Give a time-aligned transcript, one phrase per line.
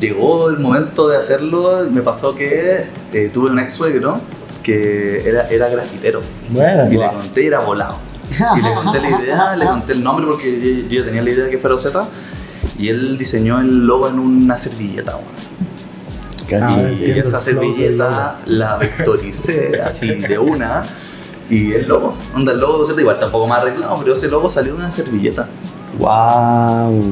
[0.00, 4.20] llegó el momento de hacerlo, me pasó que eh, tuve un ex suegro
[4.62, 6.20] que era, era grafitero.
[6.50, 7.98] Bueno, Y le conté y era volado.
[8.30, 11.44] Y le conté la idea, le conté el nombre porque yo, yo tenía la idea
[11.44, 12.08] de que fuera Z.
[12.78, 15.50] Y él diseñó el logo en una servilleta, weón.
[16.62, 20.82] Ah, y esa servilleta la vectoricé así de una.
[21.48, 24.48] Y el logo, onda el logo de Z igual, tampoco más arreglado, pero ese logo
[24.48, 25.48] salió de una servilleta.
[25.98, 27.02] ¡Wow!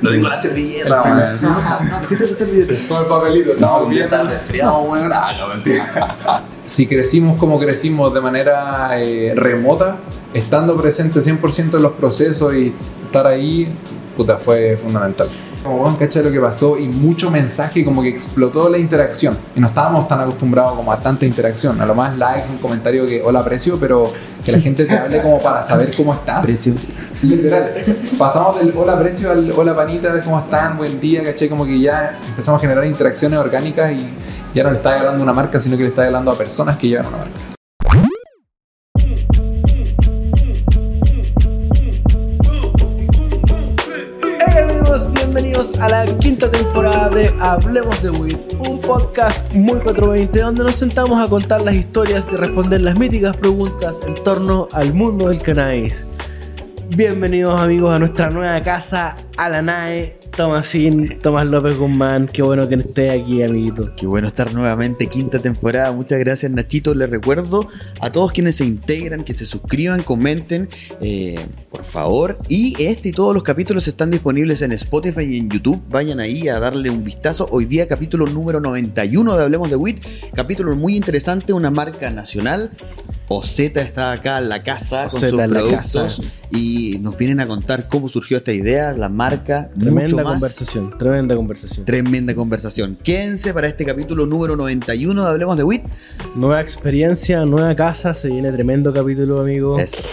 [0.00, 2.02] Lo tengo en la servilleta, weón.
[2.02, 2.74] ¿Hiciste esa servilleta?
[2.88, 3.52] Todo el papelito.
[3.58, 5.10] No, un día estaba resfriado, weón.
[5.12, 6.44] Ah, no, mentira.
[6.66, 9.98] Si crecimos como crecimos de manera eh, remota,
[10.32, 13.70] estando presente 100% en los procesos y estar ahí,
[14.16, 15.28] puta, fue fundamental.
[15.64, 16.76] Como bueno, ¿cachai lo que pasó?
[16.76, 19.38] Y mucho mensaje, como que explotó la interacción.
[19.56, 21.80] Y no estábamos tan acostumbrados como a tanta interacción.
[21.80, 24.12] A lo más likes, un comentario que hola aprecio, pero
[24.44, 26.44] que la gente te hable como para saber cómo estás.
[26.44, 26.74] Precio.
[27.22, 27.82] Literal.
[28.18, 30.76] Pasamos del hola precio al hola panita, ¿cómo están?
[30.76, 31.48] Buen día, ¿cachai?
[31.48, 34.06] Como que ya empezamos a generar interacciones orgánicas y
[34.54, 36.76] ya no le está hablando a una marca, sino que le está hablando a personas
[36.76, 37.53] que llevan una marca.
[46.34, 48.36] Quinta temporada de Hablemos de Weed,
[48.68, 53.36] un podcast muy 420 donde nos sentamos a contar las historias y responder las míticas
[53.36, 56.04] preguntas en torno al mundo del cannabis.
[56.96, 62.68] Bienvenidos amigos a nuestra nueva casa, a la NAE, Tomasín, Tomás López Guzmán, qué bueno
[62.68, 63.94] que esté aquí amiguito.
[63.96, 65.92] Qué bueno estar nuevamente, quinta temporada.
[65.92, 66.92] Muchas gracias, Nachito.
[66.94, 67.68] Les recuerdo
[68.00, 70.68] a todos quienes se integran, que se suscriban, comenten,
[71.00, 71.38] eh,
[71.70, 72.38] por favor.
[72.48, 75.80] Y este y todos los capítulos están disponibles en Spotify y en YouTube.
[75.88, 77.48] Vayan ahí a darle un vistazo.
[77.52, 80.04] Hoy día, capítulo número 91 de Hablemos de WIT.
[80.34, 82.72] Capítulo muy interesante, una marca nacional.
[83.28, 88.08] Ozeta está acá en la casa con sus productos y nos vienen a contar cómo
[88.08, 90.32] surgió esta idea, la marca, mucho Tremenda más.
[90.34, 91.86] conversación, tremenda conversación.
[91.86, 92.98] Tremenda conversación.
[93.02, 95.82] Quédense para este capítulo número 91 de Hablemos de WIT.
[96.36, 99.78] Nueva experiencia, nueva casa, se viene tremendo capítulo amigo.
[99.78, 100.04] Eso.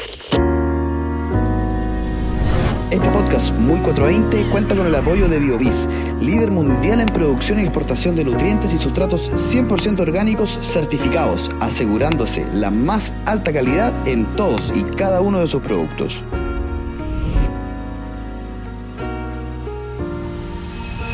[2.91, 5.87] Este podcast Muy 420 cuenta con el apoyo de BioBiz,
[6.19, 12.69] líder mundial en producción y exportación de nutrientes y sustratos 100% orgánicos certificados, asegurándose la
[12.69, 16.21] más alta calidad en todos y cada uno de sus productos.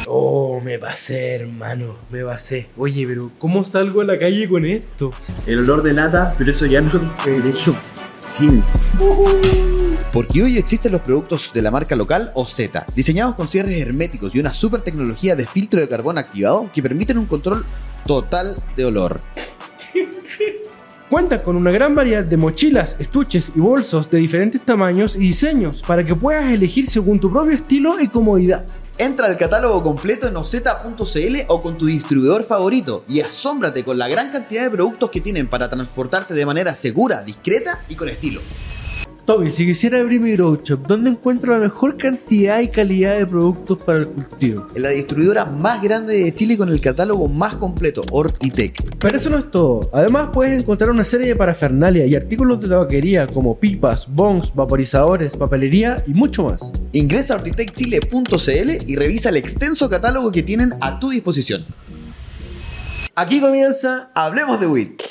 [0.07, 2.69] Oh, me pasé, hermano, me pasé.
[2.75, 5.11] Oye, pero ¿cómo salgo a la calle con esto?
[5.45, 6.91] El olor de lata, pero eso ya no
[7.23, 7.71] de hecho,
[8.33, 8.63] sí.
[10.11, 12.59] Porque hoy existen los productos de la marca local OZ,
[12.95, 17.17] diseñados con cierres herméticos y una super tecnología de filtro de carbón activado que permiten
[17.17, 17.65] un control
[18.05, 19.19] total de olor.
[21.09, 25.81] Cuentan con una gran variedad de mochilas, estuches y bolsos de diferentes tamaños y diseños
[25.81, 28.65] para que puedas elegir según tu propio estilo y comodidad.
[28.97, 34.09] Entra al catálogo completo en oz.cl o con tu distribuidor favorito y asómbrate con la
[34.09, 38.41] gran cantidad de productos que tienen para transportarte de manera segura, discreta y con estilo.
[39.27, 43.27] Tommy, si quisiera abrir mi grow shop, ¿dónde encuentro la mejor cantidad y calidad de
[43.27, 44.69] productos para el cultivo?
[44.73, 48.95] En la distribuidora más grande de Chile con el catálogo más completo, Orquitec.
[48.97, 49.89] Pero eso no es todo.
[49.91, 55.35] Además puedes encontrar una serie de parafernalia y artículos de tabaquería como pipas, bongs, vaporizadores,
[55.35, 56.71] papelería y mucho más.
[56.93, 61.65] Ingresa a ortitecchile.cl y revisa el extenso catálogo que tienen a tu disposición.
[63.13, 65.01] Aquí comienza Hablemos de WIT.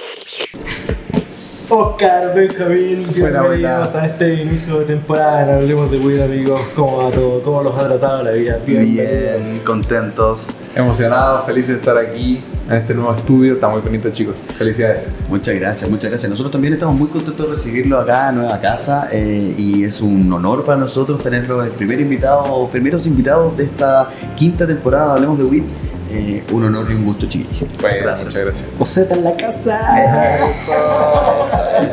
[1.69, 6.60] Oscar, Benjamín, bienvenidos a este inicio de temporada Hablemos de Weed, amigos.
[6.77, 7.43] ¿Cómo va todo?
[7.43, 8.59] ¿Cómo los ha tratado la vida?
[8.65, 10.50] Bien, contentos.
[10.77, 13.54] Emocionados, felices de estar aquí en este nuevo estudio.
[13.54, 14.44] Está muy bonito, chicos.
[14.56, 15.09] Felicidades.
[15.28, 16.31] Muchas gracias, muchas gracias.
[16.31, 20.33] Nosotros también estamos muy contentos de recibirlo acá en Nueva Casa eh, y es un
[20.33, 25.44] honor para nosotros tenerlo el primer invitado, primeros invitados de esta quinta temporada Hablemos de
[25.44, 25.65] WIT.
[26.11, 27.69] Eh, un honor y un gusto, chiquillos.
[27.81, 28.25] Bueno, Gracias.
[28.27, 28.69] muchas gracias.
[28.78, 29.81] Oseta en la casa.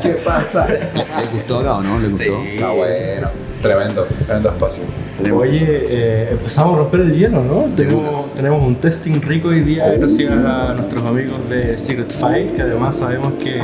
[0.02, 0.68] ¿Qué pasa?
[0.68, 2.00] ¿Les gustó acá o no?
[2.00, 2.42] ¿Les gustó?
[2.44, 3.28] Está bueno.
[3.62, 4.84] Tremendo, tremendo espacio.
[5.18, 7.64] Tenemos- Oye, eh, empezamos a romper el hielo, ¿no?
[7.76, 12.62] Tenemos, tenemos un testing rico hoy día gracias a nuestros amigos de Secret File, que
[12.62, 13.62] además sabemos que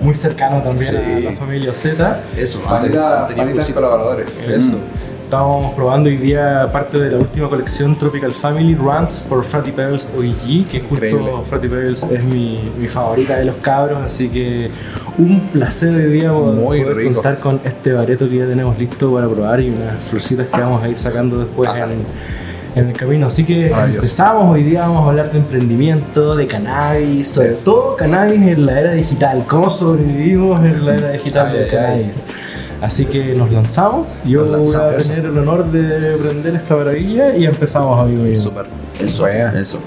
[0.00, 0.96] muy cercano también Sí.
[0.96, 2.20] a la familia Z.
[2.34, 2.80] Eso, teníamos
[3.34, 3.74] panitas cosita.
[3.74, 4.38] colaboradores.
[4.48, 4.78] Eso.
[5.26, 10.08] Estábamos probando hoy día parte de la última colección Tropical Family Runs por Fratty Pebbles
[10.16, 11.30] OG, que justo Increíble.
[11.44, 14.70] Fratty Pebbles es mi, mi favorita de los cabros, así que
[15.18, 17.14] un placer hoy día Muy poder rico.
[17.14, 20.84] contar con este bareto que ya tenemos listo para probar y unas florcitas que vamos
[20.84, 23.26] a ir sacando después en, en el camino.
[23.26, 27.64] Así que empezamos, hoy día vamos a hablar de emprendimiento, de cannabis, sobre Eso.
[27.64, 31.70] todo cannabis en la era digital, cómo sobrevivimos en la era digital Ay, del ay,
[31.70, 32.24] cannabis.
[32.80, 34.12] Así que nos lanzamos.
[34.24, 34.92] Yo Nos lanzamos.
[34.94, 38.34] voy a tener el honor de prender esta maravilla y empezamos, amigo.
[38.36, 38.66] Súper.
[39.02, 39.78] Eso, eso.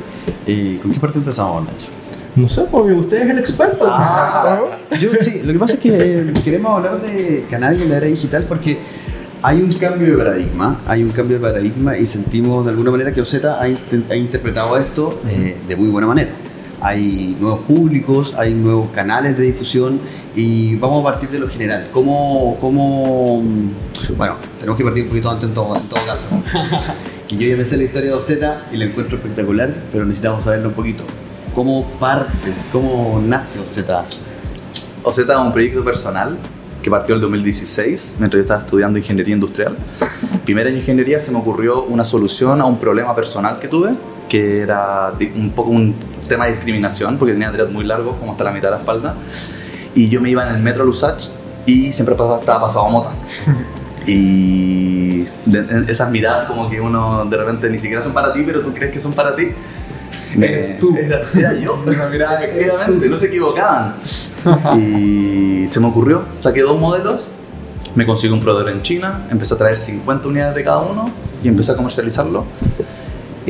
[0.45, 1.87] ¿Y con qué parte empezamos, Nacho?
[2.35, 3.85] No sé, porque usted es el experto.
[3.87, 4.59] Ah,
[4.99, 8.05] yo sí, lo que pasa es que eh, queremos hablar de cannabis en la era
[8.07, 8.77] digital porque
[9.41, 13.11] hay un cambio de paradigma, hay un cambio de paradigma y sentimos de alguna manera
[13.11, 16.29] que Oseta ha, inten- ha interpretado esto eh, de muy buena manera.
[16.81, 19.99] Hay nuevos públicos, hay nuevos canales de difusión
[20.35, 21.89] y vamos a partir de lo general.
[21.91, 26.25] ¿Cómo, cómo mm, bueno, tenemos que partir un poquito antes en todo, en todo caso.
[27.29, 30.69] yo ya me sé la historia de Oseta y la encuentro espectacular, pero necesitamos saberlo
[30.69, 31.03] un poquito.
[31.53, 34.05] ¿Cómo parte, cómo nace Oseta?
[35.03, 36.37] OZ es un proyecto personal
[36.81, 39.77] que partió el 2016, mientras yo estaba estudiando ingeniería industrial.
[40.45, 43.91] Primer año de ingeniería se me ocurrió una solución a un problema personal que tuve,
[44.27, 45.95] que era un poco un
[46.29, 49.15] tema de discriminación, porque tenía dread muy largo, como hasta la mitad de la espalda.
[49.93, 51.25] Y yo me iba en el metro Lusach
[51.65, 53.09] y siempre estaba pasado a mota.
[54.11, 58.61] Y de- esas miradas como que uno de repente ni siquiera son para ti, pero
[58.61, 59.49] tú crees que son para ti.
[60.35, 60.95] Eres tú.
[60.97, 61.83] Era, era yo.
[61.87, 62.39] Esa mirada,
[63.09, 63.95] no se equivocaban.
[64.79, 67.27] y se me ocurrió, saqué dos modelos,
[67.93, 71.11] me conseguí un proveedor en China, empecé a traer 50 unidades de cada uno
[71.43, 72.45] y empecé a comercializarlo.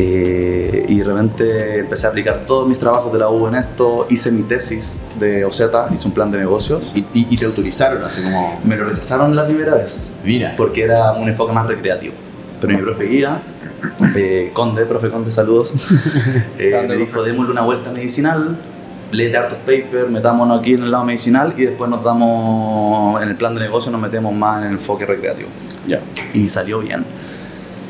[0.01, 4.07] Eh, y de repente empecé a aplicar todos mis trabajos de la U en esto,
[4.09, 5.61] hice mi tesis de OZ,
[5.93, 6.93] hice un plan de negocios.
[6.95, 8.61] Y, y- y te autorizaron, así como.
[8.63, 10.53] Me lo rechazaron la primera vez, Mira.
[10.55, 12.13] porque era un enfoque más recreativo.
[12.61, 13.41] Pero mi profe guía,
[14.15, 15.73] eh, Conde, profe Conde, saludos,
[16.57, 18.57] eh, me dijo, démosle una vuelta medicinal,
[19.11, 23.35] léete hartos papers, metámonos aquí en el lado medicinal y después nos damos, en el
[23.35, 25.49] plan de negocio nos metemos más en el enfoque recreativo.
[25.87, 25.99] Ya.
[26.33, 27.05] Y salió bien,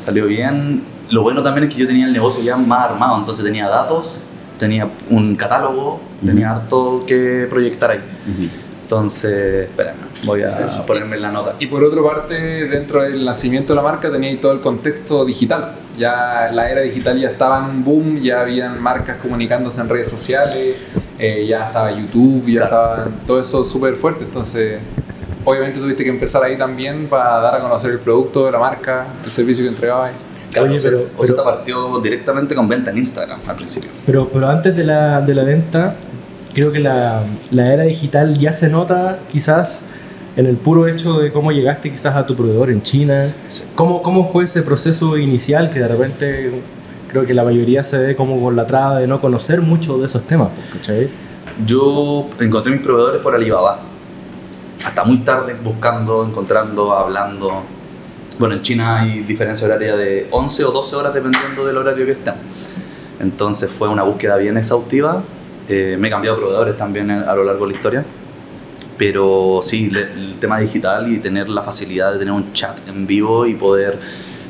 [0.04, 0.98] salió bien.
[1.10, 4.16] Lo bueno también es que yo tenía el negocio ya más armado, entonces tenía datos,
[4.58, 8.00] tenía un catálogo, tenía harto que proyectar ahí.
[8.82, 11.54] Entonces, espérame, voy a ponerme en la nota.
[11.60, 15.24] Y por otra parte, dentro del nacimiento de la marca tenía ahí todo el contexto
[15.24, 15.76] digital.
[15.96, 20.08] Ya la era digital ya estaba en un boom, ya habían marcas comunicándose en redes
[20.08, 20.76] sociales,
[21.18, 22.94] eh, ya estaba YouTube, ya Claro.
[22.94, 24.24] estaba todo eso súper fuerte.
[24.24, 24.78] Entonces,
[25.44, 29.06] obviamente tuviste que empezar ahí también para dar a conocer el producto de la marca,
[29.24, 30.10] el servicio que entregabas.
[30.52, 33.90] Claro, Oye, pero- o sea, pero- partió directamente con venta en Instagram al principio.
[34.06, 35.94] Pero, pero antes de la, de la venta,
[36.54, 39.82] creo que la, la era digital ya se nota quizás
[40.36, 43.32] en el puro hecho de cómo llegaste quizás a tu proveedor en China.
[43.74, 46.62] ¿Cómo, ¿Cómo fue ese proceso inicial que de repente
[47.08, 50.06] creo que la mayoría se ve como con la traba de no conocer mucho de
[50.06, 50.48] esos temas?
[50.72, 51.08] ¿cachai?
[51.66, 53.80] Yo encontré mis proveedores por Alibaba.
[54.84, 57.62] Hasta muy tarde buscando, encontrando, hablando.
[58.40, 62.12] Bueno, en China hay diferencia horaria de 11 o 12 horas dependiendo del horario que
[62.12, 62.36] estén.
[63.20, 65.22] Entonces fue una búsqueda bien exhaustiva.
[65.68, 68.04] Eh, me he cambiado proveedores también a lo largo de la historia.
[68.96, 73.06] Pero sí, le- el tema digital y tener la facilidad de tener un chat en
[73.06, 73.98] vivo y poder,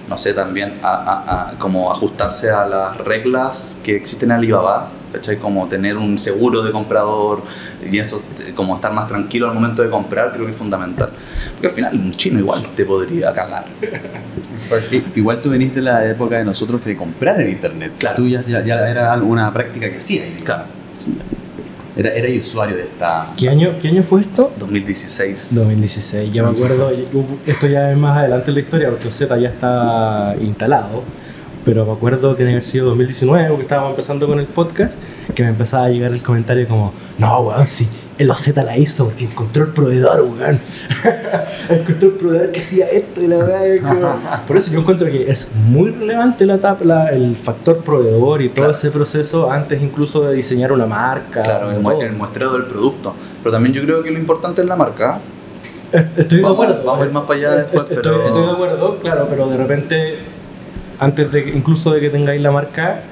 [0.09, 4.89] no sé, también a- a- a- como ajustarse a las reglas que existen en Alibaba,
[5.13, 5.39] ¿cachai?
[5.39, 7.43] Como tener un seguro de comprador
[7.91, 8.23] y eso,
[8.55, 11.11] como estar más tranquilo al momento de comprar, creo que es fundamental.
[11.53, 13.65] Porque al final un chino igual te podría cagar.
[15.15, 17.93] Igual tú veniste de la época de nosotros de comprar en internet.
[17.99, 18.17] Claro.
[18.17, 20.23] Tú ya, ya- ya era una práctica que hacía.
[20.45, 20.65] Claro,
[21.97, 23.33] Era, era usuario de esta.
[23.37, 24.53] ¿Qué año, ¿Qué año fue esto?
[24.59, 25.55] 2016.
[25.55, 26.91] 2016, yo me acuerdo,
[27.47, 31.03] esto ya es más adelante en la historia porque Z ya está instalado,
[31.65, 34.95] pero me acuerdo tiene que haber sido 2019 porque estábamos empezando con el podcast,
[35.35, 37.89] que me empezaba a llegar el comentario como, no, weón, sí,
[38.19, 40.61] el OZ la hizo porque encontró el proveedor, weón.
[41.71, 45.51] encontró el proveedor que hacía esto y la verdad Por eso yo encuentro que es
[45.67, 48.73] muy relevante la, la- el factor proveedor y todo Claro.
[48.73, 51.43] ese proceso antes incluso de diseñar una marca.
[51.43, 52.03] Claro, el, de todo.
[52.03, 53.15] el muestreo del producto.
[53.43, 55.21] Pero también yo creo que lo importante es la marca.
[55.93, 56.85] Estoy de Vamos- acuerdo.
[56.85, 59.57] vamos a ir más para allá después, Estoy- pero- Estoy de acuerdo, claro, pero de
[59.57, 60.19] repente,
[61.01, 63.03] antes de que- incluso de que tengáis la marca,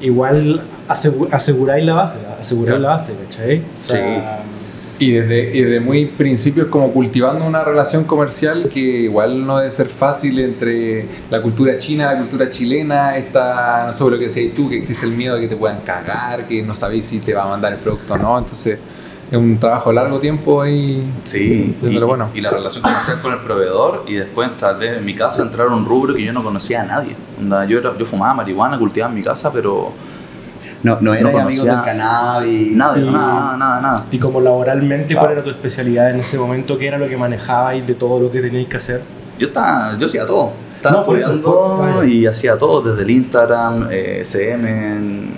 [0.00, 2.82] igual asegu- aseguráis la base, aseguráis Claro.
[2.82, 3.62] la base, ¿cachai?
[3.80, 4.44] O sea,
[5.00, 9.70] Y desde, y desde muy principios como cultivando una relación comercial que igual no debe
[9.70, 14.52] ser fácil entre la cultura china, la cultura chilena, esta, no sé lo que decías
[14.56, 17.32] tú, que existe el miedo de que te puedan cagar, que no sabéis si te
[17.32, 18.76] va a mandar el producto o no, entonces
[19.30, 22.28] es un trabajo a largo tiempo y Sí, y, lo bueno.
[22.34, 25.68] y la relación comercial con el proveedor y después tal vez en mi caso entrar
[25.68, 27.14] a un rubro que yo no conocía a nadie.
[27.68, 29.92] Yo, era- yo fumaba marihuana, cultivaba en mi casa, pero
[30.80, 32.70] No, no era No amigo del cannabis.
[32.76, 33.00] nada, Sí.
[33.04, 34.06] nada, nada, nada, nada.
[34.12, 35.20] y como laboralmente, Claro.
[35.26, 36.78] ¿cuál era tu especialidad en ese momento?
[36.78, 39.02] ¿Qué era lo que manejabais de todo lo que teníais que hacer?
[39.40, 40.52] Yo estaba, yo hacía todo.
[40.76, 42.04] Estaba No, estudiando vaya.
[42.08, 45.30] y hacía todo, desde el Instagram, eh, CM,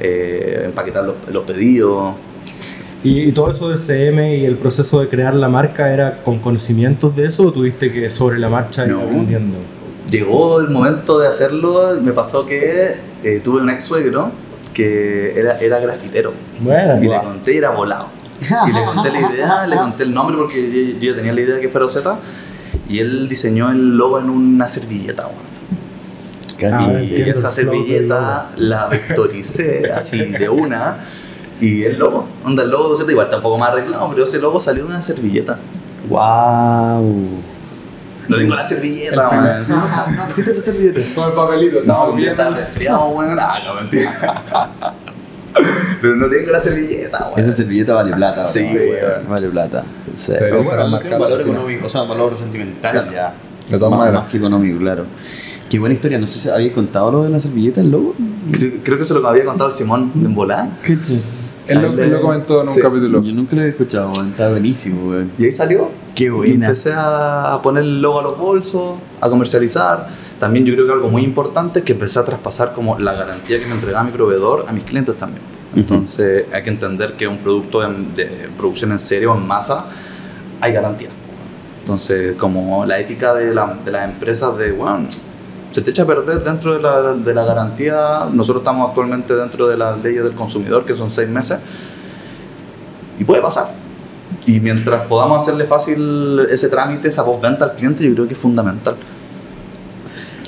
[0.00, 2.14] eh, empaquetar los, los pedidos.
[3.04, 6.38] Y, y todo eso de CM y el proceso de crear la marca era con
[6.40, 9.02] conocimientos de eso o tuviste que sobre la marcha ir No.
[9.02, 9.56] aprendiendo?
[10.10, 14.30] llegó el momento de hacerlo, me pasó que eh, tuve un ex suegro
[14.74, 16.32] que era, era grafitero.
[16.60, 18.08] Bueno, Y le conté y era volado.
[18.40, 21.54] Y le conté la idea, le conté el nombre porque yo, yo tenía la idea
[21.54, 22.18] de que fuera Z.
[22.88, 26.72] Y él diseñó el logo en una servilleta, weón.
[26.72, 30.98] Ah, y esa servilleta la vectoricé así de una.
[31.60, 34.24] Y el logo, onda, el logo de Z igual está un poco más arreglado, pero
[34.24, 35.58] ese logo salió de una servilleta.
[36.08, 37.28] ¡Wow!
[38.28, 39.68] No tengo la servilleta, weón.
[39.68, 39.76] No,
[40.16, 41.00] no existe esa servilleta.
[41.14, 42.30] Con el papelito, No, viendo.
[42.32, 43.36] estaba resfriado, weón.
[43.38, 44.42] Ah, no, mentira.
[46.00, 47.40] Pero no tengo la servilleta, weón.
[47.40, 48.44] Esa servilleta vale plata.
[48.44, 49.28] Sí, weón.
[49.28, 49.84] Vale plata.
[50.14, 50.32] Sí.
[50.38, 53.34] Pero bueno, marcar tiene valor económico, o sea, valor sentimental ya.
[53.70, 54.22] De todas más, maneras.
[54.22, 55.04] más que económico, claro.
[55.70, 56.18] Qué buena historia.
[56.18, 58.14] No sé si habéis contado lo de la servilleta, el logo.
[58.58, 60.78] Sí, Creo que eso lo había contado el Simón en Volán.
[60.82, 61.20] Qué chido.
[61.66, 62.80] Él lo, él lo comentó en un Sí.
[62.82, 63.22] capítulo.
[63.22, 64.28] Yo nunca lo he escuchado, weón.
[64.28, 65.32] Está buenísimo, weón.
[65.38, 65.90] Y ahí salió.
[66.14, 66.66] Qué Y buena.
[66.66, 70.08] empecé a poner el logo a los bolsos, a comercializar.
[70.38, 73.58] También yo creo que algo muy importante es que empecé a traspasar como la garantía
[73.58, 75.42] que me entregaba mi proveedor a mis clientes también.
[75.74, 79.86] Entonces hay que entender que un producto en- de producción en serie o en masa
[80.60, 81.08] hay garantía.
[81.80, 85.06] Entonces como la ética de, la- de las empresas de, bueno,
[85.74, 88.28] se te echa a perder dentro de la, de la garantía.
[88.32, 91.58] Nosotros estamos actualmente dentro de las leyes del consumidor, que son seis meses.
[93.18, 93.72] Y puede pasar.
[94.46, 98.40] Y mientras podamos hacerle fácil ese trámite, esa postventa al cliente, yo creo que es
[98.40, 98.94] fundamental.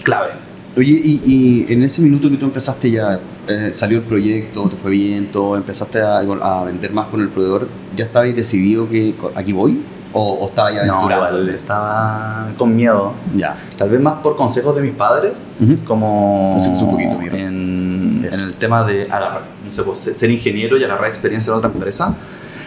[0.04, 0.28] Clave.
[0.76, 3.18] Oye, y, y en ese minuto que tú empezaste ya,
[3.48, 7.30] eh, salió el proyecto, te fue bien, todo, empezaste a, a vender más con el
[7.30, 7.66] proveedor,
[7.96, 9.82] ¿ya estabais decidido que aquí voy?
[10.18, 11.36] ¿O, o estaba ya No, aventurado?
[11.38, 13.12] igual estaba con miedo.
[13.36, 13.54] Ya.
[13.76, 15.78] Tal vez más por consejos de mis padres, Ujú.
[15.84, 17.36] como Acérquese un poquito, mira.
[17.36, 21.58] en, en el tema de agarrar, no sé, pues, ser ingeniero y agarrar experiencia en
[21.58, 22.14] otra empresa.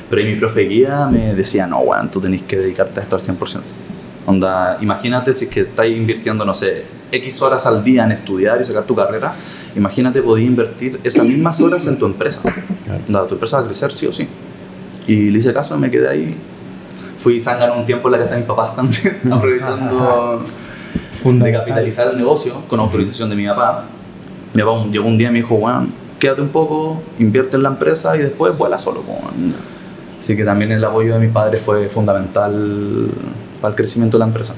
[0.10, 3.16] Pero ahí mi profe guía me decía, no, weón, tú tenés que dedicarte a esto
[3.16, 3.62] al 100%.
[4.28, 8.62] Onda, imagínate si es que estás invirtiendo, no sé, X horas al día en estudiar
[8.62, 9.34] y sacar tu carrera,
[9.76, 12.42] imagínate podías invertir esas mismas horas en tu empresa.
[13.08, 14.28] Onda, tu empresa va a crecer sí o sí.
[15.08, 16.36] Y le hice caso y me quedé ahí.
[17.20, 20.44] Fui zángano un tiempo en la casa de mis papás también, aprovechando
[21.24, 23.86] de capitalizar el negocio con autorización de mi papá.
[24.54, 27.70] Mi papá llegó un día y me dijo, weón, quédate un poco, invierte en la
[27.70, 29.04] empresa y después vuela solo.
[29.06, 29.54] weón".
[30.20, 33.08] Así que también el apoyo de mis padres fue fundamental
[33.62, 34.56] para el crecimiento de la empresa.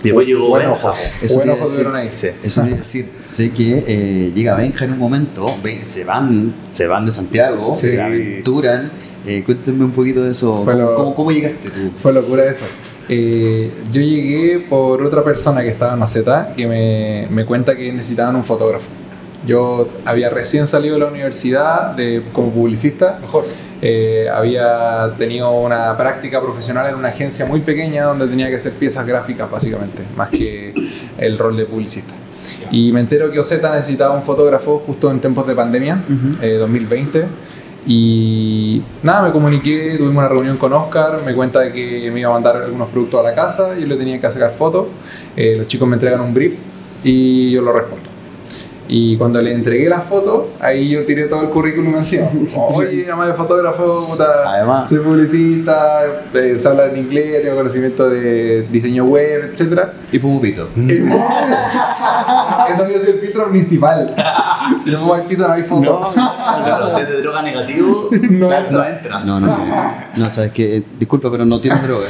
[0.00, 0.92] Y después llegó Buen Benja.
[1.22, 2.10] Eso Buen te ojo iba a tuvieron ahí.
[2.14, 2.28] Sí.
[2.42, 5.46] Eso quiere decir, sé que eh, llega Benja en un momento,
[5.84, 7.88] se van, se van de Santiago, Sí.
[7.88, 8.92] se aventuran.
[9.26, 10.62] Eh, cuéntenme un poquito de eso.
[10.64, 11.90] Fue ¿Cómo, lo- cómo- cómo llegaste tú?
[11.98, 12.64] Fue locura eso.
[13.08, 16.16] Eh, yo llegué por otra persona que estaba en OZ
[16.56, 18.90] que me, me cuenta que necesitaban un fotógrafo.
[19.46, 23.18] Yo había recién salido de la universidad de, como publicista.
[23.20, 23.44] Mejor.
[23.82, 28.72] Eh, había tenido una práctica profesional en una agencia muy pequeña donde tenía que hacer
[28.72, 30.72] piezas gráficas básicamente, más que
[31.18, 32.14] el rol de publicista.
[32.70, 36.00] Y me entero que OZ necesitaba un fotógrafo justo en tiempos de pandemia,
[36.40, 37.24] eh, 2020.
[37.86, 42.30] Y nada, me comuniqué, tuvimos una reunión con Oscar, me cuenta de que me iba
[42.30, 44.86] a mandar algunos productos a la casa, yo le tenía que sacar fotos,
[45.36, 46.54] eh, los chicos me entregan un brief
[47.04, 48.16] y yo lo respondo.
[48.88, 52.28] Y cuando le entregué las fotos, ahí yo tiré todo el currículum encima.
[52.56, 54.88] Oye, además de fotógrafo, puta, Además.
[54.88, 56.02] soy publicista,
[56.34, 59.80] eh, sé hablar en inglés, tengo conocimiento de diseño web, etc.
[60.12, 60.68] Y fue un pito.
[60.76, 64.14] Eso había sido el filtro principal.
[64.82, 66.12] Si no pongo el pito no hay foto.
[66.12, 69.20] Claro, desde droga negativo No no, entra.
[69.24, 69.66] No, no, no.
[70.16, 72.06] No, sabes que, disculpa, pero no tienes droga.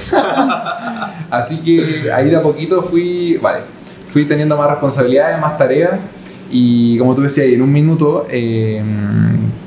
[1.31, 3.61] Así que ahí de a poquito fui, vale,
[4.09, 5.99] fui teniendo más responsabilidades, más tareas
[6.51, 8.83] y como tú decías, en un minuto, eh,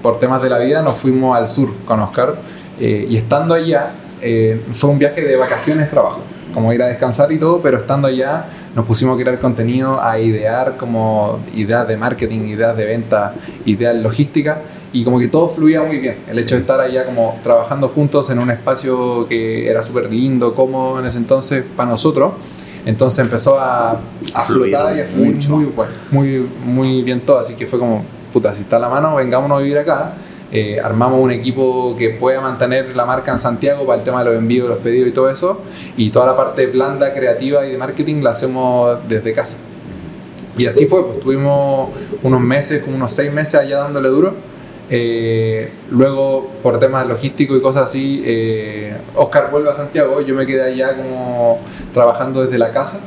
[0.01, 2.35] por temas de la vida, nos fuimos al sur con Oscar
[2.79, 3.91] eh, y estando allá,
[4.21, 6.21] eh, fue un viaje de vacaciones, trabajo,
[6.53, 10.19] como ir a descansar y todo, pero estando allá nos pusimos a crear contenido, a
[10.19, 13.33] idear como ideas de marketing, ideas de venta,
[13.65, 14.61] ideas logística
[14.91, 16.19] y como que todo fluía muy bien.
[16.27, 20.55] El hecho de estar allá como trabajando juntos en un espacio que era súper lindo,
[20.55, 22.33] cómodo en ese entonces para nosotros.
[22.85, 23.99] Entonces empezó a,
[24.33, 25.51] a flotar y a fluir mucho.
[25.51, 27.39] muy, bueno, muy, muy bien todo.
[27.39, 30.13] Así que fue como, puta, si está a la mano, vengámonos a vivir acá.
[30.51, 34.31] Eh, armamos un equipo que pueda mantener la marca en Santiago para el tema de
[34.31, 35.61] los envíos, los pedidos y todo eso.
[35.97, 39.57] Y toda la parte blanda, creativa y de marketing la hacemos desde casa.
[40.57, 41.89] Y así fue, pues tuvimos
[42.23, 44.33] unos meses, como unos seis meses allá dándole duro.
[44.89, 50.47] Eh, luego, por temas logísticos y cosas así, eh, Oscar vuelve a Santiago, yo me
[50.47, 51.59] quedé allá como
[51.93, 52.99] trabajando desde la casa,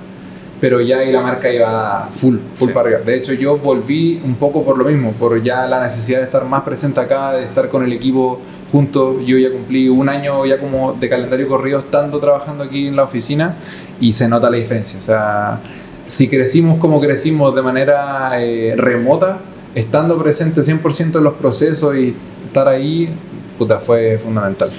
[0.63, 2.73] pero ya ahí la marca iba full, full Sí.
[2.73, 3.01] para arriba.
[3.05, 6.45] De hecho, yo volví un poco por lo mismo, por ya la necesidad de estar
[6.45, 8.41] más presente acá, de estar con el equipo
[8.71, 9.17] juntos.
[9.27, 13.03] Yo ya cumplí un año ya como de calendario corrido estando trabajando aquí en la
[13.03, 13.57] oficina
[14.01, 15.01] y se nota la diferencia.
[15.01, 15.59] O sea,
[16.07, 19.41] si crecimos como crecimos de manera eh, remota,
[19.75, 22.15] estando presente 100% en los procesos y
[22.47, 23.13] estar ahí,
[23.59, 24.71] puta, fue fundamental.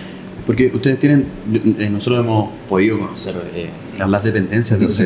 [0.45, 1.27] Porque ustedes tienen,
[1.77, 3.69] eh, nosotros hemos podido conocer eh,
[4.07, 5.01] las dependencias de OZ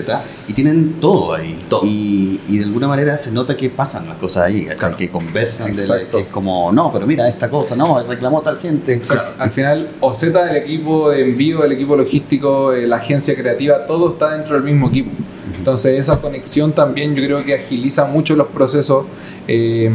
[0.47, 1.57] y tienen todo ahí.
[1.69, 1.81] Todo.
[1.85, 4.65] Y, y de alguna manera se nota que pasan las cosas ahí.
[4.77, 4.95] Claro.
[4.95, 8.59] que conversan, de la- que es como, no, pero mira esta cosa, no, reclamó tal
[8.59, 8.93] gente.
[8.93, 9.35] Exacto.
[9.37, 14.11] Al final, OZ, el equipo de envío, el equipo logístico, eh, la agencia creativa, todo
[14.11, 15.11] está dentro del mismo equipo.
[15.57, 19.05] Entonces esa conexión también yo creo que agiliza mucho los procesos
[19.47, 19.89] eh,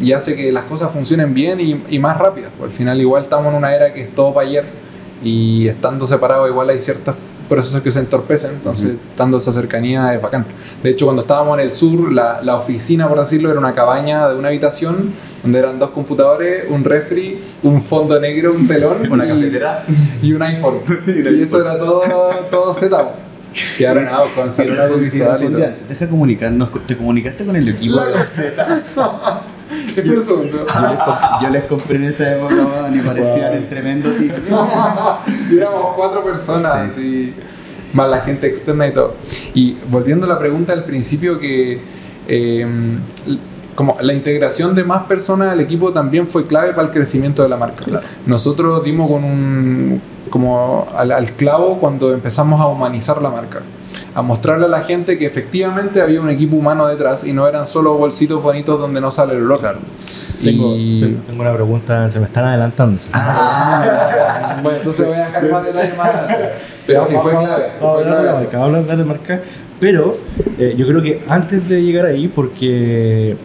[0.00, 2.50] y hace que las cosas funcionen bien y, y más rápidas.
[2.62, 4.64] Al final igual estamos en una era que es todo para ayer
[5.22, 7.14] y estando separados igual hay ciertos
[7.50, 10.46] procesos que se entorpecen, entonces estando esa cercanía es bacán.
[10.82, 14.26] De hecho cuando estábamos en el sur, la, la oficina por decirlo era una cabaña
[14.28, 19.26] de una habitación donde eran dos computadores, un refri, un fondo negro, un telón Una
[19.26, 19.84] y- cafetera.
[20.22, 20.78] y un iPhone.
[21.06, 22.02] y eso era todo,
[22.50, 23.14] todo Z.
[23.80, 25.56] Y ahora nada, con hacer un audiovisual y todo.
[25.58, 28.12] Respondían, Deja comunicarnos, ¿te comunicaste con el equipo de
[30.22, 30.66] Segundo.
[30.66, 32.54] Yo les, comp- yo les compré en esa época,
[32.94, 34.34] y parecían el tremendo tipo.
[35.56, 37.34] Éramos cuatro personas, y
[37.92, 39.14] más la gente externa y todo.
[39.54, 41.80] Y volviendo a la pregunta del principio, que
[42.28, 42.66] eh,
[43.74, 47.48] como la integración de más personas al equipo también fue clave para el crecimiento de
[47.48, 47.84] la marca.
[48.26, 53.62] Nosotros dimos con un como al, al clavo cuando empezamos a humanizar la marca.
[54.14, 57.66] A mostrarle a la gente que efectivamente había un equipo humano detrás y no eran
[57.66, 59.60] solo bolsitos bonitos donde no sale el olor.
[59.60, 59.78] Claro.
[60.42, 63.00] Tengo, Y- tengo- una pregunta, se me están adelantando.
[64.62, 66.48] Bueno, entonces voy a dejar más detalle más adelante.
[66.86, 67.64] Pero sí, fue clave.
[67.80, 69.40] Fue clave de hablar de marca,
[69.78, 70.16] pero
[70.58, 73.36] eh, yo creo que antes de llegar ahí, porque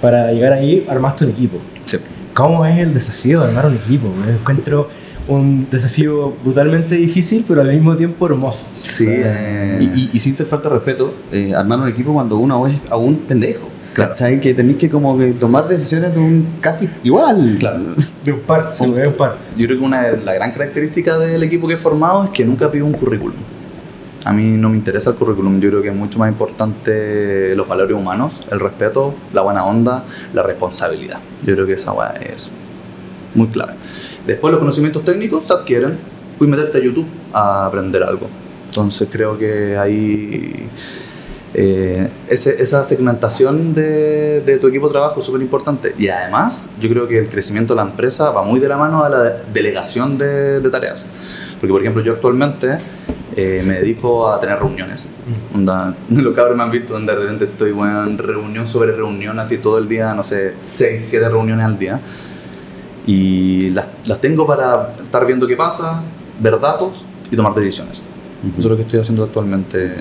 [0.00, 1.58] para llegar ahí armaste un equipo.
[1.84, 1.98] Sí.
[2.34, 4.08] ¿Cómo es el desafío de armar un equipo?
[4.08, 4.88] Me encuentro
[5.28, 8.66] un desafío brutalmente difícil, pero al mismo tiempo hermoso.
[8.78, 11.88] Sí, O sea, eh, Y, y- y sin ser falta de respeto, eh, armar un
[11.88, 13.68] equipo cuando uno es aún pendejo.
[13.94, 14.10] Claro.
[14.10, 14.38] ¿Cachai?
[14.40, 17.56] Que tenéis que como que tomar decisiones de un casi igual.
[17.58, 17.80] Claro.
[18.24, 19.36] de un par, sí, de un par.
[19.56, 22.44] Yo creo que una de las gran características del equipo que he formado es que
[22.44, 23.36] nunca pido un currículum.
[24.24, 27.66] A mí no me interesa el currículum, yo creo que es mucho más importante los
[27.66, 31.18] valores humanos, el respeto, la buena onda, la responsabilidad.
[31.44, 32.50] Yo creo que esa es
[33.34, 33.72] muy clave.
[34.26, 35.98] Después los conocimientos técnicos se adquieren,
[36.38, 38.28] puedes meterte a YouTube a aprender algo.
[38.66, 40.68] Entonces creo que ahí
[41.54, 45.94] eh, ese- esa segmentación de, de tu equipo de trabajo es súper importante.
[45.98, 49.02] Y además, yo creo que el crecimiento de la empresa va muy de la mano
[49.02, 51.06] a la de- delegación de, de tareas.
[51.58, 52.76] Porque, por ejemplo, yo actualmente
[53.34, 55.08] eh, me dedico a tener reuniones.
[55.54, 59.38] Onda, los cabros me han visto donde de repente estoy bueno, en reunión sobre reunión,
[59.38, 61.98] así todo el día, no sé, 6, 7 reuniones al día.
[63.10, 66.02] Y las, las tengo para estar viendo qué pasa,
[66.40, 68.02] ver datos y tomar decisiones.
[68.46, 69.94] Eso es lo que estoy haciendo actualmente,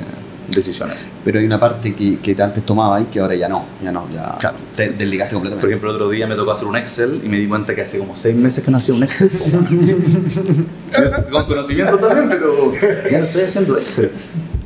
[0.49, 1.09] decisiones.
[1.23, 3.63] Pero hay una parte que, que antes tomaba y que ahora ya no.
[3.81, 4.57] Ya no, ya Claro.
[4.75, 5.67] te desligaste Por completamente.
[5.67, 7.97] ejemplo, el otro día me tocó hacer un Excel y me di cuenta que hace
[7.97, 9.31] como seis meses que no hacía un Excel.
[11.31, 12.73] Con conocimiento también, pero
[13.09, 14.11] ya no estoy haciendo Excel.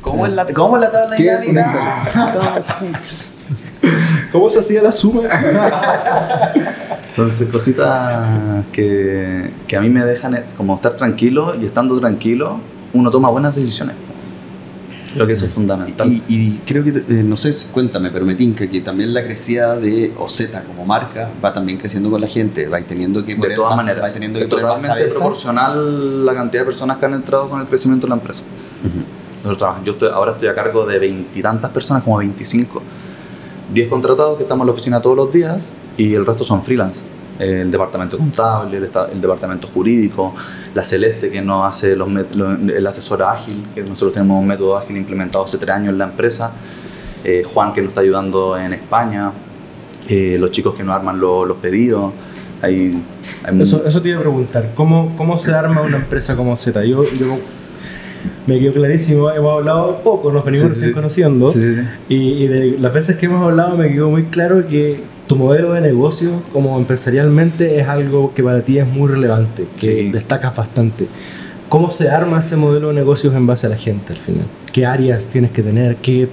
[0.00, 2.62] ¿Cómo es la, cómo es la tabla ¿Qué es un dinámica?
[4.32, 5.22] ¿Cómo se hacía la suma?
[7.16, 12.58] Entonces, cositas que, que a mí me dejan como estar tranquilo y estando tranquilo,
[12.94, 13.96] uno toma buenas decisiones.
[15.12, 16.10] Creo que eso es fundamental.
[16.10, 19.76] Y, y creo que, eh, no sé, cuéntame, pero me tinca que también la crecida
[19.76, 23.76] de OZ como marca va también creciendo con la gente, va teniendo que de todas
[23.76, 27.60] maneras, va teniendo que es totalmente proporcional la cantidad de personas que han entrado con
[27.60, 28.44] el crecimiento de la empresa.
[29.36, 32.82] Nosotros trabajamos- yo estoy, ahora estoy a cargo de veintitantas personas, como 25.
[33.74, 37.04] 10 contratados que estamos en la oficina todos los días y el resto son freelance.
[37.38, 40.34] El departamento contable, el, el departamento jurídico,
[40.74, 44.96] la Celeste que nos hace los, el asesor ágil, que nosotros tenemos un método ágil
[44.96, 46.52] implementado hace tres años en la empresa,
[47.24, 49.32] eh, Juan que nos está ayudando en España,
[50.08, 52.12] eh, los chicos que nos arman lo- los pedidos.
[52.60, 53.02] Hay,
[53.44, 56.84] hay Eso, eso te iba a preguntar, ¿cómo, cómo se arma una empresa como Z?
[56.84, 57.38] Yo, yo
[58.46, 61.76] me quedó clarísimo, hemos hablado poco, nos venimos Sí, conociendo, sí.
[62.08, 65.00] Y, y de las veces que hemos hablado me quedó muy claro que
[65.32, 69.90] tu modelo de negocio como empresarialmente es algo que para ti es muy relevante, que
[69.96, 70.10] Sí.
[70.10, 71.06] destacas bastante.
[71.70, 74.44] ¿Cómo se arma ese modelo de negocios en base a la gente al final?
[74.74, 75.96] ¿Qué áreas tienes que tener?
[75.96, 76.28] ¿Qué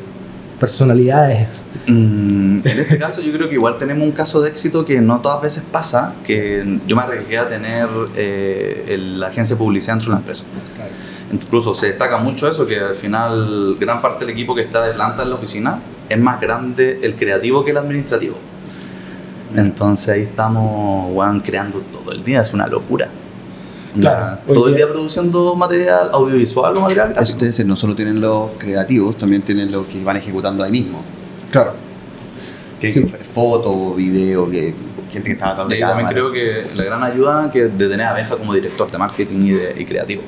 [0.60, 1.66] personalidades?
[1.88, 5.22] Mm, en este caso yo creo que igual tenemos un caso de éxito que no
[5.22, 9.94] todas veces pasa, que yo me arriesgué a tener eh, el- la agencia de publicidad
[9.94, 10.44] dentro de la empresa.
[11.32, 14.92] Incluso se destaca mucho eso, que al final gran parte del equipo que está de
[14.94, 18.36] planta en la oficina es más grande el creativo que el administrativo.
[19.56, 23.10] Entonces ahí estamos weón, creando todo el día, es una locura.
[24.00, 27.34] Claro, todo el día- produciendo material audiovisual o material Eso gráfico.
[27.46, 31.02] ustedes no solo tienen los creativos, también tienen los que van ejecutando ahí mismo.
[31.52, 31.74] Claro.
[32.80, 33.04] Que Sí.
[33.34, 34.76] foto, video, que
[35.10, 36.14] gente que estaba atrás Y de también cámara.
[36.14, 39.52] creo que la gran ayuda que de tener a Benja como director de marketing y,
[39.52, 40.22] de- y creativo.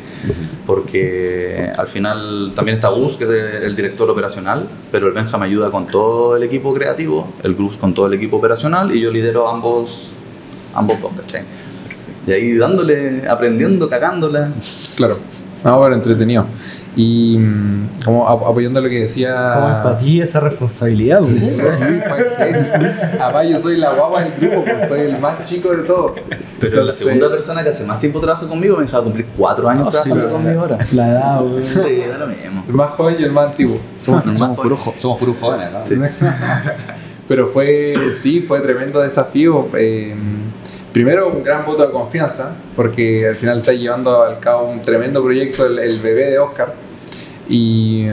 [0.65, 5.45] Porque al final también está Gus, que es el director operacional, pero el Benja me
[5.45, 9.11] ayuda con todo el equipo creativo, el Gus con todo el equipo operacional y yo
[9.11, 10.11] lidero ambos,
[10.73, 11.43] ambos dos, ¿cachai?
[12.27, 14.51] Y ahí dándole, aprendiendo, cagándola.
[14.95, 15.17] Claro.
[15.63, 16.45] Pero entretenido.
[16.95, 19.53] Y mm, como ap- apoyando lo que decía.
[19.55, 21.19] ¿Cómo es para ti esa responsabilidad?
[21.21, 21.31] güey?
[21.33, 21.65] Sí.
[23.19, 26.13] Además, yo soy la guapa del grupo, pues soy el más chico de todos.
[26.59, 29.69] Pero la segunda persona que hace más tiempo trabaja conmigo, Benja va a cumplir cuatro
[29.69, 30.77] años No, sí, trabajando conmigo ahora.
[30.93, 31.63] La edad, güey.
[31.67, 32.63] Sí, da lo mismo.
[32.67, 33.79] El más joven y el más antiguo.
[34.01, 35.83] Somos, Más somos, puros, jo- jóvenes acá.
[35.85, 35.95] Sí.
[37.27, 39.69] Pero fue, sí, fue tremendo desafío.
[39.77, 40.13] Eh,
[40.91, 45.23] primero, un gran voto de confianza, porque al final está llevando al cabo un tremendo
[45.23, 46.73] proyecto, el, bebé de Oscar.
[47.49, 48.07] Y,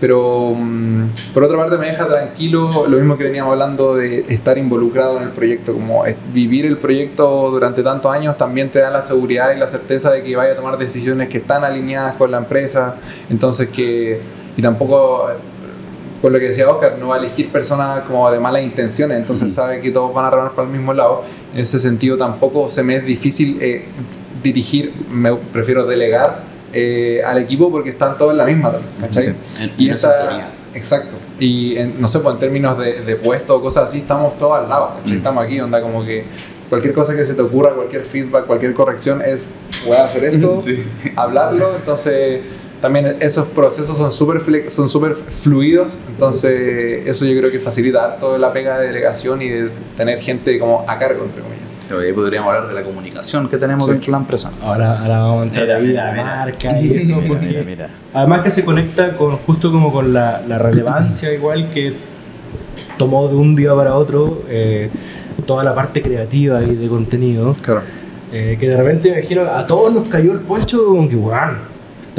[0.00, 4.58] pero, mm, por otra parte, me deja tranquilo lo mismo que veníamos hablando de estar
[4.58, 9.02] involucrado en el proyecto, como vivir el proyecto durante tantos años también te da la
[9.02, 12.38] seguridad y la certeza de que vaya a tomar decisiones que están alineadas con la
[12.38, 12.96] empresa.
[13.28, 14.20] Entonces, que.
[14.56, 15.30] Y tampoco
[16.20, 19.54] con lo que decía Oscar, no va a elegir personas como de malas intenciones, entonces
[19.54, 21.22] sabe que todos van a remar para el mismo lado.
[21.54, 23.84] En ese sentido tampoco se me es difícil eh,
[24.42, 29.22] dirigir, me prefiero delegar eh, al equipo porque están todos en la misma también, ¿cachai?
[29.24, 29.34] Sí.
[29.60, 31.16] En- Y en esta, exacto.
[31.38, 34.58] Y en- no sé, pues en términos de, de puesto o cosas así, estamos todos
[34.58, 35.14] al lado, ¿cachai?
[35.14, 35.16] Mm.
[35.18, 36.24] Estamos aquí, onda como que
[36.68, 39.46] cualquier cosa que se te ocurra, cualquier feedback, cualquier corrección es,
[39.86, 40.84] voy a hacer esto, Sí.
[41.16, 42.40] hablarlo, entonces
[42.80, 48.38] también esos procesos son súper son súper fluidos, entonces eso yo creo que facilita harto
[48.38, 51.64] la pega de delegación y de tener gente como a cargo, entre comillas.
[51.88, 53.90] Pero ahí podríamos hablar de la comunicación que tenemos Sí.
[53.90, 54.52] dentro de la empresa.
[54.62, 56.24] Ahora, ahora vamos a entrar Mira, ahí mira, la mira.
[56.24, 57.88] marca y eso, Mira, porque mira, mira.
[58.14, 61.94] además que se conecta con justo como con la, la relevancia igual que
[62.96, 64.88] tomó de un día para otro eh,
[65.46, 67.82] toda la parte creativa y de contenido, Claro.
[68.32, 71.69] eh, que de repente me imagino a todos nos cayó el poncho como que, weón,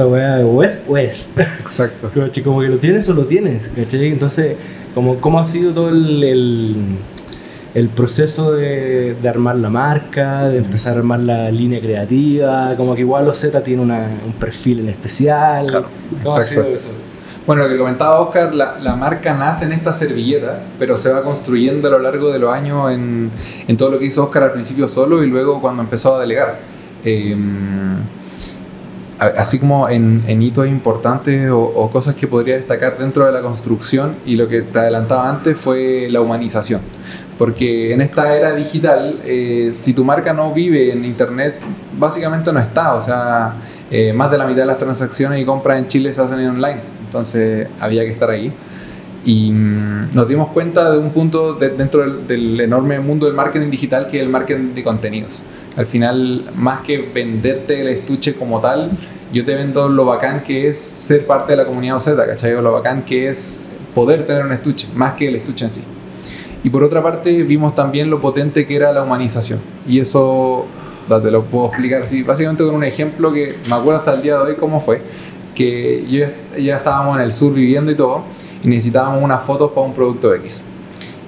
[0.02, 1.30] esta weá o es o es.
[1.60, 2.10] Exacto.
[2.14, 2.44] ¿Cachai?
[2.44, 4.08] Como que lo tienes o lo tienes, ¿cachai?
[4.08, 4.56] Entonces,
[4.96, 6.76] como, ¿cómo ha sido todo el, el,
[7.74, 12.76] el proceso de, de armar la marca, de empezar a armar la línea creativa?
[12.76, 15.68] Como que igual Ozeta tiene una- un perfil en especial.
[15.68, 15.88] Claro,
[16.24, 16.64] ¿Cómo ha exacto.
[16.64, 16.90] sido eso?
[17.48, 21.24] Bueno, lo que comentaba Oscar, la, la marca nace en esta servilleta, pero se va
[21.24, 23.32] construyendo a lo largo de los años en,
[23.68, 26.60] en todo lo que hizo Oscar al principio solo y luego cuando empezó a delegar.
[27.04, 27.36] Eh,
[29.22, 34.16] así como en, hitos importantes o, o cosas que podría destacar dentro de la construcción
[34.26, 36.82] y lo que te adelantaba antes fue la humanización.
[37.38, 41.56] Porque en esta era digital, eh, si tu marca no vive en Internet,
[41.98, 42.96] básicamente no está.
[42.96, 43.56] O sea,
[43.90, 46.50] eh, más de la mitad de las transacciones y compras en Chile se hacen en
[46.50, 46.82] online.
[47.04, 48.54] Entonces había que estar ahí.
[49.24, 53.36] Y mm, nos dimos cuenta de un punto de- dentro del, del enorme mundo del
[53.36, 55.44] marketing digital que es el marketing de contenidos.
[55.78, 58.92] Al final, más que venderte el estuche como tal,
[59.32, 62.54] yo te vendo lo bacán que es ser parte de la comunidad OZ, ¿cachai?
[62.62, 63.62] Lo bacán que es
[63.96, 65.84] poder tener un estuche, más que el estuche en sí.
[66.64, 69.60] Y por otra parte, vimos también lo potente que era la humanización.
[69.88, 70.66] Y eso
[71.08, 74.36] te lo puedo explicar así, básicamente con un ejemplo que me acuerdo hasta el día
[74.38, 75.02] de hoy cómo fue.
[75.56, 76.26] Que yo
[76.62, 78.24] ya estábamos en el sur viviendo y todo,
[78.63, 80.63] y necesitábamos unas fotos para un producto X.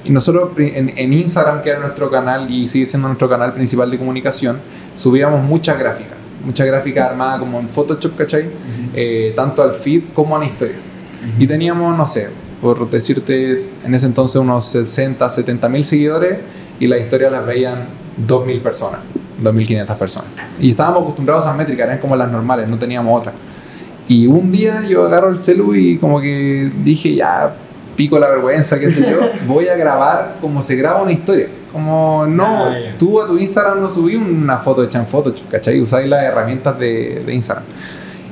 [0.05, 3.89] Y nosotros en, en Instagram, que era nuestro canal y sigue siendo nuestro canal principal
[3.89, 4.59] de comunicación,
[4.93, 6.17] subíamos muchas gráficas.
[6.43, 8.49] Muchas gráficas armadas como en Photoshop, ¿cachai?
[8.93, 10.75] Eh, tanto al feed como a la historia.
[11.39, 12.29] Y teníamos, no sé,
[12.61, 16.39] por decirte, en ese entonces unos 60, 70 mil seguidores
[16.81, 17.87] y las historias las veían
[18.27, 18.99] 2.000 personas,
[19.41, 20.29] 2.500 personas.
[20.59, 23.35] Y estábamos acostumbrados a esas métricas, eran como las normales, no teníamos otras.
[24.07, 27.55] Y un día yo agarro el celu y como que dije, ya,
[27.95, 31.47] pico la vergüenza, qué sé yo, voy a grabar como se graba una historia.
[31.71, 35.81] Como no, Ah, tú a tu Instagram no subí una foto hecha en Photoshop, ¿cachai?
[35.81, 37.65] Usáis las herramientas de, de Instagram.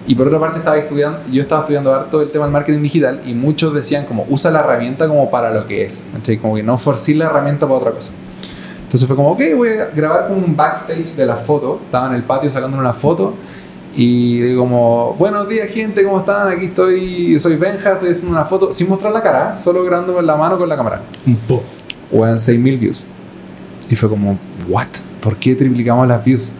[0.07, 3.21] Y por otra parte estaba estudiando, yo estaba estudiando harto el tema del marketing digital
[3.25, 6.37] y muchos decían como usa la herramienta como para lo que es, ¿cachai?
[6.37, 8.11] Como que no forcí la herramienta para otra cosa.
[8.83, 11.79] Entonces fue como, ok, voy a grabar como un backstage de la foto.
[11.85, 13.35] Estaba en el patio sacando una foto
[13.95, 16.47] y digo como, buenos días gente, ¿cómo están?
[16.47, 20.27] Aquí estoy, soy Benja, estoy haciendo una foto sin mostrar la cara, solo grabándome en
[20.27, 21.01] la mano con la cámara.
[21.25, 21.65] Un poco.
[22.11, 23.03] O en 6.000 views.
[23.89, 24.37] Y fue como,
[24.69, 24.87] ¿what?
[25.19, 26.51] ¿Por qué triplicamos las views?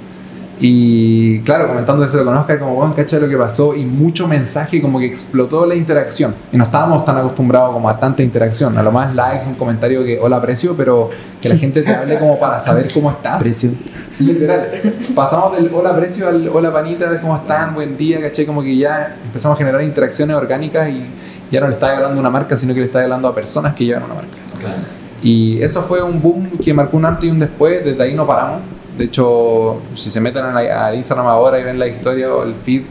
[0.63, 4.79] Y claro, comentando eso con Oscar, como, bueno, cacha lo que pasó y mucho mensaje,
[4.79, 6.35] como que explotó la interacción.
[6.51, 8.77] Y no estábamos tan acostumbrados como a tanta interacción.
[8.77, 11.09] A lo más likes, un comentario que, hola, aprecio, pero
[11.41, 13.41] que la gente te hable como para saber cómo estás.
[13.41, 13.71] Precio.
[14.19, 14.69] Literal.
[15.15, 17.73] Pasamos del hola, aprecio al hola, panita, ¿cómo están?
[17.73, 21.03] Buen día, caché, como que ya empezamos a generar interacciones orgánicas y
[21.51, 23.73] ya no le estaba hablando a una marca, sino que le estaba hablando a personas
[23.73, 24.37] que llevan una marca.
[25.23, 28.27] Y eso fue un boom que marcó un antes y un después, desde ahí no
[28.27, 28.61] paramos.
[29.01, 32.83] De hecho, si se meten al Instagram ahora y ven la historia o el feed,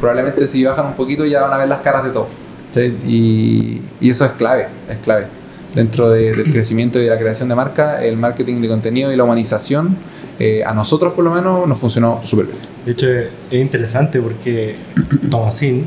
[0.00, 2.28] probablemente si bajan un poquito ya van a ver las caras de todos.
[2.70, 2.96] ¿sí?
[3.06, 5.26] Y, y eso es clave, es clave.
[5.74, 9.16] Dentro de- del crecimiento y de la creación de marca, el marketing de contenido y
[9.16, 9.98] la humanización,
[10.38, 12.58] eh, a nosotros por lo menos nos funcionó súper bien.
[12.86, 13.28] De hecho, es
[13.60, 14.74] interesante porque
[15.30, 15.86] Tomasín,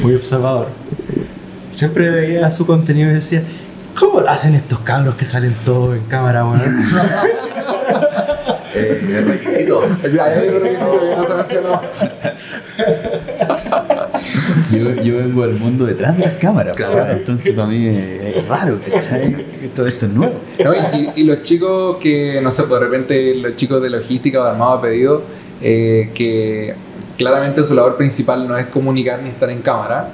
[0.00, 0.66] muy observador,
[1.70, 3.44] siempre veía su contenido y decía,
[3.96, 6.62] ¿cómo lo hacen estos cabros que salen todos en cámara, weón?
[8.80, 9.82] Eh, es requisito.
[14.72, 17.06] Yo, yo vengo del mundo detrás de las cámaras, Claro.
[17.10, 19.44] entonces para mí es, es raro, ¿cachai?
[19.74, 20.34] Todo esto es nuevo.
[20.64, 24.40] No, y, y los chicos que, no sé, pues, de repente los chicos de logística
[24.40, 25.22] o de armado a pedido,
[25.60, 26.74] eh, que
[27.18, 30.10] claramente su labor principal no es comunicar ni estar en cámara,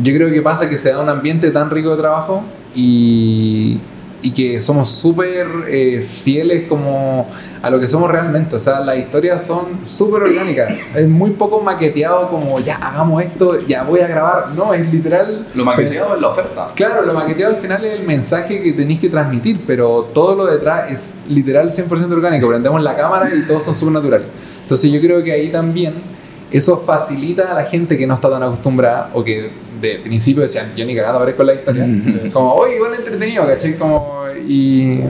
[0.00, 3.80] yo creo que pasa que se da un ambiente tan rico de trabajo y,
[4.22, 7.28] y que somos súper eh, fieles como
[7.62, 8.56] a lo que somos realmente.
[8.56, 10.72] O sea, las historias son súper orgánicas.
[10.94, 14.50] Es muy poco maqueteado como, ya, hagamos esto, ya voy a grabar.
[14.54, 15.48] No, es literal...
[15.54, 16.72] Lo maqueteado es la oferta.
[16.74, 20.46] Claro, lo maqueteado al final es el mensaje que tenéis que transmitir, pero todo lo
[20.46, 22.48] detrás es literal 100% orgánico.
[22.48, 24.28] Prendemos la cámara y todos son súper naturales.
[24.62, 26.19] Entonces yo creo que ahí también
[26.50, 30.72] eso facilita a la gente que no está tan acostumbrada o que de principio decían,
[30.76, 31.86] yo ni cagando aparezco con la historia.
[32.32, 33.76] como, oye, igual entretenido, ¿cachai?
[33.78, 35.00] Como, y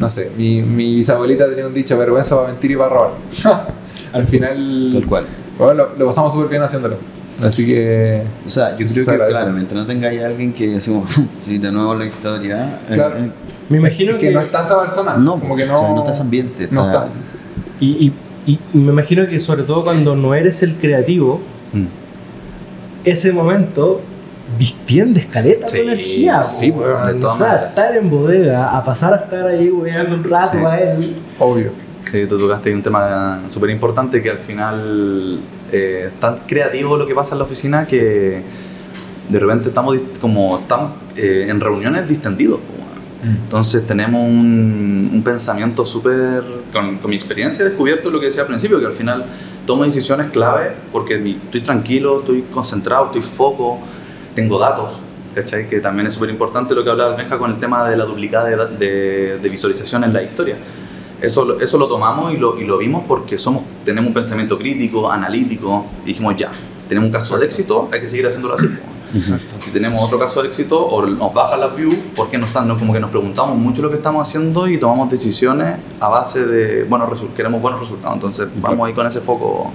[0.00, 3.10] no sé, mi, mi bisabuelita tenía un dicho, vergüenza para mentir y para robar.
[4.12, 5.24] al final, Tal cual.
[5.58, 6.96] bueno, lo, lo pasamos súper bien haciéndolo.
[7.42, 8.22] Así que...
[8.46, 9.38] O sea, yo Se creo que agradece.
[9.40, 11.10] claramente no tengáis a alguien que decimos,
[11.44, 12.80] sí, de nuevo la historia.
[12.92, 13.16] Claro.
[13.18, 13.30] eh,
[13.68, 15.16] Me imagino es que, no está esa persona.
[15.16, 16.68] no, como que o no, sea, no está ese ambiente.
[16.70, 17.08] no está.
[17.80, 18.12] Y, y-
[18.46, 21.40] y me imagino que sobre todo cuando no eres el creativo,
[21.72, 21.86] Mm.
[23.04, 24.00] ese momento
[24.58, 26.42] distiendes caleta Sí, tu energía.
[26.44, 27.68] sí, po, de todas O sea, maneras.
[27.70, 30.64] estar en bodega, a pasar a estar ahí weando un rato Sí.
[30.64, 31.16] a él.
[31.38, 31.70] Obvio.
[32.10, 35.40] Sí, tú tocaste un tema súper importante que al final
[35.72, 38.42] eh, es tan creativo lo que pasa en la oficina que
[39.28, 42.58] de repente estamos como estamos eh, en reuniones distendidos.
[42.60, 42.83] po.
[43.24, 48.42] Entonces tenemos un, un pensamiento súper, con, con mi experiencia he descubierto lo que decía
[48.42, 49.24] al principio, que al final
[49.66, 53.78] tomo decisiones clave porque estoy tranquilo, estoy concentrado, estoy foco,
[54.34, 55.00] tengo datos,
[55.34, 55.68] ¿cachai?
[55.68, 58.48] Que también es súper importante lo que hablaba Almeja con el tema de la duplicada
[58.48, 60.56] de, de, de visualización en la historia.
[61.22, 65.10] Eso, eso lo tomamos y lo, y lo vimos porque somos, tenemos un pensamiento crítico,
[65.10, 66.50] analítico, y dijimos ya,
[66.88, 68.68] tenemos un caso de éxito, hay que seguir haciéndolo así.
[69.14, 69.54] Exacto.
[69.58, 72.76] Si tenemos otro caso de éxito o nos baja las views, porque no están, no,
[72.76, 76.84] como que nos preguntamos mucho lo que estamos haciendo y tomamos decisiones a base de
[76.84, 78.14] buenos resultados, queremos buenos resultados.
[78.14, 79.72] Entonces vamos ahí con ese foco.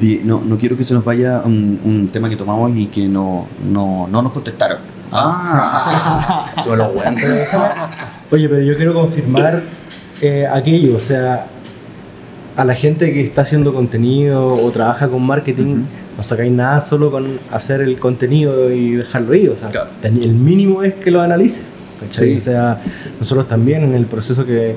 [0.00, 3.06] Y no, no quiero que se nos vaya un, un tema que tomamos y que
[3.06, 4.78] no, no, no nos contestaron.
[5.12, 7.22] Ah, sobre los buenos.
[8.30, 9.62] Oye, pero yo quiero confirmar
[10.20, 11.46] eh, aquello, o sea,
[12.56, 15.84] a la gente que está haciendo contenido o trabaja con marketing,
[16.16, 19.90] no sacáis nada solo con hacer el contenido y dejarlo ahí, o sea, Claro.
[20.02, 21.62] el mínimo es que lo analice.
[22.00, 22.30] ¿cachai?
[22.32, 22.36] Sí.
[22.36, 22.76] O sea,
[23.18, 24.76] nosotros también en el proceso que,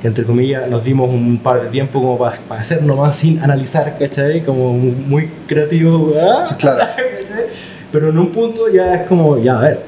[0.00, 3.96] que, entre comillas, nos dimos un par de tiempo como para hacer nomás sin analizar,
[3.98, 4.44] ¿cachai?
[4.44, 6.56] Como muy creativo, ¿verdad?
[6.58, 6.78] Claro.
[6.96, 7.44] ¿cachai?
[7.90, 9.80] Pero en un punto ya es como, ya, a ver,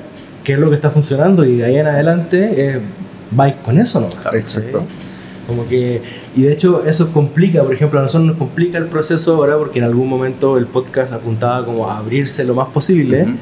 [0.42, 1.44] ¿qué es lo que está funcionando?
[1.44, 2.80] Y de ahí en adelante eh,
[3.30, 4.08] vais con eso, ¿no?
[4.36, 4.84] Exacto.
[5.46, 6.02] Como que,
[6.34, 9.78] y de hecho eso complica, por ejemplo, a nosotros nos complica el proceso ahora porque
[9.78, 13.34] en algún momento el podcast apuntaba como a abrirse lo más posible, Ujú,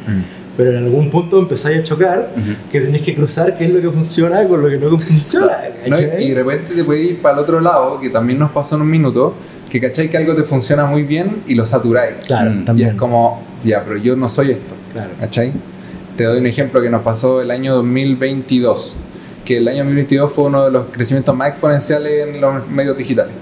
[0.57, 2.31] pero en algún punto empezáis a chocar
[2.71, 5.53] que tenéis que cruzar qué es lo que funciona con lo que no funciona.
[6.19, 8.83] Y de repente te puedes ir para el otro lado, que también nos pasó en
[8.83, 9.35] un minuto,
[9.71, 12.17] que cachai que algo te funciona muy bien y lo saturáis.
[12.27, 12.61] Claro, Mm.
[12.61, 12.89] Y también.
[12.91, 15.11] es como, ya, pero yo no soy esto, Claro.
[15.19, 15.53] ¿cachai?
[16.17, 18.97] Te doy un ejemplo que nos pasó el año 2022,
[19.45, 23.35] que el año 2022 fue uno de los crecimientos más exponenciales en los medios digitales.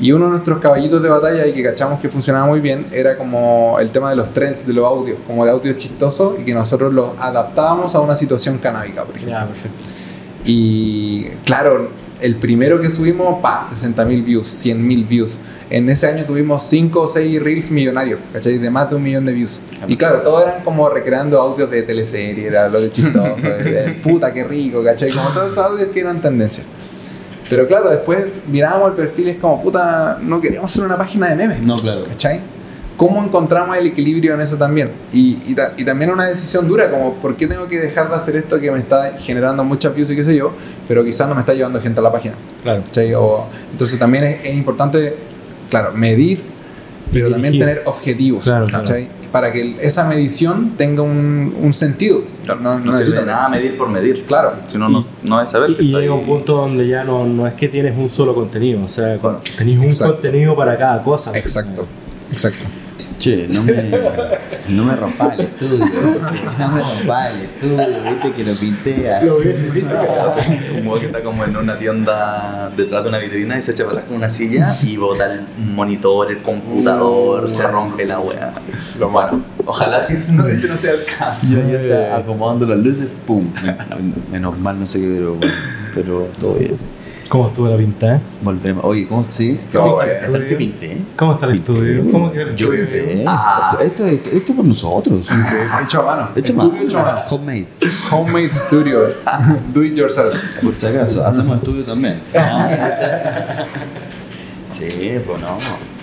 [0.00, 3.18] Y uno de nuestros caballitos de batalla y que cachamos que funcionaba muy bien era
[3.18, 6.54] como el tema de los trends de los audios, como de audios chistosos y que
[6.54, 9.46] nosotros los adaptábamos a una situación canábica, por ejemplo.
[9.48, 9.78] Perfecto.
[10.44, 15.38] Y claro, el primero que subimos, pa, 60.000 views, 100.000 views.
[15.70, 18.56] En ese año tuvimos 5 o 6 reels millonarios, ¿cachai?
[18.58, 19.60] De más de un millón de views.
[19.86, 23.92] Y claro, todos eran como recreando audios de teleserie, era lo de chistoso, de, de
[24.02, 25.10] puta, qué rico, ¿cachai?
[25.10, 26.64] Como todos esos audios que eran tendencia.
[27.50, 31.28] Pero claro, después mirábamos el perfil y es como, puta, no queremos ser una página
[31.28, 31.60] de memes.
[31.60, 32.04] No, claro.
[32.04, 32.40] ¿Cachai?
[32.96, 34.90] ¿Cómo encontramos el equilibrio en eso también?
[35.12, 38.16] Y, y, ta- y también una decisión dura, como, ¿por qué tengo que dejar de
[38.16, 40.52] hacer esto que me está generando muchas views y qué sé yo,
[40.88, 42.34] pero quizás no me está llevando gente a la página?
[42.62, 42.82] Claro.
[42.84, 43.14] ¿cachai?
[43.14, 45.14] O- entonces también es, es importante,
[45.68, 46.42] claro, medir,
[47.12, 49.08] pero también tener objetivos, Claro, ¿cachai?
[49.32, 52.22] Para que esa medición tenga un, un sentido.
[52.46, 54.24] No, No, no sirve de nada medir por medir.
[54.24, 54.54] Claro.
[54.66, 54.88] Si no,
[55.22, 57.94] no, es saber que Y llega un punto donde ya no, no es que tienes
[57.96, 59.40] un solo contenido, o sea, Claro.
[59.58, 60.14] tenés un Exacto.
[60.14, 61.32] contenido para cada cosa.
[61.34, 61.86] Exacto,
[62.32, 62.64] exacto.
[63.18, 63.72] Che, no me,
[64.68, 65.84] no me rompa el estudio.
[66.58, 69.24] No me rompa el estudio, viste que lo pinteas.
[69.24, 69.94] Lo hubiese visto.
[70.74, 73.98] Como que está como en una tienda detrás de una vitrina y se echa para
[73.98, 78.54] atrás con una silla y bota el monitor, el computador, se rompe la weá.
[79.00, 79.40] Lo malo.
[79.66, 81.48] Ojalá que no, este no sea el caso.
[81.50, 83.52] Yo ayer estaba acomodando las luces, pum.
[84.30, 85.36] Menos mal, no sé qué, pero,
[85.94, 86.97] pero todo bien.
[87.28, 88.20] ¿Cómo estuvo la pintada?
[88.42, 88.82] Volvemos.
[88.84, 89.26] Oye, ¿cómo?
[89.28, 89.92] Sí, ¿Cachai?
[90.06, 90.24] bien.
[90.24, 90.92] Hasta lo que pinté.
[90.92, 91.02] ¿eh?
[91.14, 92.10] ¿Cómo está el estudio?
[92.10, 92.84] ¿Cómo el Yo estudio?
[92.90, 93.24] pinté.
[93.26, 93.76] Ah.
[93.84, 95.26] Esto, esto, esto es por nosotros.
[95.82, 96.30] Hecho a mano.
[96.34, 97.22] Hecho a mano.
[97.28, 97.68] Homemade.
[98.10, 99.00] Homemade studio.
[99.74, 100.34] Do it yourself.
[100.62, 102.20] Por si acaso, hacemos estudio también.
[104.72, 105.58] Sí, pues no.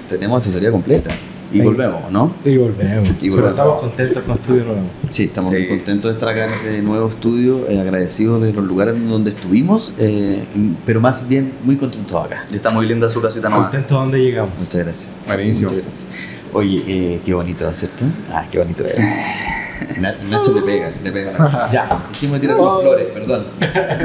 [0.10, 1.10] Tenemos asesoría completa.
[1.54, 1.66] Y Ahí.
[1.66, 2.34] volvemos, ¿no?
[2.44, 3.10] Y volvemos.
[3.22, 4.82] Y Pero estamos contentos con Estudio Nuevo.
[5.10, 5.58] Sí, estamos Sí.
[5.60, 9.30] muy contentos de estar acá en este nuevo estudio, eh, agradecidos de los lugares donde
[9.30, 10.44] estuvimos, eh,
[10.86, 12.44] pero más bien muy contentos acá.
[12.52, 13.66] Y está muy linda su casita nueva.
[13.66, 14.52] Contentos donde llegamos.
[14.58, 15.12] Muchas gracias.
[15.28, 15.70] Buenísimo.
[15.70, 16.08] Muchas gracias.
[16.54, 18.06] Oye, eh, qué bonito, ¿cierto?
[18.32, 18.98] Ah, qué bonito es.
[20.00, 21.32] Na- Nacho le pega, le pega.
[21.72, 22.08] Ya.
[22.12, 23.46] Dijimos tirar las flores, perdón.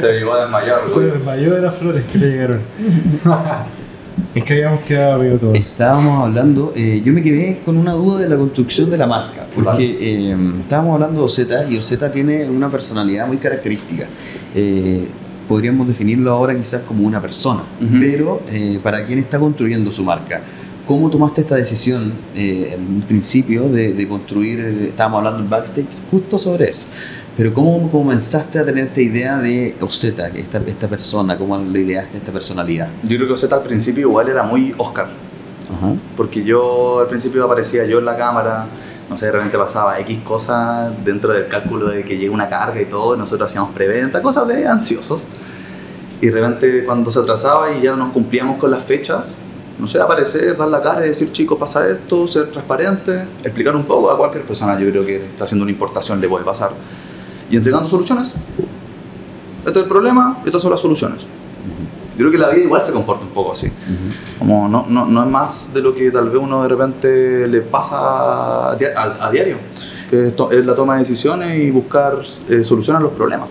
[0.00, 0.80] Se llegó a desmayar.
[0.88, 2.60] Se desmayó de las flores que le llegaron.
[4.34, 5.58] ¿En qué habíamos quedado, amigo todos?
[5.58, 9.46] Estábamos hablando, eh, yo me quedé con una duda de la construcción de la marca,
[9.54, 14.06] porque eh, estábamos hablando de Ozeta y Ozeta tiene una personalidad muy característica.
[14.54, 15.06] Eh,
[15.48, 17.62] podríamos definirlo ahora quizás como una persona,
[17.98, 18.40] pero
[18.84, 20.42] para quien está construyendo su marca,
[20.86, 26.38] ¿cómo tomaste esta decisión en un principio de, de construir, estábamos hablando en backstage, justo
[26.38, 26.86] sobre eso?
[27.40, 32.18] Pero ¿cómo comenzaste a tener esta idea de Ozeta, esta, esta persona, cómo le ideaste
[32.18, 32.90] esta personalidad?
[33.02, 35.08] Yo creo que Oseta al principio igual era muy Oscar.
[35.72, 35.94] Ajá.
[36.18, 38.66] Porque yo al principio aparecía yo en la cámara,
[39.08, 42.78] no sé, de repente pasaba X cosas dentro del cálculo de que llega una carga
[42.78, 45.26] y todo, y nosotros hacíamos preventa, cosas de ansiosos.
[46.20, 49.36] Y de repente cuando se atrasaba y ya nos cumplíamos con las fechas,
[49.78, 53.84] no sé, aparecer, dar la cara y decir, chicos, pasa esto, ser transparente, explicar un
[53.84, 56.72] poco a cualquier persona, yo creo que está haciendo una importación, le puede pasar.
[57.50, 58.34] Y entregando soluciones.
[59.66, 61.22] Este es el problema, estas son las soluciones.
[62.12, 63.66] Yo creo que la vida igual se comporta un poco así.
[63.66, 64.38] Ujú.
[64.38, 67.60] Como no, no, no es más de lo que tal vez uno de repente le
[67.62, 69.56] pasa a, dia- a- a diario,
[70.10, 73.48] que es, to- es la toma de decisiones y buscar eh, soluciones a los problemas.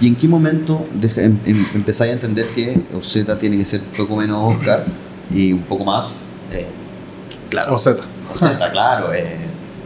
[0.00, 3.80] ¿Y en qué momento deja- em- em- empezáis a entender que Ozeta tiene que ser
[3.80, 4.84] un poco menos Oscar
[5.30, 6.20] y un poco más
[6.52, 6.66] eh,
[7.70, 8.02] O Z.
[8.34, 9.12] Ozeta, claro?
[9.14, 9.36] eh,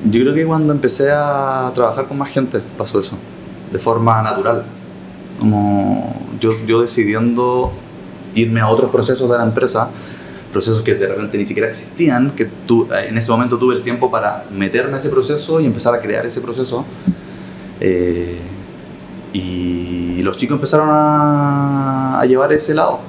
[0.09, 3.17] Yo creo que cuando empecé a trabajar con más gente pasó eso,
[3.73, 4.65] de forma natural.
[5.39, 7.73] Como yo, yo decidiendo
[8.35, 9.89] irme a otros procesos de la empresa,
[10.53, 14.11] procesos que de repente ni siquiera existían, que tu- en ese momento tuve el tiempo
[14.11, 16.85] para meterme a ese proceso y empezar a crear ese proceso.
[17.81, 18.39] Eh,
[19.33, 23.01] y los chicos empezaron a, a llevar ese lado.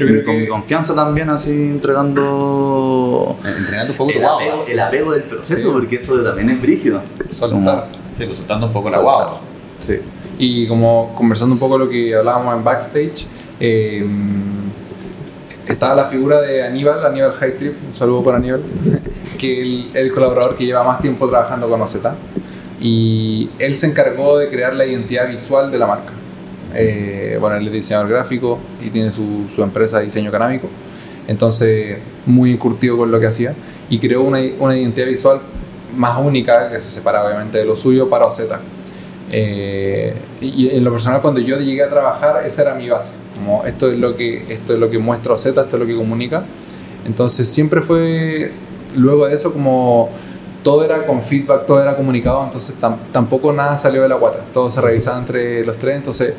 [0.00, 4.22] Yo Y creo con que- mi confianza también, así entregando entregando un poco tu el
[4.24, 4.42] guagua.
[4.42, 5.68] apego, el apego del proceso, Sí.
[5.72, 7.02] porque eso también es brígido.
[7.28, 7.88] Soltar.
[8.14, 9.14] Sí, pues soltando un poco la Soltar.
[9.14, 9.40] guagua.
[9.78, 9.94] Sí.
[10.38, 13.26] Y como conversando un poco lo que hablábamos en backstage,
[13.60, 14.04] eh,
[15.66, 18.62] estaba la figura de Aníbal, Aníbal High Trip, un saludo para Aníbal,
[19.38, 21.98] que el, el colaborador que lleva más tiempo trabajando con OZ.
[22.80, 26.12] Y él se encargó de crear la identidad visual de la marca.
[26.74, 30.68] Eh, bueno, él es diseñador gráfico y tiene su, su empresa de diseño canámico.
[31.28, 33.54] Entonces, muy curtido con lo que hacía.
[33.88, 35.40] Y creó una, una identidad visual
[35.96, 38.42] más única, que se separa obviamente de lo suyo, para OZ.
[39.32, 43.12] Eh, y en lo personal, cuando yo llegué a trabajar, esa era mi base.
[43.36, 45.96] Como esto es lo que, esto es lo que muestra OZ, esto es lo que
[45.96, 46.44] comunica.
[47.06, 48.52] Entonces, siempre fue,
[48.96, 50.10] luego de eso, como
[50.62, 54.40] todo era con feedback, todo era comunicado, entonces tam- tampoco nada salió de la guata.
[54.52, 56.34] Todo se revisaba entre los tres, entonces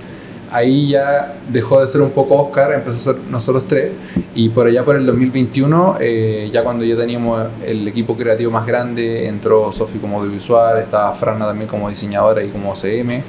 [0.51, 3.91] ahí ya dejó de ser un poco Oscar, empezó a ser nosotros tres.
[4.35, 8.67] Y por allá por el 2021, eh, ya cuando ya teníamos el equipo creativo más
[8.67, 13.23] grande, entró Sofi como audiovisual, estaba Frana también como diseñadora y como CM.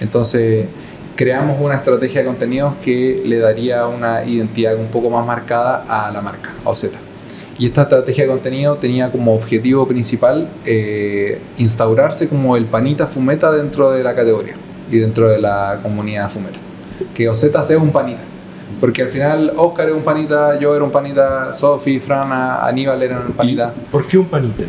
[0.00, 0.66] Entonces
[1.16, 6.12] creamos una estrategia de contenidos que le daría una identidad un poco más marcada a
[6.12, 6.90] la marca, a OZ.
[7.58, 13.50] Y esta estrategia de contenido tenía como objetivo principal eh, instaurarse como el panita fumeta
[13.50, 14.54] dentro de la categoría
[14.90, 16.58] y dentro de la comunidad fumeta.
[17.14, 18.20] Que OZ sea un panita.
[18.80, 23.26] Porque al final Oscar era un panita, yo era un panita, Sofi, Frana, Aníbal eran
[23.26, 23.74] un panita.
[23.90, 24.64] ¿Por qué un panita?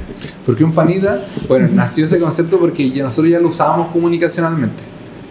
[0.45, 1.19] ¿Por qué un panita?
[1.47, 4.83] Bueno, nació ese concepto porque ya nosotros ya lo usábamos comunicacionalmente.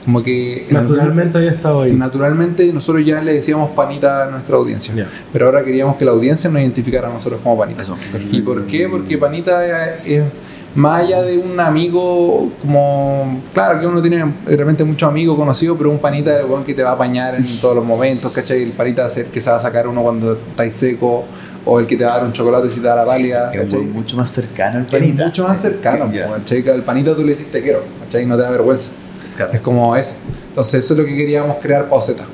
[0.05, 1.93] Como que en algún- Naturalmente había estado ahí.
[1.93, 4.95] naturalmente nosotros ya le decíamos panita a nuestra audiencia.
[4.95, 5.09] Ya.
[5.33, 7.83] Pero ahora queríamos que la audiencia nos identificara a nosotros como panita.
[7.83, 7.97] Eso.
[8.31, 8.89] ¿Y por qué?
[8.89, 10.23] Porque panita es, es
[10.79, 13.41] más allá de un amigo como...
[13.53, 16.65] Claro que uno tiene de repente muchos amigos conocidos, pero un panita es el weón
[16.65, 18.63] que te va a apañar en todos los momentos, ¿cachai?
[18.63, 21.25] El panita es el que se va a sacar uno cuando estáis seco
[21.65, 23.61] o el que te va a dar un chocolate si te da la pálida, Es
[23.63, 23.81] ¿cachai?
[23.87, 25.25] mucho más cercano el Es panita.
[25.27, 26.63] mucho más cercano, po, ¿cachai?
[26.63, 28.25] Que al panita tú le dices te quiero, ¿cachai?
[28.27, 28.93] No te da vergüenza.
[29.37, 29.53] Claro.
[29.53, 30.15] Es como eso.
[30.49, 32.25] Entonces eso es lo que queríamos crear Pauseta.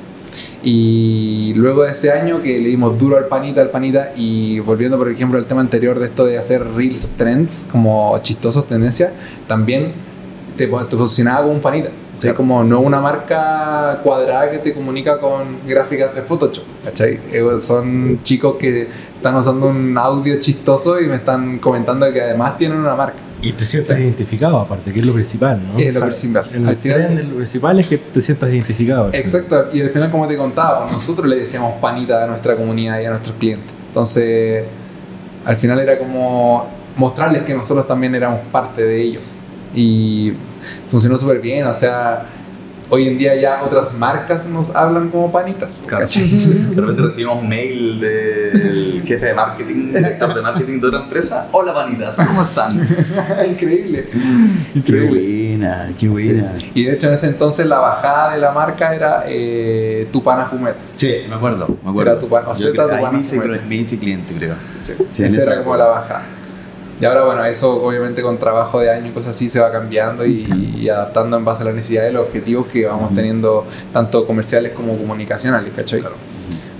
[0.67, 4.97] Y luego de ese año que le dimos duro al panita, al panita, y volviendo
[4.97, 9.11] por ejemplo al tema anterior de esto de hacer reels trends, como chistosos tendencias,
[9.45, 9.93] también
[10.57, 11.91] te, te funcionaba como un panita.
[12.15, 12.33] ¿cachai?
[12.33, 16.63] Como no una marca cuadrada que te comunica con gráficas de Photoshop.
[16.83, 17.19] ¿cachai?
[17.31, 18.87] Eh, Son chicos que
[19.17, 23.19] están usando un audio chistoso y me están comentando que además tienen una marca.
[23.47, 24.01] Y te sientes Sí.
[24.01, 25.77] identificado, aparte, que es lo principal, ¿no?
[25.77, 26.43] Es lo principal.
[26.53, 29.09] El Al final- trend, lo principal es que te sientas identificado.
[29.13, 32.99] Exacto, y al final, como te contaba, pues, nosotros le decíamos panita a nuestra comunidad
[33.01, 33.71] y a nuestros clientes.
[33.87, 34.63] Entonces,
[35.45, 39.35] al final era como mostrarles que nosotros también éramos parte de ellos.
[39.73, 40.33] Y
[40.87, 42.25] funcionó súper bien, o sea,
[42.89, 45.77] hoy en día ya otras marcas nos hablan como panitas.
[45.87, 46.07] Claro.
[46.15, 51.47] De repente recibimos mail del jefe de marketing, director de marketing de otra empresa.
[51.51, 52.87] Hola, panitas, ¿cómo están?
[53.49, 54.07] Increíble.
[54.85, 56.53] Qué buena, qué buena.
[56.73, 60.77] Y de hecho en ese entonces la bajada de la marca era eh, Tupana Fumeta.
[60.91, 62.11] Sí, me acuerdo, me acuerdo.
[62.11, 63.65] Era tu pa- o creo- tu pana me hice, fumeta.
[63.65, 64.55] me hice cliente, creo.
[64.81, 66.23] Sí, Sí, esa era como la bajada.
[66.99, 70.25] Y ahora, bueno, eso obviamente con trabajo de año y cosas así se va cambiando
[70.25, 70.47] y,
[70.79, 74.71] y adaptando en base a las necesidades de los objetivos que vamos teniendo, tanto comerciales
[74.71, 75.99] como comunicacionales, ¿cachai?
[75.99, 76.15] Claro.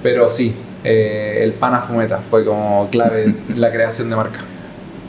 [0.02, 0.56] Pero sí,
[0.86, 4.40] eh, el pana fumeta fue como clave en la creación de marca.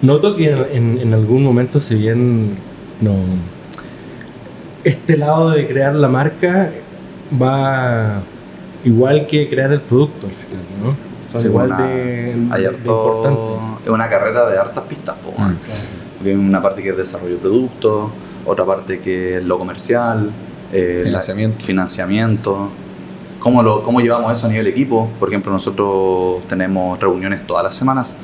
[0.02, 2.56] Noto que en, en- en algún momento, si bien
[3.00, 3.14] no.
[4.84, 6.70] Este lado de crear la marca
[7.40, 8.22] va
[8.84, 10.96] igual que crear el producto al final, ¿no?
[11.30, 13.40] Son Sí, igual una- de, importante.
[13.86, 15.14] Es una carrera de hartas pistas.
[15.22, 15.30] po.
[15.32, 18.10] Porque hay una parte que es desarrollo de producto,
[18.44, 20.30] otra parte que es lo comercial,
[20.72, 21.64] eh, Financiamiento.
[21.64, 22.70] financiamiento.
[23.38, 25.08] ¿Cómo, lo, ¿Cómo llevamos eso a nivel equipo?
[25.20, 28.16] Por ejemplo, nosotros tenemos reuniones todas las semanas.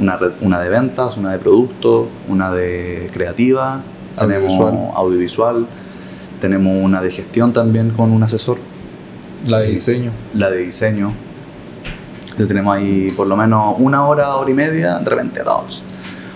[0.00, 3.82] Una, una de ventas, una de producto, una de creativa,
[4.18, 4.90] tenemos Audiovisual.
[4.96, 5.66] audiovisual,
[6.40, 8.58] tenemos una de gestión también con un asesor,
[9.46, 10.10] La de diseño.
[10.34, 11.12] la de diseño.
[12.40, 15.84] Entonces tenemos ahí por lo menos una hora, hora y media, de repente dos.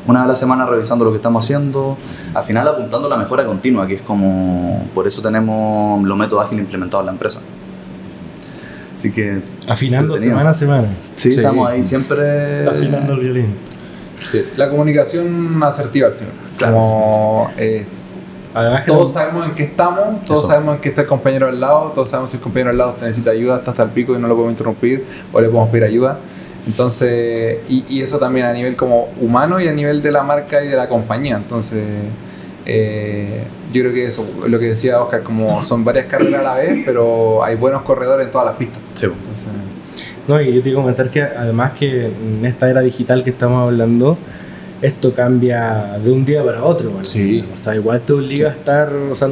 [0.06, 1.96] Una vez a la semana revisando lo que estamos haciendo,
[2.34, 6.44] al final apuntando a la mejora continua, que es como, por eso tenemos los métodos
[6.44, 7.40] ágiles implementados en la empresa.
[8.98, 10.88] Así que Afinando semana a semana.
[11.14, 11.38] sí, Sí.
[11.40, 12.68] estamos ahí siempre...
[12.68, 13.54] Afinando el violín.
[14.22, 16.32] Sí, la comunicación asertiva al final.
[16.58, 17.86] Claro, como eh,
[18.54, 20.48] Además que todos sabemos en qué estamos, todos Eso.
[20.48, 22.96] sabemos en qué está el compañero al lado, todos sabemos si el compañero al lado
[23.00, 25.84] necesita ayuda, está hasta el pico y no lo podemos interrumpir o le podemos pedir
[25.84, 26.18] ayuda.
[26.66, 30.64] Entonces, y, y eso también a nivel como humano y a nivel de la marca
[30.64, 31.36] y de la compañía.
[31.36, 32.04] Entonces,
[32.64, 36.54] eh, yo creo que eso, lo que decía Oscar, como son varias carreras a la
[36.54, 38.80] vez, pero hay buenos corredores en todas las pistas.
[38.94, 39.48] Sí, Entonces,
[40.28, 43.30] No, y yo te iba a comentar que además que en esta era digital que
[43.30, 44.16] estamos hablando,
[44.84, 46.90] esto cambia de un día para otro.
[46.90, 47.44] bueno, Sí.
[47.52, 49.28] O sea, igual te obliga a estar o sea,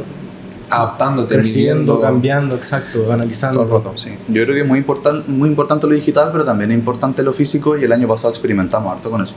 [0.69, 3.63] adaptándote, creciendo, midiendo, cambiando, exacto, analizando.
[3.65, 3.97] todo el rato.
[3.97, 4.09] sí.
[4.29, 7.33] Yo creo que es muy, importan- muy importante lo digital, pero también es importante lo
[7.33, 9.35] físico y el año pasado experimentamos harto con eso.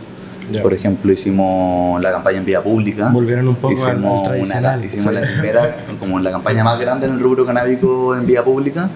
[0.51, 0.63] Ya.
[0.63, 3.09] Por ejemplo, hicimos la campaña en vía pública.
[3.13, 7.09] Volvieron un poco al, al hicimos, una, hicimos la primera, como la campaña más grande
[7.09, 8.89] en el rubro canábico en vía pública.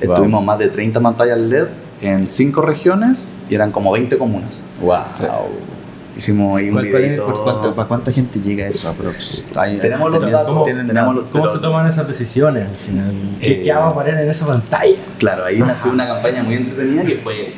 [0.00, 1.68] Estuvimos más de 30 pantallas LED
[2.02, 4.64] en 5 regiones y eran como 20 comunas.
[4.82, 4.96] Wow.
[6.16, 7.74] Hicimos ahí un ¿Cuál, cuál es- videito.
[7.74, 8.94] ¿Para cuánta gente llega eso?
[9.54, 12.76] Hay- Tenemos los datos, ¿Cómo- tienen- tenemos los- ¿Cómo pero- se toman esas decisiones al
[12.76, 13.12] final?
[13.40, 14.96] ¿Qué, Eh, qué vamos a poner en esa pantalla?
[15.18, 17.52] Claro, ahí nació una campaña muy entretenida que fue,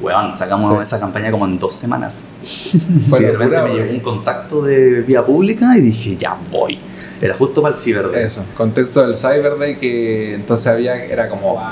[0.00, 0.82] weón, sacamos Sí.
[0.82, 2.26] esa campaña como en dos semanas.
[2.44, 2.78] Sí,
[3.18, 6.78] de repente me llegó un contacto de vía pública y dije, ya voy.
[7.20, 8.10] Era justo para el ciber.
[8.14, 11.62] Eso, contexto del Cyber Day que entonces había, era como, Wow.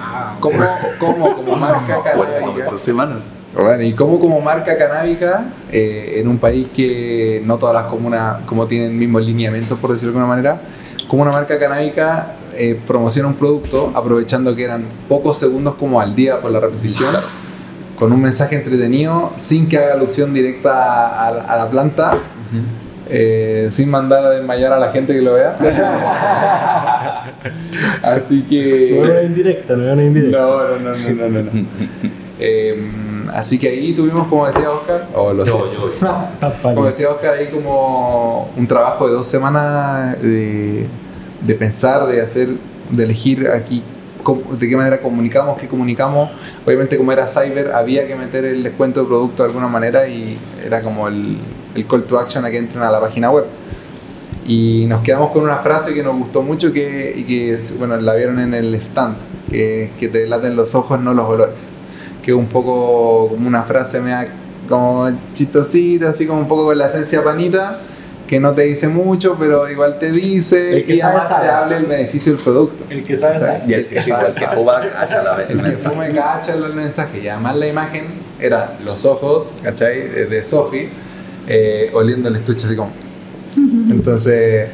[0.40, 0.58] ¿cómo,
[0.98, 2.70] cómo como marca Bueno, canábica?
[2.70, 3.32] dos semanas.
[3.54, 8.38] Bueno, y cómo como marca canábica eh, en un país que no todas las comunas
[8.46, 10.60] como tienen mismos lineamientos, por decirlo de alguna manera,
[11.08, 16.14] como una marca canábica eh, promociona un producto aprovechando que eran pocos segundos como al
[16.14, 17.14] día por la repetición,
[17.98, 22.18] con un mensaje entretenido, sin que haga alusión directa a, a la planta,
[23.10, 25.56] eh, sin mandar a desmayar a la gente que lo vea.
[28.02, 28.98] Así que.
[29.02, 30.38] No era indirecta, no era indirecta.
[30.38, 31.42] No, no, no, no, no, no.
[31.42, 31.66] no.
[32.40, 32.90] Eh,
[33.32, 35.52] así que ahí tuvimos, como decía Oscar, o lo sé.
[35.52, 35.90] Yo, yo.
[36.62, 40.86] Como decía Oscar, ahí como un trabajo de dos semanas de,
[41.40, 42.48] de pensar, de hacer,
[42.90, 43.82] de elegir aquí
[44.24, 46.28] cómo- de qué manera comunicamos, qué comunicamos.
[46.66, 50.36] Obviamente como era cyber había que meter el descuento de producto de alguna manera y
[50.64, 51.38] era como el,
[51.74, 53.44] el call to action a que entren a la página web.
[54.46, 58.14] Y nos quedamos con una frase que nos gustó mucho que, y que bueno, la
[58.14, 59.16] vieron en el stand,
[59.50, 61.70] que, que te laten los ojos, no los olores.
[62.22, 64.28] Que es un poco como una frase mea
[64.68, 67.80] como chistosita, así como un poco con la esencia panita,
[68.26, 71.34] que no te dice mucho, pero igual te dice El que y sabe, además te
[71.34, 71.48] sabe.
[71.50, 72.84] habla el beneficio del producto.
[72.88, 73.64] El que sabe, O sea, sabe.
[73.66, 74.56] Y el que, sabe, el que sabe.
[74.56, 75.50] fuma, cacha la vez.
[75.50, 78.06] El que fume cacha el mensaje y además la imagen
[78.40, 80.08] eran los ojos, ¿cachai?
[80.08, 80.90] De Sophie
[81.46, 82.90] eh, oliendo el estuche así como.
[83.90, 84.68] Entonces,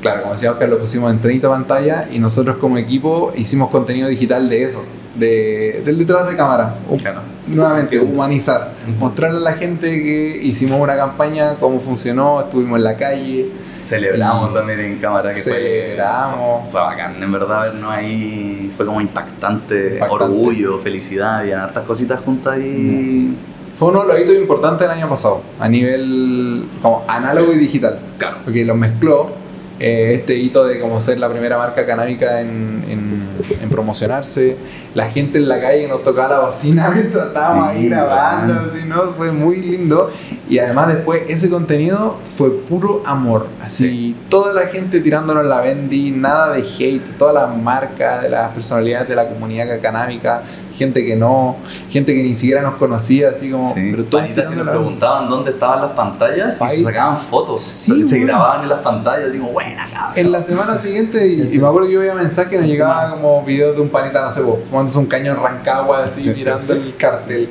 [0.00, 4.08] claro, como decía Oscar, lo pusimos en 30 pantallas y nosotros como equipo hicimos contenido
[4.08, 4.84] digital de eso,
[5.16, 6.76] de, del detrás de cámara.
[6.98, 7.20] Claro.
[7.46, 12.96] Nuevamente, humanizar, mostrarle a la gente que hicimos una campaña, cómo funcionó, estuvimos en la
[12.96, 13.48] calle,
[13.82, 16.64] Celebramos Y- también en cámara que Celebramos.
[16.64, 20.24] Fue, fue bacán, en verdad vernos ahí fue como impactante, Impactante.
[20.24, 23.34] orgullo, felicidad, habían hartas cositas juntas ahí.
[23.80, 27.98] Fue uno de los hitos importantes del año pasado, a nivel como análogo y digital.
[28.18, 28.36] Claro.
[28.44, 29.30] Porque los mezcló
[29.78, 33.30] eh, este hito de como ser la primera marca canábica en, en-
[33.62, 34.58] en promocionarse.
[34.94, 38.80] La gente en la calle nos tocaba la bocina mientras estábamos Sí, ahí grabando, así,
[38.86, 39.12] ¿no?
[39.12, 40.10] Fue muy lindo.
[40.50, 43.46] Y además después ese contenido fue puro amor.
[43.60, 48.50] Así, toda la gente tirándonos la bendy, nada de hate, todas las marcas, de las
[48.50, 50.42] personalidades de la comunidad canábica,
[50.74, 51.54] gente que no,
[51.88, 53.72] gente que ni siquiera nos conocía, así como...
[53.72, 57.62] Sí, pero todos panitas que nos preguntaban dónde estaban las pantallas y se sacaban fotos.
[57.62, 58.26] Sí, se bueno.
[58.26, 60.12] grababan en las pantallas y como, buena cabrón.
[60.16, 63.08] En la semana siguiente, y, y me acuerdo que yo veía mensajes que nos llegaba
[63.12, 66.96] como videos de un panita, no sé, fumándose un caño en Rancagua, así, mirando el
[66.96, 67.50] cartel.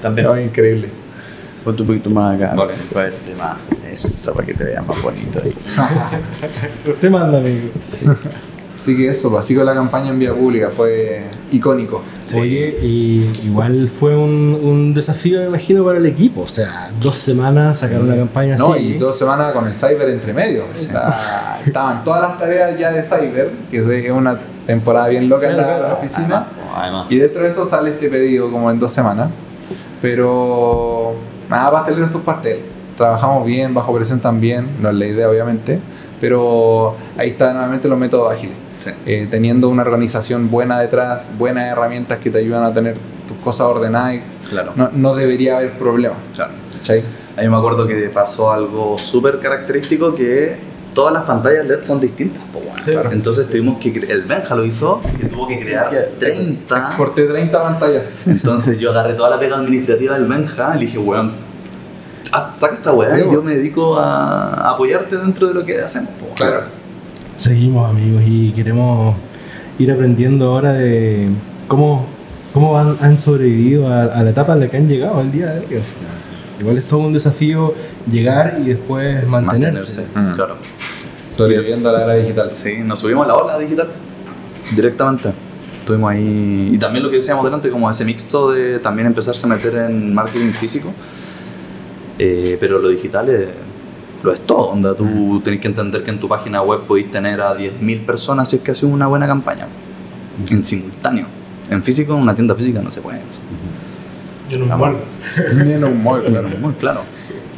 [0.00, 0.28] También.
[0.28, 0.90] No, increíble.
[1.66, 2.54] Ponte un poquito más acá.
[2.54, 2.74] Vale.
[2.94, 3.56] verte más.
[3.92, 5.52] Eso, para que te veas más bonito ahí.
[6.88, 7.70] Usted manda, amigo.
[8.76, 12.04] Así que eso, pues, así con la campaña en vía pública, fue icónico.
[12.36, 16.42] Oye, y igual fue un, un desafío, me imagino, para el equipo.
[16.42, 16.68] O sea,
[17.00, 18.90] dos semanas sacar una campaña No, así.
[18.90, 20.66] y dos semanas con el cyber entre medio.
[20.72, 21.12] O sea,
[21.66, 24.38] estaban todas las tareas ya de cyber, que es una
[24.68, 26.46] temporada bien loca en la, Claro, la oficina.
[26.76, 27.06] Además.
[27.10, 29.30] Y dentro de eso sale este pedido como en dos semanas.
[30.00, 31.14] Pero
[31.48, 32.64] nada, pasteleros tus pasteles.
[32.96, 35.80] Trabajamos bien, bajo presión también, no es la idea obviamente.
[36.20, 38.56] Pero ahí están nuevamente los métodos ágiles.
[38.78, 38.90] Sí.
[39.04, 42.96] Eh, teniendo una organización buena detrás, buenas herramientas que te ayudan a tener
[43.28, 46.18] tus cosas ordenadas, Claro, no, no debería haber problemas.
[46.34, 46.52] claro.
[46.76, 47.02] ¿cachai?
[47.36, 50.56] A mí me acuerdo que pasó algo súper característico que
[50.96, 52.42] todas las pantallas LED son distintas.
[52.50, 52.62] po.
[52.78, 52.92] Sí.
[52.92, 53.12] Claro.
[53.12, 53.90] Entonces tuvimos que...
[54.08, 56.78] El Benja lo hizo, que tuvo que crear Que 30...
[56.78, 58.04] Exporté 30 pantallas.
[58.24, 61.32] Entonces yo agarré toda la pega administrativa del Benja y le dije, weón,
[62.32, 65.82] ah, saca esta weá Sí, y yo me dedico a, apoyarte dentro de lo que
[65.82, 66.10] hacemos.
[66.18, 66.34] po.
[66.34, 66.62] Claro.
[67.36, 69.16] Seguimos, amigos, y queremos
[69.78, 71.28] ir aprendiendo ahora de
[71.68, 72.06] cómo,
[72.54, 75.48] cómo han, han sobrevivido a, a la etapa en la que han llegado al día
[75.48, 75.82] de hoy.
[76.58, 77.74] Igual es todo un desafío
[78.10, 80.06] llegar y después mantenerse.
[80.14, 80.32] Mm.
[80.32, 80.56] Claro.
[81.36, 82.50] Sobreviviendo a la era digital.
[82.54, 83.88] Sí, nos subimos a la ola digital
[84.74, 85.34] directamente.
[85.80, 86.70] Estuvimos ahí.
[86.72, 90.14] Y también lo que decíamos delante, como ese mixto de también empezarse a meter en
[90.14, 90.94] marketing físico.
[92.18, 93.50] Eh, pero lo digital es,
[94.22, 94.68] lo es todo.
[94.68, 98.48] Onda, tú tenés que entender que en tu página web podéis tener a 10.000 personas
[98.48, 99.68] si es que haces una buena campaña.
[100.50, 101.26] En simultáneo.
[101.68, 103.20] En físico, en una tienda física no se puede.
[104.48, 105.00] Yo no me acuerdo.
[105.62, 107.02] Ni en un mall, claro.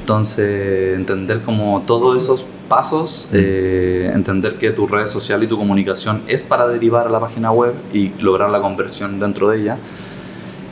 [0.00, 6.22] Entonces, entender como todos esos pasos, eh, entender que tu red social y tu comunicación
[6.26, 9.78] es para derivar a la página web y lograr la conversión dentro de ella.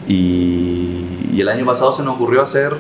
[0.06, 2.76] Y, y el año pasado se nos ocurrió hacer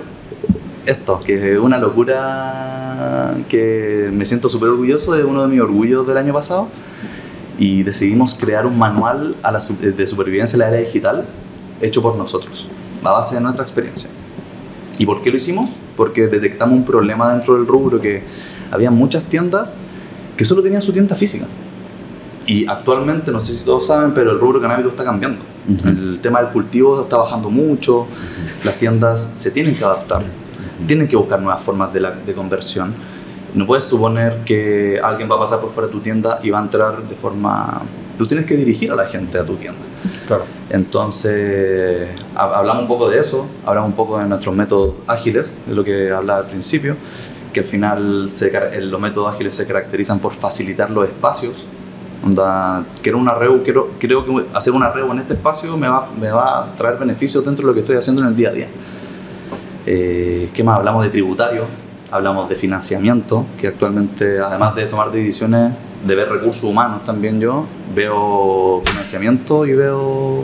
[0.86, 6.06] esto, que es una locura que me siento súper orgulloso, es uno de mis orgullos
[6.06, 6.68] del año pasado.
[7.58, 11.26] Y decidimos crear un manual a la de supervivencia en la era digital
[11.80, 12.68] hecho por nosotros,
[13.02, 14.10] a base de nuestra experiencia.
[14.98, 15.70] ¿Y por qué lo hicimos?
[15.96, 18.22] Porque detectamos un problema dentro del rubro que
[18.70, 19.74] había muchas tiendas
[20.36, 21.46] que solo tenían su tienda física.
[22.46, 25.44] Y actualmente, no sé si todos saben, pero el rubro canábico está cambiando.
[25.68, 25.88] Ujú.
[25.88, 28.06] El tema del cultivo está bajando mucho,
[28.62, 30.22] las tiendas se tienen que adaptar,
[30.86, 32.94] tienen que buscar nuevas formas de, la- de conversión.
[33.54, 36.58] No puedes suponer que alguien va a pasar por fuera de tu tienda y va
[36.58, 37.82] a entrar de forma...
[38.18, 39.80] Tú tienes que dirigir a la gente a tu tienda.
[40.26, 40.44] Claro.
[40.70, 45.74] Entonces, ha- hablamos un poco de eso, hablamos un poco de nuestros métodos ágiles, de
[45.74, 46.96] lo que hablaba al principio,
[47.56, 48.52] que al final se
[48.82, 51.66] los métodos ágiles se caracterizan por facilitar los espacios.
[52.22, 56.06] Onda, quiero una reu, quiero, creo que hacer una reu en este espacio me va,
[56.20, 58.52] me va a traer beneficios dentro de lo que estoy haciendo en el día a
[58.52, 58.68] día.
[59.86, 60.76] Eh, ¿Qué más?
[60.76, 61.64] Hablamos de tributario,
[62.10, 65.72] hablamos de financiamiento, que actualmente, además de tomar decisiones,
[66.06, 70.42] de ver recursos humanos también yo, veo financiamiento y veo,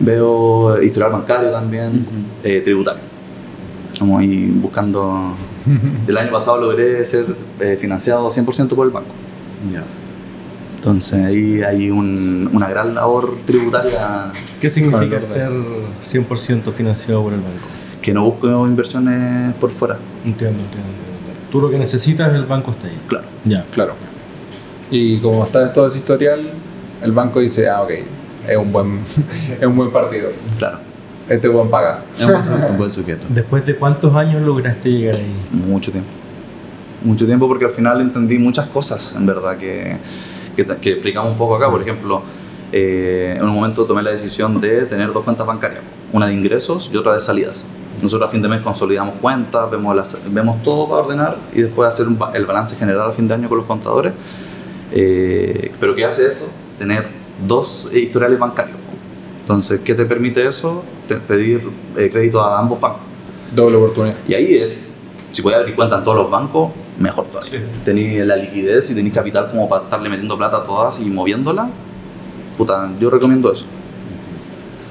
[0.00, 2.06] veo historial bancario también,
[2.42, 3.02] eh, tributario.
[3.92, 5.51] Estamos ahí buscando...
[6.08, 7.26] El año pasado logré ser
[7.60, 9.10] eh, financiado 100% por el banco.
[9.72, 9.82] Ya.
[10.76, 15.50] Entonces ahí hay un- una gran labor tributaria ¿Qué significa ser
[16.02, 17.66] 100% financiado por el banco?
[18.00, 19.94] que no busco inversiones por fuera.
[20.24, 21.40] Entiendo, entiendo, entiendo.
[21.52, 22.98] Tú lo que necesitas, el banco está ahí.
[23.06, 23.26] Claro.
[23.44, 23.64] Ya.
[23.72, 23.94] Claro.
[24.90, 26.40] Y como está todo ese historial,
[27.00, 27.90] el banco dice, ah, ok,
[28.48, 28.98] es un buen,
[29.60, 30.30] es un buen partido.
[30.58, 30.78] Claro.
[31.32, 32.04] Este buen paga.
[32.14, 33.26] Es un buen, un buen sujeto.
[33.30, 35.34] ¿Después de cuántos años lograste llegar ahí?
[35.50, 36.10] Mucho tiempo.
[37.02, 39.96] Mucho tiempo porque al final entendí muchas cosas, en verdad, que,
[40.54, 41.70] que, que explicamos un poco acá.
[41.70, 42.22] Por ejemplo,
[42.70, 45.80] eh, en un momento tomé la decisión de tener dos cuentas bancarias,
[46.12, 47.64] una de ingresos y otra de salidas.
[48.02, 51.88] Nosotros a fin de mes consolidamos cuentas, vemos, las, vemos todo para ordenar y después
[51.88, 54.12] hacer un el balance general a fin de año con los contadores.
[54.92, 56.48] Eh, Pero ¿qué hace eso?
[56.78, 57.06] Tener
[57.46, 58.81] dos eh, historiales bancarios.
[59.52, 60.82] Entonces, ¿qué te permite eso?
[61.06, 61.62] Te- pedir
[61.96, 63.02] eh, crédito a ambos bancos.
[63.54, 64.16] Doble oportunidad.
[64.26, 64.80] Y ahí es,
[65.30, 67.50] si puedes abrir cuenta en todos los bancos, mejor todavía.
[67.50, 67.58] Sí.
[67.84, 71.68] Tenéis la liquidez y tenéis capital como para estarle metiendo plata a todas y moviéndola.
[72.56, 73.66] Puta, yo recomiendo eso.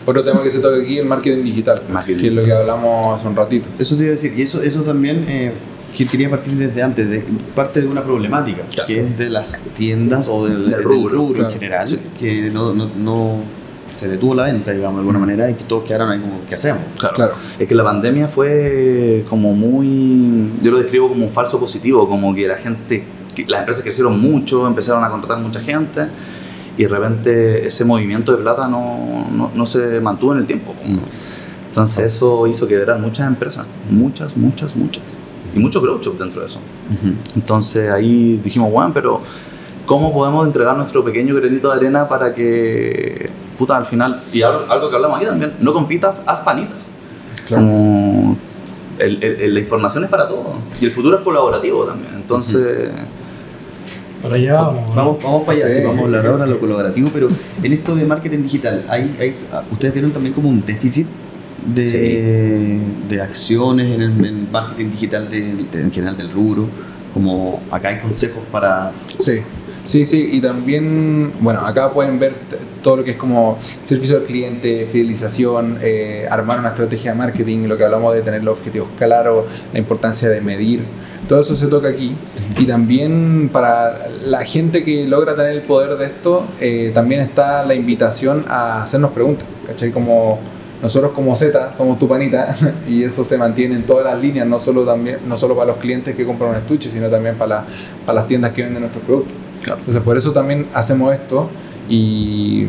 [0.05, 2.53] Otro tema que se toca aquí es el marketing digital, Marketing que es lo que
[2.53, 3.67] hablamos hace un ratito.
[3.79, 5.53] Eso te iba a decir, y eso, eso también eh,
[5.95, 7.23] que quería partir desde antes, de
[7.55, 8.87] parte de una problemática, Claro.
[8.87, 11.49] que es de las tiendas o del, Del del rubro, rubro, claro.
[11.49, 11.99] en general, Sí.
[12.19, 13.35] que no, no, no
[14.01, 16.55] se detuvo la venta, digamos, de alguna manera, y que todos quedaron ahí como, ¿qué
[16.55, 16.81] hacemos?
[16.97, 17.15] Claro.
[17.15, 17.33] Claro.
[17.59, 20.53] Es que la pandemia fue como muy.
[20.59, 23.05] Yo lo describo como un falso positivo, como que la gente.
[23.35, 26.07] que las empresas crecieron mucho, empezaron a contratar mucha gente
[26.77, 30.73] y de repente ese movimiento de plata no, no, no se mantuvo en el tiempo.
[30.83, 31.01] No.
[31.67, 35.03] Entonces eso hizo quebrar muchas empresas, muchas, muchas, muchas.
[35.53, 36.59] Y mucho grow shop dentro de eso.
[36.89, 37.13] Ujú.
[37.35, 39.21] Entonces ahí dijimos, bueno, pero
[39.85, 43.29] ¿cómo podemos entregar nuestro pequeño granito de arena para que,
[43.61, 46.91] puta, al final, y algo, algo que hablamos aquí también, no compitas, haz panitas.
[47.47, 47.61] Claro.
[47.63, 48.35] Como
[48.97, 50.55] el- el- el- la información es para todo.
[50.81, 52.11] Y el futuro es colaborativo también.
[52.15, 52.89] Entonces,
[54.23, 54.89] Para allá vamos.
[54.89, 54.95] ¿no?
[54.95, 55.75] Vamos, vamos para allá, Sí.
[55.79, 57.27] sí, vamos a hablar ahora de lo colaborativo, pero
[57.63, 59.35] en esto de marketing digital, hay, hay,
[59.71, 61.07] ¿ustedes vieron también como un déficit
[61.75, 66.67] de, de acciones en el, en marketing digital de- de- en general del rubro?
[67.13, 68.91] Como acá hay consejos para...
[69.17, 69.39] Sí,
[69.83, 72.33] sí, sí, y también, bueno, acá pueden ver
[72.81, 77.67] todo lo que es como servicio al cliente, fidelización, eh, armar una estrategia de marketing,
[77.67, 80.81] lo que hablamos de tener los objetivos claros, la importancia de medir,
[81.27, 82.13] todo eso se toca aquí.
[82.59, 87.63] Y también para la gente que logra tener el poder de esto, eh, también está
[87.65, 89.91] la invitación a hacernos preguntas, ¿cachai?
[89.91, 90.39] Como
[90.81, 92.55] nosotros como Z somos tu panita
[92.87, 95.77] y eso se mantiene en todas las líneas, no solo, también, no solo para los
[95.77, 97.65] clientes que compran un estuche, sino también para, la-
[98.05, 99.33] para las tiendas que venden nuestros productos.
[99.61, 99.79] Claro.
[99.79, 101.47] Entonces por eso también hacemos esto
[101.91, 102.67] y,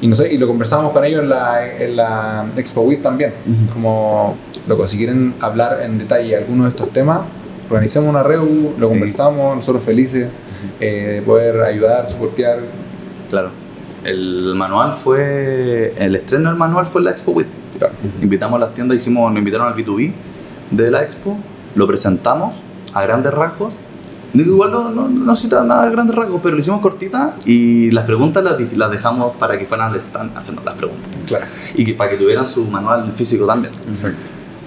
[0.00, 3.32] y no sé, y lo conversamos con ellos en la, en la Expo Week también,
[3.46, 3.72] Ujú.
[3.72, 7.20] como loco, si quieren hablar en detalle algunos de estos temas,
[7.70, 8.92] organizamos una reu, lo Sí.
[8.92, 10.28] conversamos, nosotros felices
[10.80, 12.58] eh, de poder ayudar, soportear.
[13.30, 13.50] claro.
[14.02, 15.94] El manual fue.
[15.96, 17.46] El estreno del manual fue en la Expo Week.
[17.78, 17.94] Claro.
[18.20, 20.12] Invitamos a las tiendas, hicimos, nos invitaron al B2B
[20.72, 21.38] de la Expo,
[21.74, 22.56] lo presentamos
[22.92, 23.78] a grandes rasgos.
[24.34, 28.04] Igual no, no, no necesita nada de grandes rasgos, pero lo hicimos cortita y las
[28.04, 31.08] preguntas las, las dejamos para que fueran al stand a hacernos las preguntas.
[31.26, 33.72] Claro, Y que, para que tuvieran su manual físico también.
[33.88, 34.18] exacto.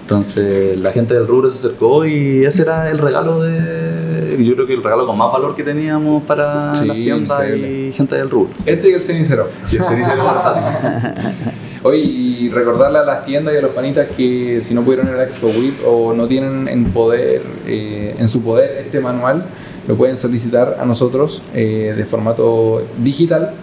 [0.01, 4.37] Entonces la gente del rubro se acercó y ese era el regalo de.
[4.41, 7.87] Yo creo que el regalo con más valor que teníamos para Sí, las tiendas increíble.
[7.87, 8.51] y gente del rubro.
[8.65, 9.49] Este y el cenicero.
[9.69, 10.23] Y el cenicero.
[11.83, 15.13] Oye, y recordarle a las tiendas y a los panitas que si no pudieron ir
[15.13, 15.51] a la Expo
[15.85, 19.45] o no tienen en poder, eh, en su poder este manual,
[19.87, 23.53] lo pueden solicitar a nosotros eh, de formato digital.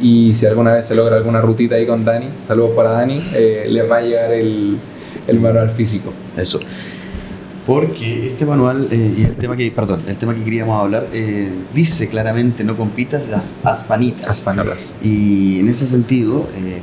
[0.00, 3.66] Y si alguna vez se logra alguna rutita ahí con Dani, saludos para Dani, eh,
[3.68, 4.78] les va a llegar el,
[5.26, 6.12] el manual físico.
[6.36, 6.58] Eso.
[7.66, 11.50] Porque este manual eh, y el tema que, perdón, el tema que queríamos hablar eh,
[11.74, 13.28] dice claramente no compitas,
[13.62, 14.26] haz- panitas.
[15.04, 16.80] Y en ese sentido, eh,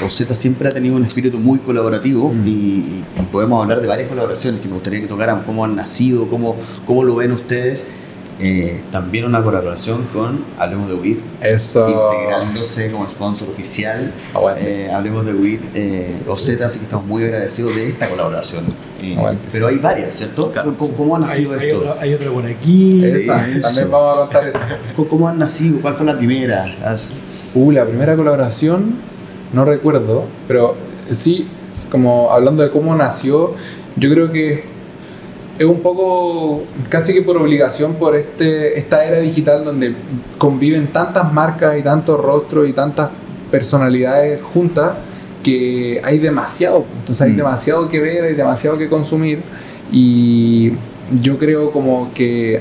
[0.00, 2.46] Rosetta siempre ha tenido un espíritu muy colaborativo Mm.
[2.46, 6.28] y, y- podemos hablar de varias colaboraciones que me gustaría que tocaran, cómo han nacido,
[6.28, 6.56] cómo,
[6.86, 7.86] cómo lo ven ustedes.
[8.44, 12.10] eh, también una colaboración con Hablemos de WIT, Eso.
[12.12, 14.12] integrándose como sponsor oficial.
[14.34, 14.86] Aguante.
[14.86, 18.64] Eh, Hablemos de WIT, eh, OZ, así que estamos muy agradecidos de esta colaboración.
[19.00, 19.48] Eh, Aguante.
[19.52, 20.50] pero hay varias, ¿cierto?
[20.50, 20.74] Claro.
[20.76, 21.78] ¿Cómo, cómo ha Hay, nacido hay esto?
[21.80, 23.04] otra, hay otra por aquí.
[23.04, 23.60] Esa, eso.
[23.60, 24.58] también vamos a contar eso.
[24.96, 25.80] ¿Cómo- ¿Cómo han nacido?
[25.80, 26.74] ¿Cuál fue la primera?
[26.82, 27.12] Has-
[27.54, 28.94] Uh, la primera colaboración,
[29.52, 30.76] no recuerdo, pero
[31.10, 31.48] sí,
[31.90, 33.50] como hablando de cómo nació,
[33.96, 34.64] yo creo que
[35.58, 39.94] es un poco casi que por obligación por este, esta era digital donde
[40.38, 43.10] conviven tantas marcas y tantos rostros y tantas
[43.50, 44.94] personalidades juntas
[45.42, 47.36] que hay demasiado, entonces hay Mm.
[47.36, 49.42] demasiado que ver, hay demasiado que consumir
[49.90, 50.72] y
[51.20, 52.60] yo creo como que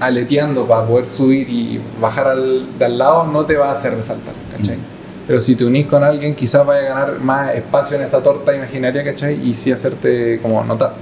[0.00, 3.94] aleteando para poder subir y bajar al, de al lado no te va a hacer
[3.94, 4.78] resaltar, ¿cachai?
[5.26, 8.54] Pero si te unís con alguien quizás vaya a ganar más espacio en esa torta
[8.54, 9.48] imaginaria, ¿cachai?
[9.48, 10.94] Y sí hacerte como notar.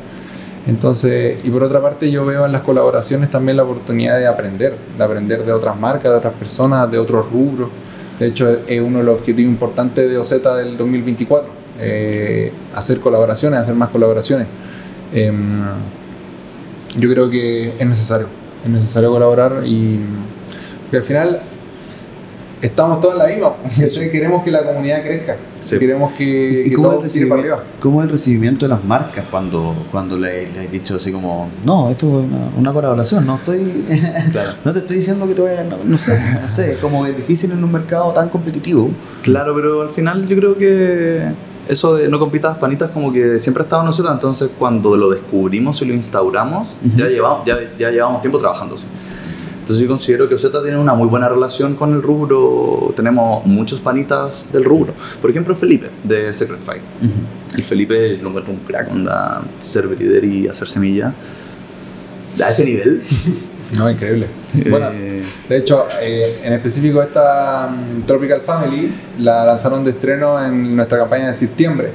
[0.66, 4.77] Entonces, y por otra parte yo veo en las colaboraciones también la oportunidad de aprender,
[4.97, 7.71] de aprender de otras marcas, de otras personas, de otros rubros.
[8.18, 11.49] De hecho, es uno de los objetivos importantes de OZ del 2024,
[11.81, 14.47] eh, hacer colaboraciones, hacer más colaboraciones.
[15.12, 15.62] Em,
[16.97, 18.27] yo creo que es necesario,
[18.62, 20.01] es necesario colaborar y
[20.93, 21.41] al final
[22.62, 23.56] estamos todos en la misma.
[23.78, 24.11] ¿cachai?
[24.11, 25.78] Queremos que la comunidad crezca, Sí.
[25.78, 27.64] queremos que, ¿Y que todo el, tire para arriba.
[27.80, 31.50] cómo es el recibimiento de las marcas cuando, cuando le, le has dicho así como,
[31.64, 33.84] no, esto es una, una colaboración, no estoy
[34.32, 34.52] Claro.
[34.64, 37.16] no te estoy diciendo que te voy a no, no sé, no sé, como es
[37.16, 38.90] difícil en un mercado tan competitivo.
[39.22, 41.24] Claro, pero al final yo creo que
[41.68, 45.11] eso de no compitas panitas como que siempre ha estado en nosotros, entonces cuando lo
[45.11, 48.76] descubrimos y lo instauramos, ya, llevamos, ya, ya llevamos tiempo trabajando.
[49.71, 53.79] Entonces yo considero que Ozeta tiene una muy buena relación con el rubro, tenemos muchos
[53.79, 54.95] panitas del rubro.
[55.21, 56.83] Por ejemplo, Felipe, de Secret File.
[57.57, 61.14] Y Felipe lo encuentro un crack, onda ser líder y hacer semilla.
[62.45, 63.03] A ese nivel.
[63.79, 64.27] No, increíble.
[64.68, 70.45] Bueno, eh, de hecho, eh, en específico esta mm, Tropical Family la lanzaron de estreno
[70.45, 71.93] en nuestra campaña de septiembre.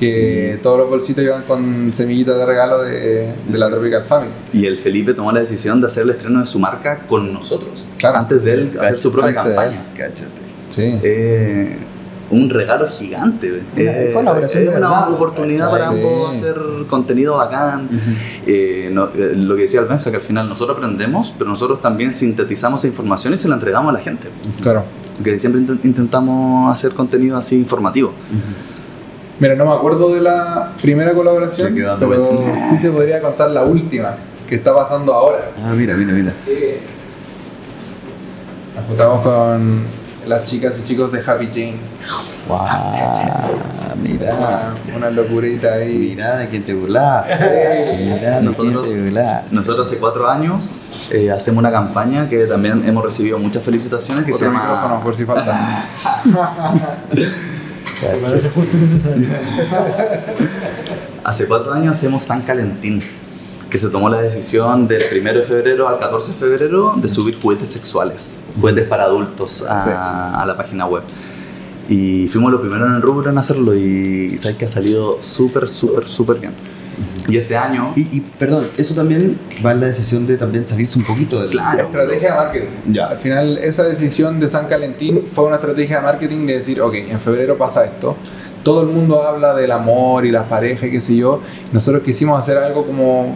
[0.00, 4.32] Que todos los bolsitos iban con semillitas de regalo de, de la Tropical Family.
[4.52, 7.88] y el Felipe tomó la decisión de hacer el estreno de su marca con nosotros.
[7.98, 8.18] Claro.
[8.18, 9.86] Antes de él hacer su propia campaña.
[9.96, 10.30] Cáchate.
[10.68, 10.98] Sí.
[11.02, 11.76] Eh,
[12.30, 13.48] un regalo gigante.
[13.50, 13.62] güey.
[13.86, 16.00] Una Eh, colaboración es de una verdad, oportunidad para Sí.
[16.32, 16.56] hacer
[16.88, 17.88] contenido bacán.
[18.46, 21.80] Eh, no- eh, lo que decía el Benja, que al final nosotros aprendemos, pero nosotros
[21.80, 24.28] también sintetizamos esa información y se la entregamos a la gente.
[24.60, 24.84] Claro.
[25.22, 28.12] Que siempre intent- intentamos hacer contenido así informativo.
[29.40, 32.68] Mira, no me acuerdo de la primera colaboración, Se pero vueltas.
[32.70, 34.14] sí te podría contar la última
[34.48, 35.50] que está pasando ahora.
[35.60, 36.32] Ah, mira, mira, mira.
[38.76, 39.82] Nos juntamos con
[40.26, 41.76] las chicas y chicos de Happy Jane.
[42.48, 42.58] Wow,
[44.02, 44.34] mira.
[44.34, 46.10] Una, una locurita ahí.
[46.14, 47.24] Mira de quién te burlas.
[47.38, 47.44] Sí.
[48.00, 49.42] Mira de Nosotros- quién te burlas.
[49.50, 50.80] Nosotros hace cuatro años
[51.12, 55.02] eh, hacemos una campaña que también hemos recibido muchas felicitaciones que se Otro micrófono llama
[55.02, 55.88] por si falta.
[58.12, 59.26] Me parece justo necesario.
[61.24, 63.02] Hace cuatro años hacemos San Calentín,
[63.70, 67.38] que se tomó la decisión del 1 de febrero al 14 de febrero de subir
[67.40, 69.90] juguetes sexuales, juguetes para adultos a, Sí.
[69.92, 71.02] a la página web.
[71.88, 75.68] Y fuimos los primeros en el rubro en hacerlo y sabes que ha salido súper,
[75.68, 76.52] súper, súper bien.
[77.28, 80.98] Y este año, Y, y, perdón, eso también va en la decisión de también salirse
[80.98, 81.50] un poquito del.
[81.50, 81.84] Claro.
[81.84, 82.68] Estrategia de marketing.
[82.92, 83.06] Ya.
[83.06, 86.94] Al final, esa decisión de San Calentín fue una estrategia de marketing de decir, ok,
[86.94, 88.16] en febrero pasa esto.
[88.62, 91.40] Todo el mundo habla del amor y las parejas y qué sé yo.
[91.72, 93.34] Nosotros quisimos hacer algo como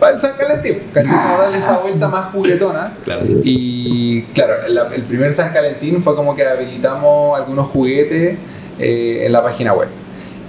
[0.00, 1.10] para el San Calentín, ¿cachai?
[1.12, 2.96] Como darle esa vuelta más juguetona.
[3.04, 8.36] claro, Y claro, la- el primer San Calentín fue como que habilitamos algunos juguetes
[8.78, 9.88] eh, en la página web.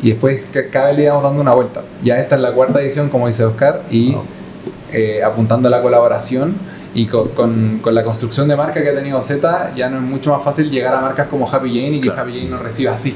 [0.03, 1.81] Y después ca- cada vez le íbamos dando una vuelta.
[2.03, 4.15] Ya esta es la cuarta edición, como dice Oscar, y
[4.91, 6.55] eh, apuntando a la colaboración
[6.93, 10.03] y co- con, con la construcción de marca que ha tenido Z, ya no es
[10.03, 12.91] mucho más fácil llegar a marcas como Happy Jane y que Happy Jane nos reciba
[12.93, 13.15] así.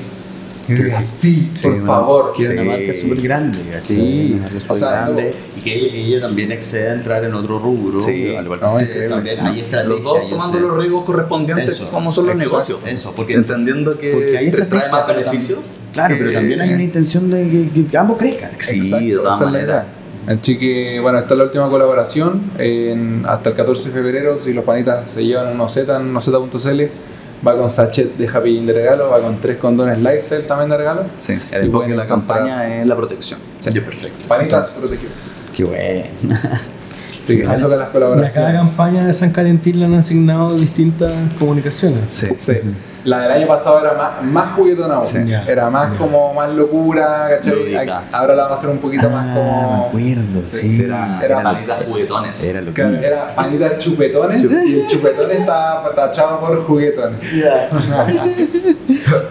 [0.96, 2.34] Así, Sí, por favor.
[2.36, 2.68] Que es una Sí.
[2.68, 3.80] marca súper grande, ¿cachai?
[3.82, 4.32] Sí.
[4.34, 5.34] Una marca O súper sea, grande.
[5.58, 8.00] Y que ella, ella también excede a entrar en otro rubro.
[8.00, 8.36] Sí.
[8.36, 9.08] Al igual que No, increíble.
[9.10, 9.84] también hay estrategia.
[9.90, 12.80] los dos tomando los riesgos correspondientes Eso, como son los exacto, negocios.
[12.86, 15.60] eso, porque- entendiendo que Porque hay tra- trae más beneficios.
[15.94, 18.52] Claro, pero que- también hay una intención de que, que ambos crezcan.
[18.60, 19.86] Sí, Exacto, de todas maneras.
[20.28, 22.52] Así que, bueno, esta es la última colaboración.
[22.58, 26.26] En- hasta el 14 de febrero, si los panitas se llevan unos Z en unos
[26.26, 26.90] Z.cl,
[27.46, 31.04] va con sachet de Happy de regalo, va con tres condones Lifestyle también de regalo.
[31.18, 33.40] Sí, el Y enfoque de la encontrar- campaña es la protección.
[33.62, 34.28] Ya, perfecto.
[34.28, 35.14] Panitas protegidos.
[35.56, 36.04] Qué bueno.
[37.24, 38.54] Así que eso con las Y a cada colaboraciones.
[38.56, 42.00] campaña de San Calentín le han asignado distintas comunicaciones.
[42.10, 42.28] Sí.
[42.38, 42.54] Sí.
[43.04, 45.06] La del año pasado era más, más juguetona aún.
[45.06, 45.20] Sí.
[45.26, 45.44] Ya.
[45.48, 47.76] Era más como más locura, ¿cachai?
[48.12, 49.90] Ahora la vamos a hacer un poquito más Ah, como.
[49.94, 50.84] me acuerdo, Sí, sí.
[50.84, 52.44] Era, Era- era palitas juguetones.
[52.44, 52.82] Era lo que.
[52.82, 57.20] que Era panitas chupetones y el chupetón está tachado por juguetones.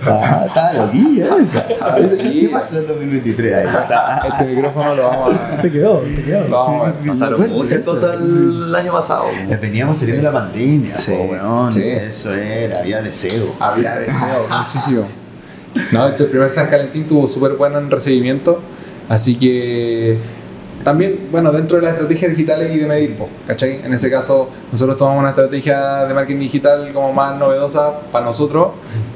[0.09, 1.67] Ah, Estaba loquilla esa.
[1.81, 2.41] Ah, Ese- sí.
[2.41, 3.55] ¿Qué pasó en el 2023?
[3.55, 3.67] Ahí.
[4.27, 5.61] Este micrófono lo vamos a.
[5.61, 6.49] Te quedó, te quedó.
[6.49, 7.09] Lo vamos a ver.
[7.11, 9.25] Pasaron muchas cosas el año pasado.
[9.49, 11.73] Eh, Veníamos saliendo de la pandemia, Sí, po, weón.
[11.73, 11.83] sí.
[11.83, 13.53] Eso era, había deseo.
[13.61, 15.07] Había deseo, muchísimo.
[15.93, 18.61] No, el primer San Valentín tuvo súper buen recibimiento.
[19.09, 20.19] Así que
[20.87, 23.85] también, bueno, dentro de las estrategias digitales y de medir, ¿cachai?
[23.85, 28.69] En ese caso, nosotros tomamos una estrategia de marketing digital como más novedosa para nosotros.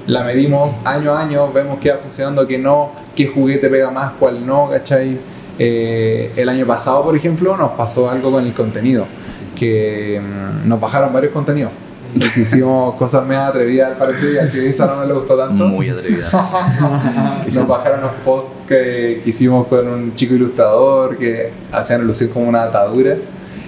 [0.07, 4.13] La medimos año a año, vemos qué va funcionando, qué no, qué juguete pega más,
[4.19, 5.21] cuál no, ¿cachai?
[5.59, 9.07] Eh, el año pasado, por ejemplo, nos pasó algo con el contenido,
[9.55, 11.71] que mm, nos bajaron varios contenidos.
[12.37, 15.65] Hicimos cosas medio atrevidas al parecer y al Isa no le gustó tanto.
[15.65, 16.33] Muy atrevidas.
[17.55, 22.49] Nos bajaron los posts que, que hicimos con un chico ilustrador que hacían alusión como
[22.49, 23.17] una atadura.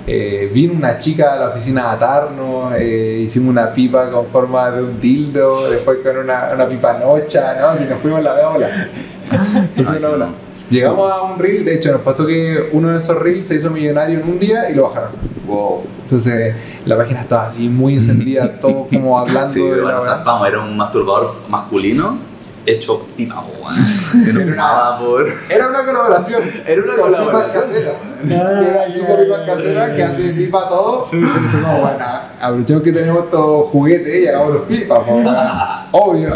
[0.05, 4.69] Eh, vino una chica a la oficina a atarnos, eh, hicimos una pipa con forma
[4.73, 7.77] de un dildo, después con una, una pipa nocha, ¿no?
[7.79, 8.89] Si nos fuimos la media ola.
[10.13, 10.29] Ola.
[10.69, 13.71] Llegamos a un reel, de hecho nos pasó que uno de esos reels se hizo
[13.71, 15.13] millonario en un día y lo bajaron.
[15.47, 15.83] Wow.
[16.13, 16.55] Entonces
[16.85, 20.47] la página estaba así muy encendida, todo como hablando Sí, de bueno, o sea, vamos,
[20.47, 22.19] era un masturbador masculino
[22.67, 23.75] hecho pipa, weón.
[24.27, 25.27] Que no Era una- por.
[25.51, 26.41] Era una colaboración.
[26.67, 27.43] Era una con colaboración.
[27.51, 27.97] pipas caseras.
[28.31, 31.03] Ah, Era el chico pipas caseras que hace pipa todo.
[31.13, 32.05] No, bueno,
[32.41, 34.99] aprovechemos que tenemos estos juguetes y hagamos los pipas.
[35.93, 36.33] Obvio.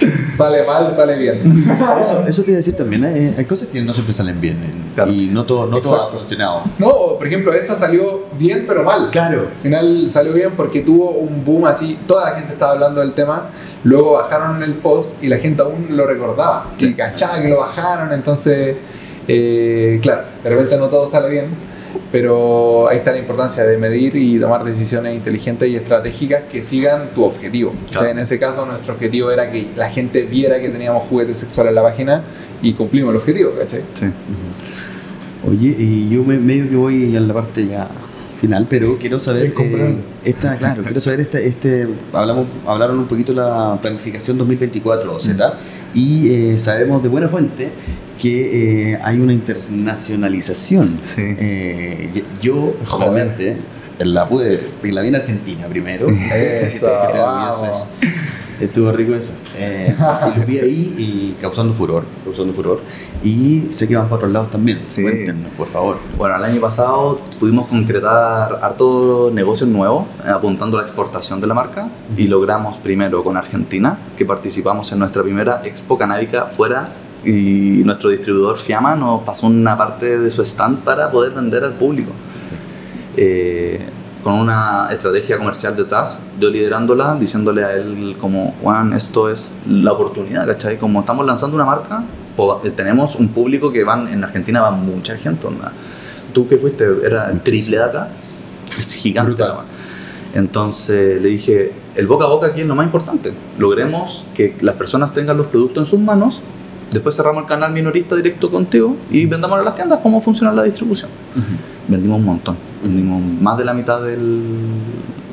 [0.36, 1.42] sale mal, sale bien.
[2.00, 4.56] Eso, eso te iba a decir también, eh, hay cosas que no siempre salen bien
[4.56, 5.12] eh, Claro.
[5.12, 6.62] y no todo, no todo ha funcionado.
[6.78, 9.10] No, por ejemplo, esa salió bien, pero mal.
[9.10, 9.48] Claro.
[9.54, 13.12] Al final salió bien porque tuvo un boom así, toda la gente estaba hablando del
[13.12, 13.50] tema,
[13.84, 18.12] luego bajaron el post y la gente aún lo recordaba, y cachaba que lo bajaron,
[18.12, 18.76] entonces,
[19.28, 21.69] eh, claro, de repente no todo sale bien,
[22.12, 27.10] pero ahí está la importancia de medir y tomar decisiones inteligentes y estratégicas que sigan
[27.14, 27.72] tu objetivo.
[27.88, 31.38] O sea, en ese caso nuestro objetivo era que la gente viera que teníamos juguetes
[31.38, 32.22] sexuales en la página
[32.62, 33.82] y cumplimos el objetivo, ¿cachai?
[33.94, 34.06] Sí.
[35.48, 37.88] Oye, y yo me, medio que voy a la parte ya
[38.40, 43.32] final, pero quiero saber eh, esta, claro, quiero saber este, este hablamos, hablaron un poquito
[43.32, 45.58] de la planificación 2024 Z
[45.94, 47.70] y eh, sabemos de buena fuente
[48.20, 50.98] que eh, hay una internacionalización.
[51.02, 51.22] Sí.
[51.22, 53.56] Eh, yo, obviamente,
[53.98, 56.08] la pude, la vi en Argentina primero.
[56.08, 56.86] Eso,
[57.72, 57.88] es.
[58.60, 59.32] Estuvo rico eso.
[59.56, 59.96] Eh,
[60.26, 62.80] y los vi ahí y causando furor, causando furor.
[63.22, 64.82] Y sé que van para otros lados también.
[64.86, 65.02] Sí.
[65.02, 65.98] Cuéntenos, por favor.
[66.18, 71.46] Bueno, el año pasado pudimos concretar hartos negocios nuevos eh, apuntando a la exportación de
[71.46, 76.92] la marca y logramos primero con Argentina, que participamos en nuestra primera expo canábica fuera
[77.24, 81.74] y nuestro distribuidor Fiamma nos pasó una parte de su stand para poder vender al
[81.74, 82.12] público.
[83.16, 83.80] Eh,
[84.22, 89.92] con una estrategia comercial detrás, yo liderándola, diciéndole a él como, Juan, esto es la
[89.92, 90.78] oportunidad, ¿cachai?
[90.78, 92.04] Como estamos lanzando una marca,
[92.64, 95.72] eh, tenemos un público que van, en Argentina va mucha gente, onda.
[96.32, 98.08] Tú que fuiste, era el triple de acá,
[98.78, 99.32] es gigante.
[99.32, 99.64] Brutal.
[100.32, 103.34] Entonces le dije, el boca a boca aquí es lo más importante.
[103.58, 106.40] Logremos que las personas tengan los productos en sus manos,
[106.90, 110.62] después cerramos el canal minorista directo contigo y vendamos a las tiendas cómo funciona la
[110.62, 111.10] distribución.
[111.88, 114.42] Vendimos un montón, vendimos más de la mitad del,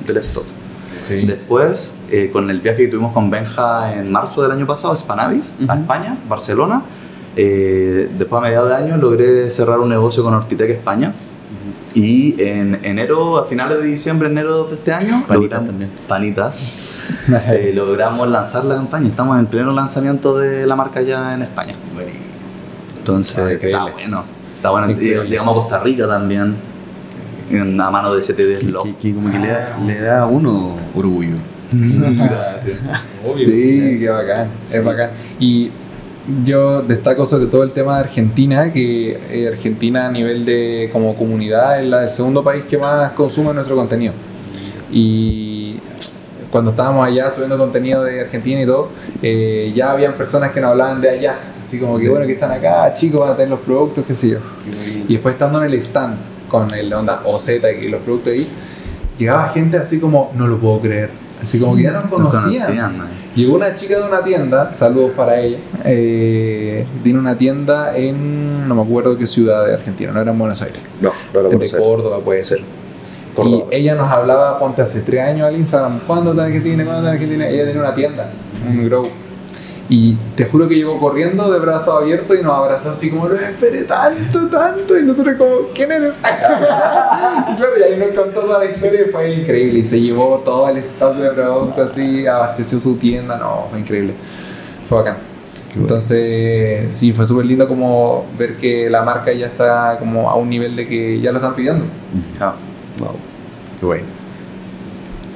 [0.05, 0.45] del stock.
[1.03, 1.25] Sí.
[1.25, 4.97] Después, eh, con el viaje que tuvimos con Benja en marzo del año pasado, a
[4.97, 5.81] Spanavis, a Ujú.
[5.81, 6.81] España, Barcelona,
[7.35, 11.13] eh, después a mediados de año logré cerrar un negocio con Hortitec España.
[11.93, 15.91] Y en enero, a finales de diciembre, enero de este año, Panitas logramos- también.
[16.07, 16.73] Panitas.
[17.49, 19.07] eh, logramos lanzar la campaña.
[19.07, 21.73] Estamos en pleno lanzamiento de la marca ya en España.
[22.97, 24.23] Entonces, Ah, está bueno.
[24.57, 24.89] Está bueno.
[24.91, 25.29] Increíble.
[25.29, 26.55] Llegamos a Costa Rica también.
[27.49, 28.83] En la mano de CTD Love.
[28.83, 31.35] que- que como que le da, le da a uno orgullo.
[33.37, 35.11] Sí, qué bacán, es bacán.
[35.39, 35.71] Y
[36.45, 41.15] yo destaco sobre todo el tema de Argentina, que eh, Argentina a nivel de como
[41.15, 44.13] comunidad es la- el segundo país que más consume nuestro contenido.
[44.91, 45.79] Y
[46.51, 48.89] cuando estábamos allá subiendo contenido de Argentina y todo,
[49.21, 51.35] eh, ya habían personas que nos hablaban de allá.
[51.65, 54.29] Así como que bueno, que están acá, chicos, van a tener los productos, qué sé
[54.31, 54.37] yo.
[55.07, 56.17] Y después estando en el stand
[56.47, 57.49] con el onda OZ
[57.83, 58.47] y los productos ahí,
[59.17, 61.09] llegaba gente así como, no lo puedo creer.
[61.41, 63.07] Así como que ya nos Nos conocían.
[63.35, 65.59] Llegó una chica de una tienda, saludos para ella.
[65.85, 70.39] eh, tiene una tienda en, no me acuerdo qué ciudad de Argentina, no era en
[70.39, 70.81] Buenos Aires.
[70.99, 72.61] No, no lo Es de Córdoba, puede ser.
[73.45, 76.83] Y ella nos hablaba, ponte hace tres años al Instagram, ¿cuándo que tiene?
[76.85, 77.49] ¿Cuándo que tiene?
[77.49, 78.31] Ella tenía una tienda,
[78.67, 79.07] un grow.
[79.89, 83.35] Y te juro que llegó corriendo de brazos abiertos y nos abrazó así como, lo
[83.35, 84.97] esperé tanto, tanto.
[84.97, 86.17] Y nosotros como, ¿quién eres?
[86.19, 89.79] y claro, y ahí nos contó toda la historia y fue increíble.
[89.79, 94.13] Y se llevó todo el staff de producto así, abasteció su tienda, no, fue increíble.
[94.87, 95.17] Fue bacán.
[95.75, 100.49] Entonces, sí, fue súper lindo como ver que la marca ya está como a un
[100.49, 101.85] nivel de que ya lo están pidiendo.
[102.39, 102.55] Ah,
[102.99, 103.15] Wow.
[103.79, 104.16] Qué bueno.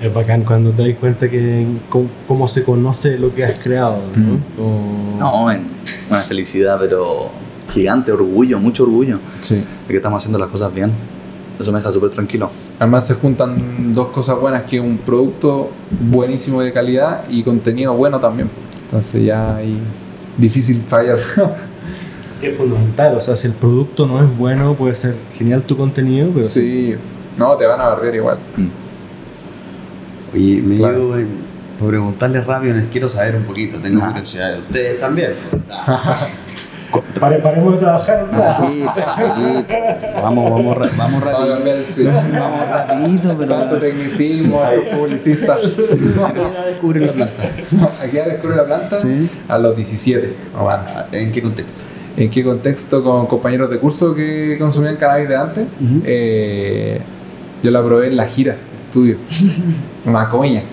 [0.02, 3.98] Es bacán cuando te das cuenta que cómo, cómo se conoce lo que has creado,
[4.18, 4.40] ¿no?
[4.64, 5.62] O- No, man,
[6.10, 7.30] una felicidad, pero
[7.70, 9.56] gigante, orgullo, mucho orgullo Sí.
[9.58, 10.92] de que estamos haciendo las cosas bien.
[11.60, 12.50] Eso me deja súper tranquilo.
[12.80, 15.70] Además se juntan dos cosas buenas, que un producto
[16.10, 18.50] buenísimo de calidad y contenido bueno también.
[18.86, 19.78] Entonces ya hay
[20.38, 21.20] difícil fallar.
[22.42, 25.78] que es fundamental, o sea, si el producto no es bueno, puede ser genial tu
[25.78, 26.96] contenido, pero sí,
[27.38, 28.40] no, te van a perder igual.
[30.34, 31.14] Oye, me Claro.
[31.80, 35.32] por preguntarles rápido, les quiero saber un poquito, tengo curiosidad de ustedes también.
[37.22, 38.26] Pare- paremos de trabajar.
[38.26, 38.92] Poquito.
[40.22, 43.30] Vamos, vamos, ra- vamos Vamos a rapidito.
[43.30, 44.62] Vamos pero Tanto tecnicismo,
[44.98, 45.54] publicista.
[46.26, 47.44] ¿a qué edad descubren la planta?
[48.02, 49.30] Aquí ya descubre la planta Sí.
[49.48, 50.36] a los 17.
[50.60, 50.82] o más.
[51.14, 51.84] ¿En qué contexto?
[52.18, 53.02] ¿En qué contexto?
[53.02, 55.66] Con compañeros de curso que consumían cannabis de antes.
[56.04, 57.00] Eh,
[57.64, 58.58] yo la probé en la gira,
[58.92, 59.18] estudio.
[60.06, 60.64] Una coña.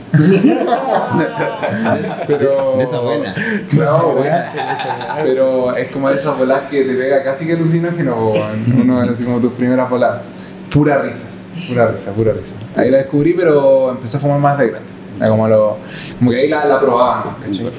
[2.26, 2.76] Pero.
[2.76, 3.34] De esa buena.
[3.72, 5.18] No, buena.
[5.22, 8.34] Pero es como de esas bolas que te pega casi que alucinógeno,
[8.76, 10.22] uno así como tus primeras bolas.
[10.70, 12.54] Pura risas, pura risa, pura risa.
[12.76, 14.88] Ahí la descubrí, pero empecé a fumar más de grande.
[15.18, 15.78] Como, lo,
[16.18, 17.70] como que ahí la, la probaba más, ¿cachai?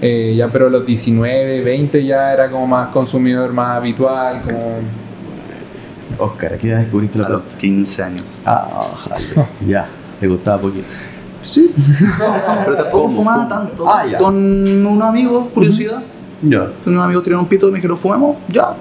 [0.00, 5.07] Eh, ya pero los 19, 20 ya era como más consumidor, más habitual, como...
[6.18, 7.58] Oscar, ¿a qué edad descubriste la A los planta?
[7.58, 8.42] 15 años.
[8.44, 9.46] Ah, jale.
[9.66, 9.88] Ya,
[10.20, 10.86] te gustaba poquito.
[11.42, 11.70] Sí.
[12.64, 13.16] Pero tampoco ¿Cómo?
[13.16, 13.84] fumaba tanto.
[13.88, 14.18] Ah, ya.
[14.18, 16.02] Con unos amigos, curiosidad.
[16.42, 16.70] Ya.
[16.84, 18.74] Con unos amigos tenían un pito y me dijeron, fumemos, ya.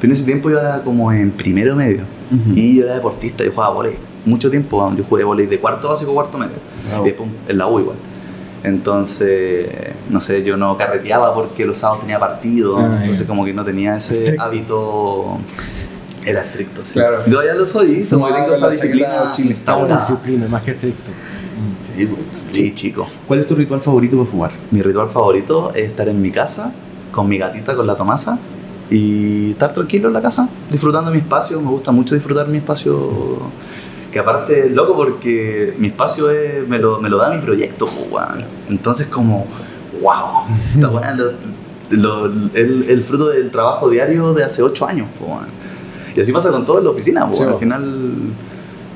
[0.00, 2.02] Pero en ese tiempo yo era como en primero medio.
[2.30, 2.52] Ujú.
[2.54, 3.96] Y yo era deportista, yo jugaba volei.
[4.24, 6.54] Mucho tiempo, yo jugué volei de cuarto básico, cuarto medio.
[6.88, 7.02] Bravo.
[7.04, 7.96] Y después en la U igual.
[8.62, 9.68] Entonces,
[10.08, 12.78] no sé, yo no carreteaba porque los sábados tenía partido.
[12.78, 14.42] Ah, entonces como que no tenía ese Estricto.
[14.42, 15.38] hábito...
[16.24, 16.94] Era estricto, sí.
[16.94, 17.22] Claro.
[17.26, 19.98] Y Todavía lo soy, como que tengo esa disciplina instaurada.
[20.00, 21.10] disciplina, más que estricto.
[21.80, 22.22] Sí, pues.
[22.46, 23.06] Sí, chico.
[23.26, 24.50] ¿Cuál es tu ritual favorito para fumar?
[24.70, 26.72] Mi ritual favorito es estar en mi casa
[27.10, 28.38] con mi gatita, con la Tomasa
[28.90, 31.60] y estar tranquilo en la casa, disfrutando mi espacio.
[31.60, 33.40] Me gusta mucho disfrutar mi espacio.
[34.12, 37.86] Que aparte es loco porque mi espacio es- me, lo, me lo da mi proyecto,
[37.86, 38.44] po, weón.
[38.68, 39.46] Entonces, como,
[40.02, 40.44] wow,
[40.74, 41.32] esta weá lo-
[41.90, 45.61] lo- el, el fruto del trabajo diario de hace ocho años, po, weón.
[46.14, 47.42] Y así pasa con todo en la oficina, Sí.
[47.42, 48.32] Al final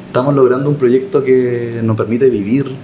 [0.07, 2.75] estamos logrando un proyecto que nos permite vivir.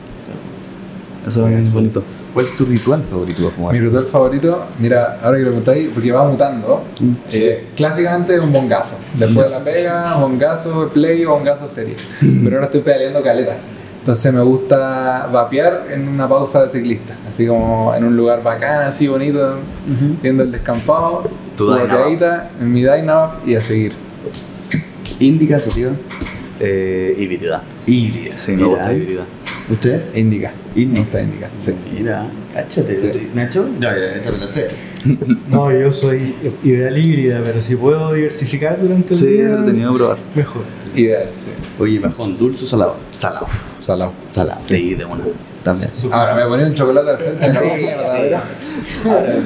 [1.27, 2.03] Eso es bonito.
[2.35, 3.75] ¿Cuál es tu ritual favorito fumar?
[3.75, 6.85] Mi ritual favorito, mira, ahora que lo preguntáis, porque va mutando,
[7.31, 8.97] eh, clásicamente un bongazo.
[9.15, 11.97] Después de la pega, bongazo play o bongazo serie.
[12.21, 13.59] Pero ahora estoy pedaleando caleta.
[13.99, 17.17] Entonces me gusta vapear en una pausa de ciclista.
[17.29, 19.59] Así como en un lugar bacán, así bonito,
[20.23, 21.25] viendo el descampado,
[21.55, 23.93] su en mi Dynavap y a seguir.
[25.23, 25.93] Indica, sativa.
[26.61, 27.63] Eh, híbrida.
[27.87, 28.39] Híbrida.
[28.39, 29.25] Sí, me gusta híbrida.
[29.71, 30.03] ¿Usted?
[30.15, 30.53] Indica.
[30.75, 30.93] Indica.
[30.93, 31.51] Me gusta indica.
[31.61, 31.73] Sí.
[31.93, 32.97] Mira, cáchate.
[32.97, 33.29] Sí.
[33.35, 33.69] ¿Nacho?
[33.69, 34.69] No, ya, esta me la sé.
[35.49, 39.99] No, yo soy ideal híbrida, pero si puedo diversificar durante el Sí, día, entretenido de
[39.99, 40.19] probar.
[40.37, 40.63] mejor.
[40.95, 41.51] Ideal, sí.
[41.79, 42.97] Oye, bajón, dulce o salado.
[43.13, 43.47] Salado.
[43.81, 44.13] Salado.
[44.31, 44.61] Salado.
[44.63, 45.23] Sí, de una.
[45.63, 45.91] También.
[46.11, 48.43] Ahora me ponía un chocolate al frente de la mierda, ¿verdad?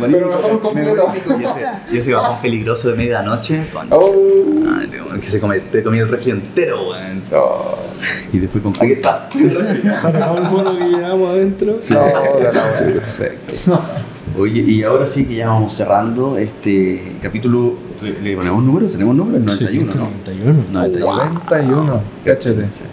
[0.00, 1.12] Pero mejor un completo.
[1.38, 1.60] Y ese,
[1.92, 3.66] y ese bajón peligroso de medianoche.
[3.90, 4.14] Oh.
[4.64, 7.22] Madre, que se come, te comí el refri entero, weón.
[7.34, 7.76] Oh.
[8.32, 9.28] Y después con Aquí está.
[10.00, 11.72] Sacamos el mono que llevamos adentro.
[11.72, 12.50] No, Sí, wea.
[12.94, 13.80] perfecto.
[14.38, 17.85] Oye, y ahora sí que ya vamos cerrando este capítulo.
[18.02, 18.92] ¿Le, ponemos números?
[18.92, 19.40] ¿Tenemos números?
[19.60, 20.00] 91, ¿no?
[20.26, 20.64] 91.
[20.72, 21.40] 91.
[21.50, 22.02] 91.
[22.24, 22.68] Cáchate.
[22.68, 22.84] Sí.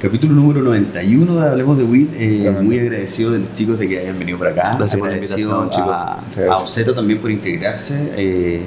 [0.00, 2.10] Capítulo número 91 de Hablemos de WIT.
[2.14, 4.76] Eh, muy agradecido de los chicos de que hayan venido por acá.
[4.78, 5.90] Gracias por la invitación, chicos.
[5.92, 6.50] a, gracias.
[6.50, 8.66] a Oceta también por integrarse eh,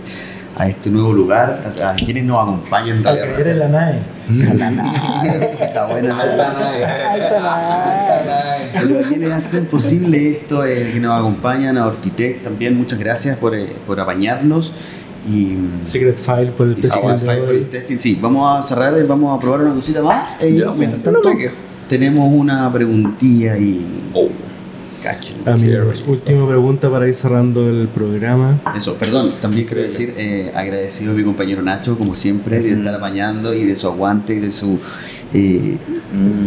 [0.58, 1.74] a este nuevo lugar.
[1.82, 3.02] A, a quienes nos acompañan.
[3.02, 3.12] la.
[3.12, 4.04] A la.
[5.62, 6.86] Está buena la nave.
[6.86, 8.72] Alta nave.
[8.74, 13.38] Pero a quienes hacen posible esto, eh, que nos acompañan, a Ortitec también, muchas gracias
[13.38, 14.74] por, eh, por apañarnos.
[15.28, 17.98] Y, Secret File por el y testing File.
[17.98, 20.40] Sí, vamos a cerrar, eh, vamos a probar una cosita más.
[20.40, 21.56] Ya, mientras no tanto, me quejo.
[21.90, 23.86] tenemos una preguntilla y.
[24.14, 24.30] Oh.
[25.48, 28.62] Amigos, última pregunta para ir cerrando el programa.
[28.76, 32.94] Eso, perdón, también quiero decir, eh, agradecido a mi compañero Nacho, como siempre, de estar
[32.94, 34.80] apañando y de su aguante y de su
[35.34, 35.78] eh,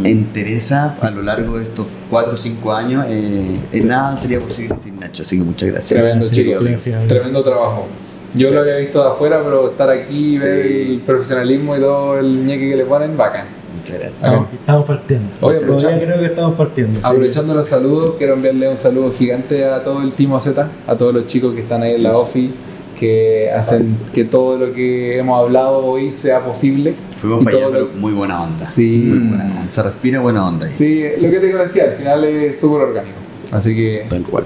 [0.04, 3.04] entereza a lo largo de estos 4 o 5 años.
[3.08, 6.00] Eh, eh, nada sería posible sin Nacho, así que muchas gracias.
[6.00, 6.64] Tremendo, Sí, chicos.
[6.64, 7.08] gracias.
[7.08, 7.88] Tremendo trabajo.
[8.34, 12.18] Yo lo había visto de afuera, pero estar aquí y ver el profesionalismo y todo
[12.18, 13.46] el ñeque que le ponen, bacán.
[13.78, 14.22] Muchas gracias.
[14.24, 15.28] Estamos, estamos partiendo.
[15.40, 17.00] Oye, Todavía aprovechando- creo que estamos partiendo.
[17.00, 17.06] sí.
[17.06, 21.12] Aprovechando los saludos, quiero enviarle un saludo gigante a todo el Team Z, a todos
[21.14, 22.50] los chicos que están ahí en la OFI,
[22.98, 26.94] que hacen que todo lo que hemos hablado hoy sea posible.
[27.14, 28.66] Fuimos Y para allá, pero muy buena onda.
[28.66, 28.98] Sí.
[29.06, 29.64] Muy buena onda.
[29.70, 30.72] Se respira buena onda ahí.
[30.72, 33.16] Sí, lo que te decía, al final es súper orgánico.
[33.52, 34.44] Así que Tal cual.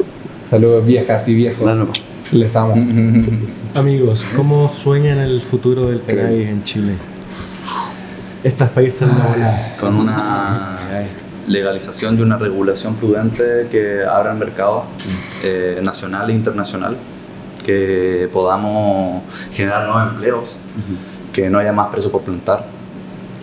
[0.51, 1.91] saludos viejas y viejos.
[2.33, 2.75] Les amo.
[3.75, 6.95] Amigos, ¿cómo sueñan el futuro del cannabis en Chile?
[8.43, 9.15] Estas países no.
[9.79, 10.79] Con una
[11.47, 14.85] legalización y una regulación prudente que abra el mercado
[15.45, 16.97] eh, nacional e internacional,
[17.65, 20.57] que podamos generar nuevos empleos,
[21.33, 22.67] que no haya más presos por plantar,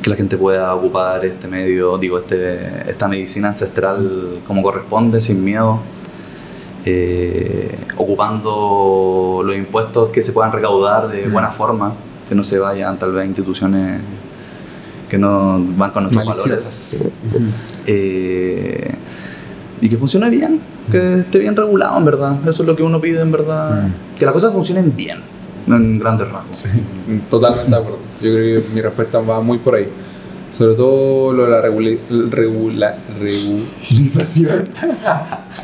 [0.02, 5.44] que la gente pueda ocupar este medio, digo, este, esta medicina ancestral como corresponde, sin
[5.44, 5.82] miedo,
[6.86, 11.94] eh, ocupando los impuestos que se puedan recaudar de buena forma,
[12.30, 14.02] que no se vayan tal vez a instituciones
[15.10, 17.10] que no van con nuestros valores.
[17.88, 18.96] Eh,
[19.82, 20.62] y que funcione bien,
[20.92, 22.38] que esté bien regulado en verdad.
[22.48, 23.90] Eso es lo que uno pide en verdad.
[24.18, 25.20] Que las cosas funcionen bien,
[25.68, 26.66] no en grandes rasgos.
[27.30, 28.00] Totalmente de acuerdo.
[28.22, 29.90] Yo creo que mi respuesta va muy por ahí.
[30.56, 31.98] Sobre todo lo de la regula-
[32.30, 34.64] regula- regularización.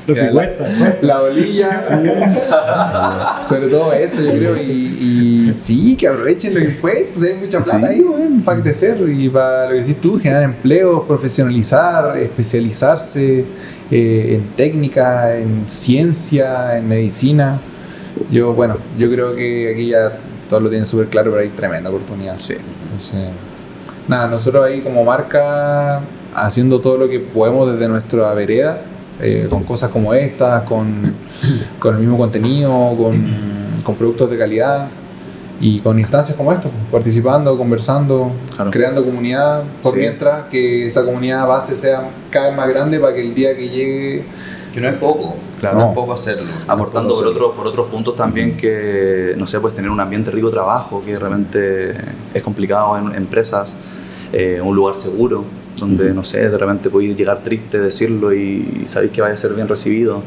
[0.05, 2.27] Pero si la, bolilla.
[3.47, 4.57] Sobre todo eso, yo creo.
[4.57, 7.23] Y, y sí, que aprovechen los impuestos.
[7.23, 11.03] Hay mucha plata ahí, weón, para crecer y para lo que decís tú, generar empleos,
[11.07, 13.45] profesionalizar, especializarse
[13.89, 17.59] eh, en técnica, en ciencia, en medicina.
[18.29, 20.17] Yo, bueno, yo creo que aquí ya
[20.49, 22.37] todos lo tienen súper claro, pero hay tremenda oportunidad.
[22.37, 22.55] Sí.
[22.83, 23.29] Entonces,
[24.07, 26.01] nada, nosotros ahí como marca,
[26.33, 28.81] haciendo todo lo que podemos desde nuestra vereda,
[29.19, 31.13] eh, con cosas como estas, con,
[31.79, 33.23] con el mismo contenido, con,
[33.83, 34.87] con productos de calidad
[35.59, 38.71] y con instancias como esta, pues, participando, conversando, Claro.
[38.71, 39.99] creando comunidad, por Sí.
[39.99, 43.69] mientras que esa comunidad base sea cada vez más grande para que el día que
[43.69, 44.25] llegue
[44.73, 45.35] Que no es poco.
[45.59, 45.79] Claro.
[45.79, 46.49] No es poco hacerlo.
[46.67, 50.31] Aportando No por, otros por otros puntos también que, no sé, pues tener un ambiente
[50.31, 51.93] rico de trabajo, que realmente
[52.33, 53.75] es complicado en empresas,
[54.33, 55.43] eh, un lugar seguro,
[55.77, 59.53] donde, no sé, de repente podéis llegar triste, decirlo y sabéis que vaya a ser
[59.53, 60.23] bien recibido.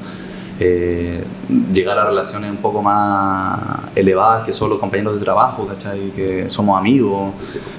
[0.60, 1.24] Eh,
[1.72, 3.58] llegar a relaciones un poco más
[3.96, 6.12] elevadas que solo compañeros de trabajo, ¿cachai?
[6.12, 7.32] Que somos amigos,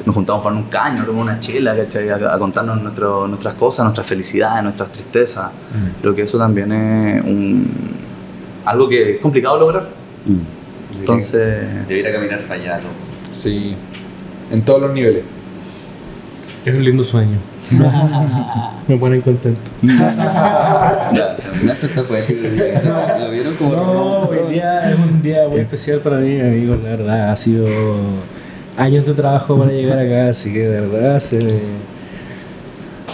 [0.06, 2.10] nos juntamos para un caño, tomar una chela, ¿cachai?
[2.10, 5.52] A, a contarnos nuestro- nuestras cosas, nuestras felicidades, nuestras tristezas.
[6.02, 7.72] Creo que eso también es un,
[8.66, 9.90] algo que es complicado lograr.
[10.26, 11.00] Mm.
[11.00, 12.90] Entonces, Debería caminar para allá, ¿no?
[13.32, 13.76] Sí,
[14.52, 15.24] en todos los niveles.
[16.66, 17.38] Es un lindo sueño.
[18.88, 19.62] Me ponen contento.
[23.20, 26.80] ¿Lo vieron como No, hoy día es un día muy especial para mí, amigos.
[26.84, 27.68] La verdad, ha sido
[28.78, 31.95] años de trabajo para llegar acá, así que de verdad se me.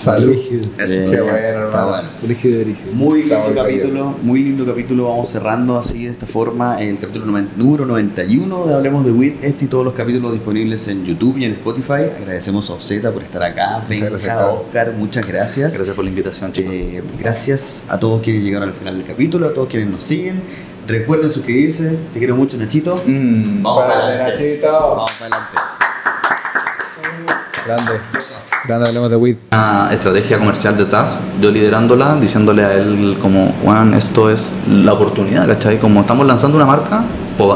[0.02, 0.36] Salud.
[0.78, 2.10] Qué bueno, Está bueno.
[2.24, 2.92] Brígido, brígido.
[2.92, 5.10] Muy lindo capítulo, muy lindo capítulo.
[5.10, 9.44] Vamos cerrando así de esta forma el capítulo número 91 de Hablemos de WIT.
[9.44, 12.10] Este y todos los capítulos disponibles en YouTube y en Spotify.
[12.18, 13.86] Agradecemos a Oseta por estar acá.
[13.88, 14.24] Carlos.
[14.66, 15.76] Oscar, muchas gracias.
[15.76, 16.74] Gracias por la invitación, chicos.
[16.74, 20.42] Eh, gracias a todos quienes llegaron al final del capítulo, a todos quienes nos siguen.
[20.88, 21.96] Recuerden suscribirse.
[22.12, 22.96] Te quiero mucho, Nachito.
[23.06, 24.32] Mm, Vamos para adelante.
[24.32, 24.72] Nachito.
[24.72, 25.58] Vamos para adelante.
[27.68, 28.41] Grande.
[28.64, 29.38] Grande, hablemos de weed.
[29.52, 35.48] una estrategia comercial detrás, yo liderándola, diciéndole a él como, Juan, esto es la oportunidad,
[35.48, 35.80] ¿cachai?
[35.80, 37.04] Como estamos lanzando una marca,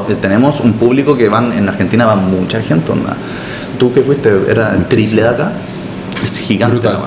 [0.10, 3.16] eh, tenemos un público que van, en Argentina va mucha gente, onda.
[3.78, 5.52] Tú que fuiste, era el triple de acá,
[6.24, 6.78] es gigante.
[6.78, 7.02] Brutal.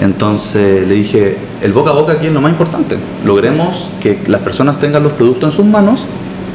[0.00, 2.96] Entonces le dije, el boca a boca aquí es lo más importante.
[3.24, 6.06] Logremos que las personas tengan los productos en sus manos,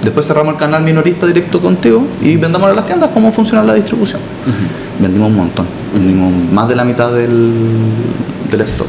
[0.02, 3.74] después cerramos el canal minorista directo contigo y vendamos a las tiendas cómo funciona la
[3.74, 4.22] distribución.
[5.00, 7.54] Vendimos un montón, vendimos más de la mitad del,
[8.50, 8.88] del stock.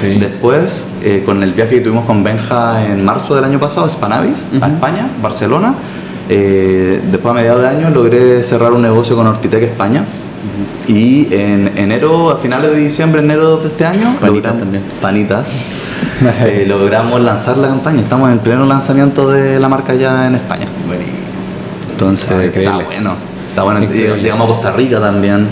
[0.00, 0.18] Sí.
[0.18, 4.46] Después, eh, con el viaje que tuvimos con Benja en marzo del año pasado, Spanavis,
[4.60, 5.74] a España, Barcelona,
[6.28, 10.04] eh, después a mediados de año logré cerrar un negocio con Hortitec España.
[10.88, 14.82] Y en enero, a finales de diciembre, enero de este año, Panitas logramos- también.
[15.00, 15.48] Panitas.
[16.44, 18.00] eh, logramos lanzar la campaña.
[18.00, 20.66] Estamos en pleno lanzamiento de la marca ya en España.
[20.86, 21.16] Buenísimo.
[21.90, 23.14] Entonces, Ah, está bueno.
[23.50, 23.82] Está bueno.
[23.82, 24.22] Increíble.
[24.22, 25.46] Llegamos a Costa Rica también.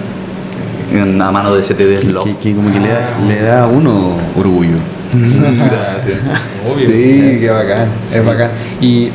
[0.91, 2.25] En, a mano de CTD Love.
[2.25, 4.77] Que, que como que le da, le da a uno orgullo.
[5.13, 6.23] Gracias.
[6.67, 6.87] Obvio.
[6.87, 8.51] Sí, qué bacán, es bacán.
[8.81, 9.11] Y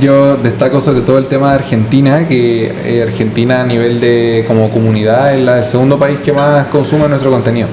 [0.00, 4.70] yo destaco sobre todo el tema de Argentina, que eh, Argentina a nivel de como
[4.70, 7.68] comunidad es la- el segundo país que más consume nuestro contenido.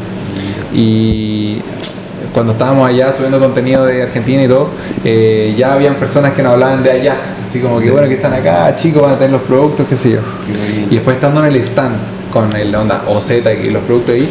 [0.73, 1.61] Y
[2.34, 4.69] cuando estábamos allá subiendo contenido de Argentina y todo,
[5.03, 7.15] eh, ya habían personas que nos hablaban de allá.
[7.48, 10.11] Así como que bueno, que están acá, chicos, van a tener los productos, qué sé
[10.11, 10.19] yo.
[10.90, 11.95] Y después estando en el stand
[12.31, 13.31] con el onda OZ
[13.65, 14.30] y los productos ahí,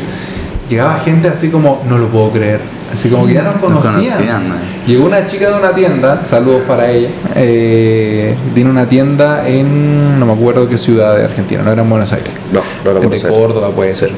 [0.68, 2.60] llegaba gente así como, no lo puedo creer.
[2.92, 4.14] Así como que ya nos Nos conocían.
[4.16, 4.54] conocían, ¿no?
[4.86, 10.24] Llegó una chica de una tienda, saludos para ella, eh, tiene una tienda en, no
[10.26, 12.30] me acuerdo qué ciudad de Argentina, no era en Buenos Aires.
[12.52, 13.30] No, no de puedo hacer.
[13.30, 14.10] Córdoba puede ser.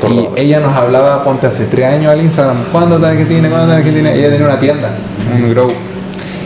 [0.00, 3.48] Córdoba, y ella nos hablaba, ponte hace tres años al Instagram, ¿cuándo tal que tiene?
[3.48, 4.14] ¿Cuándo tal que tiene?
[4.14, 4.90] Ella tenía una tienda,
[5.32, 5.70] un grow.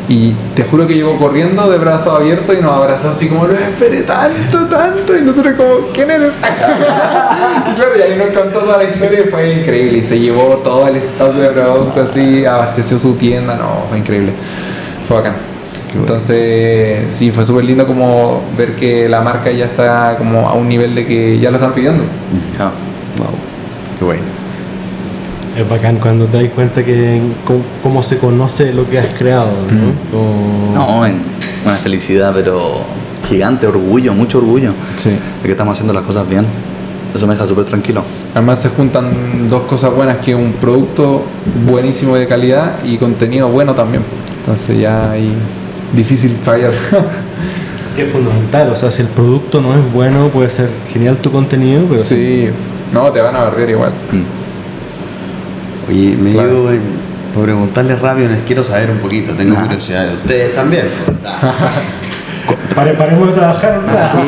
[0.09, 3.53] Y te juro que llegó corriendo de brazos abiertos y nos abrazó así como, lo
[3.55, 5.17] esperé tanto, tanto.
[5.17, 6.35] Y nosotros como, ¿quién eres?
[6.41, 9.99] y claro, y ahí nos contó toda la historia y fue increíble.
[9.99, 14.33] Y se llevó todo el stock de productos así, abasteció su tienda, no, fue increíble.
[15.09, 15.35] Fue bacán.
[15.95, 20.69] Entonces, sí, fue súper lindo como ver que la marca ya está como a un
[20.69, 22.05] nivel de que ya lo están pidiendo.
[22.59, 22.67] Ya.
[23.19, 23.35] Wow.
[23.99, 24.46] Qué bueno.
[25.57, 29.49] Es bacán cuando te das cuenta que cómo, cómo se conoce lo que has creado,
[29.73, 29.93] ¿no?
[30.19, 31.21] Como- No, en-
[31.65, 32.81] una felicidad, pero
[33.29, 35.11] gigante, orgullo, mucho orgullo Sí.
[35.11, 36.45] de que estamos haciendo las cosas bien.
[37.15, 38.03] Eso me deja súper tranquilo.
[38.35, 41.23] Además se juntan dos cosas buenas, que un producto
[41.67, 44.03] buenísimo de calidad y contenido bueno también.
[44.41, 45.33] Entonces ya hay
[45.95, 46.73] difícil fallar.
[47.97, 51.31] Que es fundamental, o sea, si el producto no es bueno, puede ser genial tu
[51.31, 52.47] contenido, pero sí,
[52.93, 53.91] no, te van a perder igual.
[54.13, 54.46] Mm.
[55.89, 56.49] Oye, me Claro.
[56.51, 60.85] dio en- por preguntarles rápido, les quiero saber un poquito, tengo curiosidad de ustedes también.
[62.75, 64.19] Pare- paremos de trabajar un rato.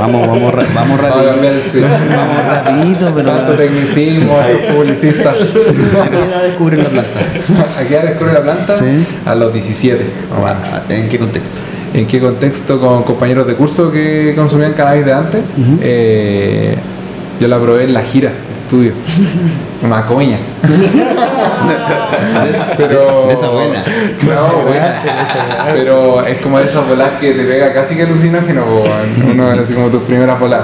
[0.00, 1.88] Vamos, vamos, vamos rapidito.
[2.14, 4.36] Vamos rapidito, pero Tanto tecnicismo,
[4.76, 5.34] publicistas.
[5.36, 7.20] ¿a qué edad descubren la planta?
[7.78, 8.76] ¿A qué edad descubre la planta?
[8.76, 9.06] Sí.
[9.24, 10.04] A los 17.
[10.36, 10.56] o más.
[10.88, 11.58] ¿En qué contexto?
[11.94, 12.80] ¿En qué contexto?
[12.80, 15.40] Con compañeros de curso que consumían cannabis de antes.
[15.80, 16.76] Eh,
[17.40, 18.32] yo la probé en la gira
[18.68, 18.92] estudio.
[19.82, 20.38] Una coña.
[22.76, 23.26] Pero.
[23.28, 23.84] De esa buena.
[24.22, 25.00] No, buena.
[25.72, 28.64] Pero es como de esas bolas que te pega casi que alucinógeno.
[29.30, 30.60] Uno así como tus primeras bolas.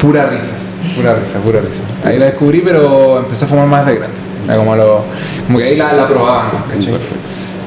[0.00, 0.50] Pura risas.
[0.94, 1.82] Pura risa, pura risa.
[2.04, 4.16] Ahí la descubrí, pero empecé a fumar más de grande.
[4.56, 5.04] Como, lo-
[5.46, 6.94] como que ahí la, la probaba más, ¿cachai?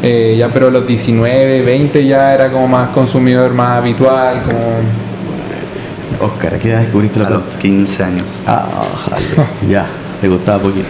[0.02, 5.09] Eh, ya pero los 19, 20 ya era como más consumidor, más habitual, como...
[6.20, 7.60] Oscar, ¿a qué edad descubriste la A los planta?
[7.60, 8.26] 15 años.
[8.46, 8.68] Ah,
[9.10, 9.48] jale.
[9.70, 9.88] Ya,
[10.22, 10.86] te gustaba poquito.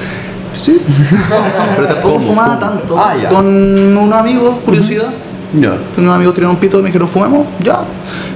[0.54, 0.80] Sí.
[1.76, 2.28] Pero tampoco ¿Cómo?
[2.28, 2.72] fumaba ¿Cómo?
[2.72, 2.98] tanto.
[2.98, 3.30] Ah, ya.
[3.30, 5.10] Con unos amigos, curiosidad.
[5.54, 5.78] Ya.
[5.98, 7.82] Unos amigos tenían un pito y me dijeron, fumemos, ya.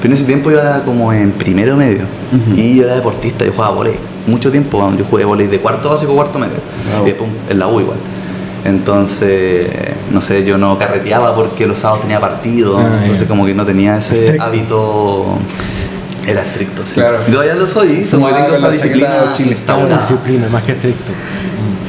[0.01, 2.03] Pero en ese tiempo yo era como en primero medio.
[2.31, 2.55] Ujú.
[2.59, 3.95] Y yo era deportista, yo jugaba volei.
[4.25, 6.55] Mucho tiempo, yo jugué volei de cuarto básico, cuarto medio.
[6.89, 7.03] Bravo.
[7.03, 7.97] Y después en la U igual.
[8.65, 9.67] Entonces,
[10.11, 12.77] no sé, yo no carreteaba porque los sábados tenía partido.
[12.79, 13.27] Ah, entonces ya.
[13.27, 14.43] como que no tenía ese Estricto.
[14.43, 15.25] hábito...
[16.25, 16.93] Era estricto, sí.
[16.95, 17.19] Claro.
[17.27, 19.09] Y Todavía lo soy, como que tengo esa disciplina
[19.39, 19.97] instaurada.
[19.99, 21.11] disciplina más que estricto.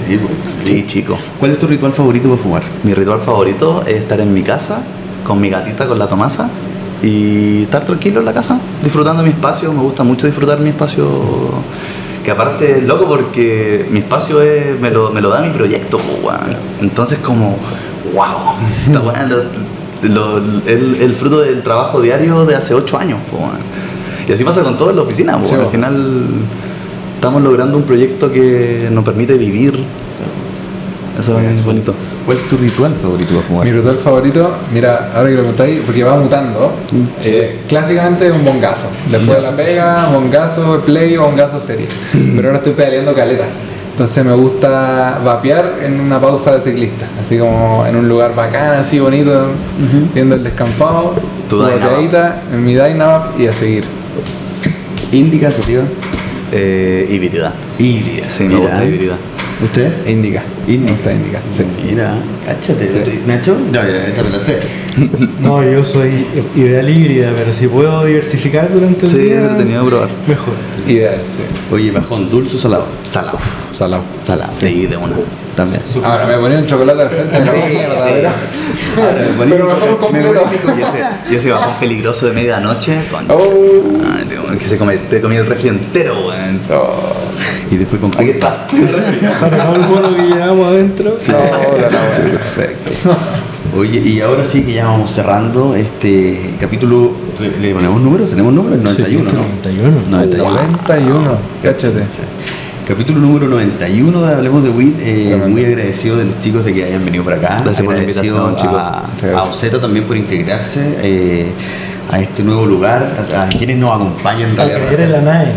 [0.07, 0.37] Sí, pues.
[0.67, 1.17] Sí, chico.
[1.39, 2.63] ¿Cuál es tu ritual favorito para fumar?
[2.83, 4.79] Mi ritual favorito es estar en mi casa
[5.25, 6.49] con mi gatita, con la Tomasa
[7.03, 9.73] y estar tranquilo en la casa, disfrutando mi espacio.
[9.73, 11.07] Me gusta mucho disfrutar mi espacio.
[12.25, 15.99] Que aparte es loco porque mi espacio es, me, lo, me lo da mi proyecto,
[15.99, 16.57] po, weón.
[16.81, 17.59] Entonces, como,
[18.15, 18.55] wow,
[18.87, 19.01] esta
[20.03, 23.59] lo- el, el fruto del trabajo diario de hace ocho años, weón.
[24.27, 26.27] Y así pasa con todo en la oficina, Sí, al final
[27.15, 29.85] estamos logrando un proyecto que nos permite vivir.
[31.19, 31.95] Eso es bonito.
[32.27, 33.65] ¿Cuál es tu ritual favorito para fumar?
[33.65, 36.73] Mi ritual favorito, mira, ahora que lo preguntáis, porque va mutando,
[37.23, 38.89] eh, clásicamente un bongazo.
[39.11, 41.87] Después de la pega, bongazo play o bongazo serie.
[42.13, 43.45] Pero ahora estoy pedaleando caleta.
[43.93, 48.75] Entonces me gusta vapear en una pausa de ciclista, así como en un lugar bacán,
[48.75, 49.51] así bonito,
[50.13, 51.15] viendo el descampado,
[51.47, 53.85] su en mi Dynavap y a seguir.
[55.15, 55.85] Indica, sativa.
[56.51, 57.55] Eh, híbrida.
[57.79, 58.29] Híbrida.
[58.29, 59.17] Sí, me gusta híbrida.
[59.63, 60.07] ¿Usted?
[60.09, 60.43] Indica.
[60.67, 60.91] Indica.
[60.91, 61.65] Me gusta Indica, sí.
[61.85, 62.89] Mira, cáchate.
[62.89, 63.23] Sí.
[63.25, 63.57] ¿Nacho?
[63.71, 64.59] No, ya, esta me la sé.
[65.41, 69.91] No, yo soy ideal híbrida, pero si puedo diversificar durante el Sí, día, entretenido de
[69.91, 70.09] probar.
[70.27, 70.55] mejor.
[70.87, 71.43] Ideal, sí.
[71.73, 72.87] Oye, bajón, dulce o salado.
[73.07, 73.39] Salado.
[73.73, 74.03] Salado.
[74.23, 74.53] Salado.
[74.55, 75.15] Sí, de una.
[75.57, 75.83] También.
[76.03, 78.13] Ahora me ponía un chocolate al frente de la Sí, mierda, sí.
[78.15, 78.33] ¿verdad?
[78.97, 80.43] Ahora, me poní Pero mejor completo.
[80.77, 82.99] Y ese, y ese bajón peligroso de medianoche.
[83.29, 83.43] Oh.
[84.51, 86.61] Ay, que se come, te comí el refri entero, weón.
[86.73, 87.13] Oh.
[87.71, 88.67] Y después con Aquí está.
[88.69, 91.13] Todo el mono que llevamos adentro.
[91.29, 92.93] No, la la Sí, perfecto.
[93.77, 97.13] Oye, y ahora sí que ya vamos cerrando este capítulo.
[97.61, 98.31] ¿Le, ponemos números?
[98.31, 98.79] ¿Tenemos números?
[98.83, 99.43] 91, Sí, ¿no?
[99.43, 100.01] 91.
[100.11, 100.51] 91.
[100.87, 102.07] 91, cáchate.
[102.07, 102.23] Sí.
[102.87, 104.95] Capítulo número 91 de Hablemos de WIT.
[105.01, 107.63] Eh, muy agradecido de los chicos de que hayan venido por acá.
[107.65, 108.85] Gracias por la Agradecido invitación, chicos.
[108.85, 109.43] A, Muchas a.
[109.51, 111.47] Oceta también por integrarse eh,
[112.11, 113.11] a este nuevo lugar.
[113.35, 115.01] A, a quienes nos acompañan en realidad.
[115.01, 115.53] en la nave.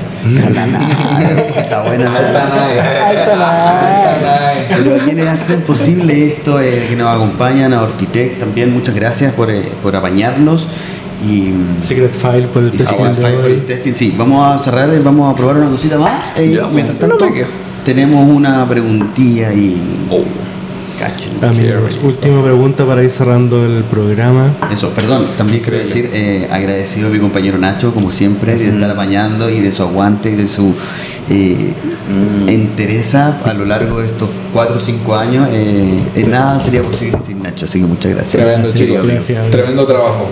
[0.53, 1.59] La nave.
[1.59, 2.79] Está buena la nave.
[2.81, 4.53] Alta.
[4.69, 9.49] Pero quienes hacen posible esto, eh, que nos acompañan, a Ortitec también, muchas gracias por,
[9.49, 10.67] eh, por apañarnos.
[11.25, 14.15] Y, Secret File por el y testing Secret de File por el testing, sí.
[14.17, 16.13] Vamos a cerrar, eh, vamos a probar una cosita más.
[16.37, 17.17] eh, Ya, mientras tanto,
[17.85, 19.81] tenemos una preguntilla y.
[20.11, 20.23] Oh.
[20.99, 21.45] Cáchense.
[21.45, 24.51] Amigos, última pregunta para ir cerrando el programa.
[24.71, 28.89] Eso, perdón, también quiero decir, eh, agradecido a mi compañero Nacho, como siempre, de estar
[28.89, 30.73] apañando y de su aguante y de su
[31.29, 31.73] eh,
[32.47, 35.47] entereza a lo largo de estos 4 o 5 años.
[35.51, 38.43] Eh, eh, nada sería posible sin Nacho, así que muchas gracias.
[38.43, 39.07] Tremendo, chicos.
[39.07, 39.51] gracias.
[39.51, 40.27] Tremendo trabajo.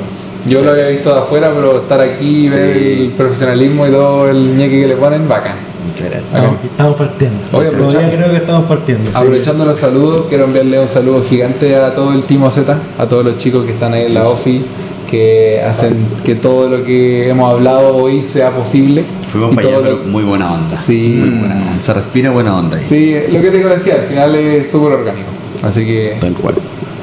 [0.48, 2.84] Yo lo había visto de afuera, pero estar aquí y ver Sí.
[3.04, 5.56] el profesionalismo y todo el ñeque que le ponen, bacán.
[5.88, 6.34] Muchas gracias.
[6.34, 7.38] Estamos, estamos partiendo.
[7.52, 9.12] Oye, Todavía aprovechando- creo que estamos partiendo.
[9.12, 9.18] sí.
[9.18, 13.24] Aprovechando los saludos, quiero enviarle un saludo gigante a todo el Team Z, a todos
[13.26, 14.64] los chicos que están ahí en la OFI,
[15.10, 19.04] que hacen que todo lo que hemos hablado hoy sea posible.
[19.28, 20.78] Fuimos Y para allá, lo- muy buena onda.
[20.78, 21.16] Sí.
[21.20, 21.82] Muy buena onda.
[21.82, 22.84] Se respira buena onda ahí.
[22.86, 25.28] Sí, lo que te decía, al final es súper orgánico.
[25.62, 26.56] Así que Tal cual.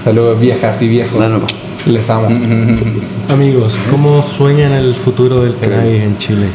[0.02, 1.20] saludos viejas y viejos.
[1.20, 1.46] No, no, no.
[1.86, 2.28] Les amo.
[3.28, 6.46] Amigos, ¿cómo sueñan el futuro del cannabis en Chile?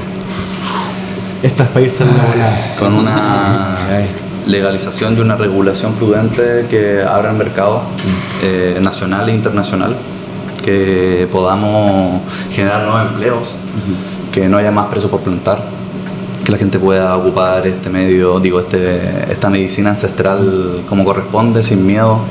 [1.43, 2.75] Estas países en la volada.
[2.79, 3.77] Con una
[4.47, 7.83] legalización y una regulación prudente que abra el mercado
[8.43, 9.95] eh, nacional e internacional,
[10.63, 13.55] que podamos generar nuevos empleos,
[14.31, 15.63] que no haya más presos por plantar,
[16.43, 21.85] que la gente pueda ocupar este medio, digo, este, esta medicina ancestral como corresponde, sin
[21.85, 22.21] miedo.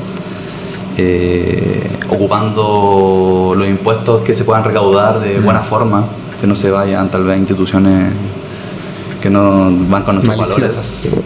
[0.97, 6.05] eh, ocupando los impuestos que se puedan recaudar de buena forma,
[6.41, 8.13] que no se vayan tal vez a instituciones
[9.21, 11.09] que no van con nuestros Maliciosas.
[11.09, 11.23] valores.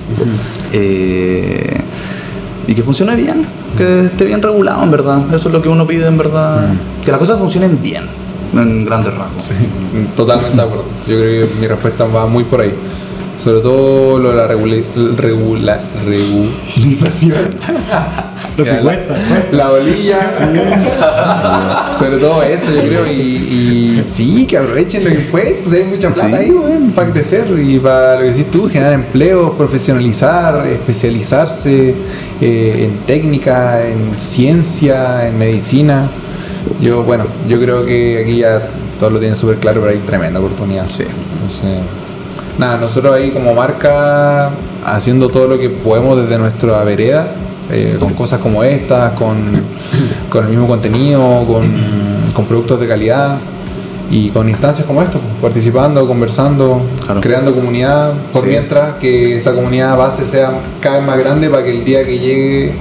[0.74, 1.82] Eh,
[2.68, 3.46] y que funcione bien,
[3.78, 5.34] que esté bien regulado en verdad.
[5.34, 6.74] Eso es lo que uno pide en verdad.
[7.04, 8.06] Que las cosas funcionen bien,
[8.54, 9.44] en grandes rasgos.
[9.44, 9.54] Sí,
[10.16, 10.86] totalmente de acuerdo.
[11.08, 12.74] Yo creo que mi respuesta va muy por ahí.
[13.42, 14.84] Sobre todo lo de la regula-
[15.18, 17.38] regula- regularización.
[18.58, 18.82] No se
[19.54, 20.18] la, bolilla.
[21.98, 23.08] Sobre todo eso, yo creo.
[23.08, 25.72] Y, y sí, que aprovechen los impuestos.
[25.72, 26.36] Hay mucha plata Sí.
[26.36, 31.96] ahí, weón, para crecer y para lo que decís tú, generar empleo, profesionalizar, especializarse
[32.42, 36.08] eh, en técnica, en ciencia, en medicina.
[36.82, 38.68] Yo, bueno, yo creo que aquí ya
[39.00, 40.88] todos lo tienen súper claro, pero hay tremenda oportunidad.
[40.90, 41.04] Sí.
[41.34, 41.80] Entonces,
[42.58, 44.52] nada, nosotros ahí como marca,
[44.86, 47.28] haciendo todo lo que podemos desde nuestra vereda,
[47.72, 49.36] eh, con cosas como estas, con,
[50.30, 51.72] con el mismo contenido, con,
[52.34, 53.38] con productos de calidad
[54.10, 57.22] y con instancias como esta, pues, participando, conversando, Claro.
[57.22, 58.50] creando comunidad, por Sí.
[58.50, 60.52] mientras que esa comunidad base sea
[60.82, 62.74] cada vez más grande para que el día que llegue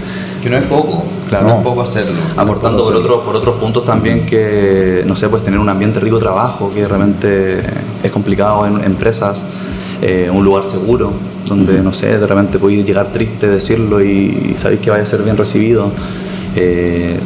[0.42, 1.04] Que no es poco.
[1.30, 1.46] Claro.
[1.46, 2.18] No es poco hacerlo.
[2.36, 6.16] Aportando por, otros por otros puntos también que, no sé, pues tener un ambiente rico
[6.16, 7.62] de trabajo, que realmente
[8.02, 9.40] es complicado en empresas,
[10.02, 11.12] eh, un lugar seguro,
[11.46, 15.22] donde, no sé, de repente podéis llegar triste, decirlo y sabéis que vaya a ser
[15.22, 15.92] bien recibido.
[16.56, 17.18] Eh,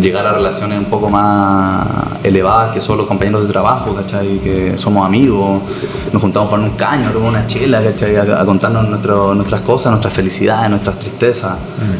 [0.00, 1.86] llegar a relaciones un poco más
[2.24, 4.38] elevadas que solo compañeros de trabajo, ¿cachai?
[4.40, 5.62] Que somos amigos,
[6.12, 8.16] nos juntamos para un caño, a tomar una chela, ¿cachai?
[8.16, 11.54] A, a contarnos nuestro- nuestras cosas, nuestras felicidades, nuestras tristezas.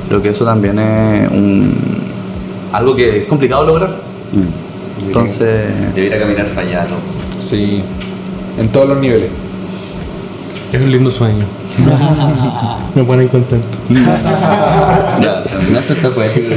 [0.08, 1.72] Creo que eso también es un,
[2.72, 3.90] algo que es complicado lograr.
[4.32, 5.06] Mm.
[5.06, 7.40] Entonces, Debería caminar para allá, ¿no?
[7.40, 7.82] Sí,
[8.58, 9.30] en todos los niveles.
[10.72, 11.44] Es un lindo sueño.
[12.94, 13.68] Me ponen contento.
[16.14, 16.48] Poético.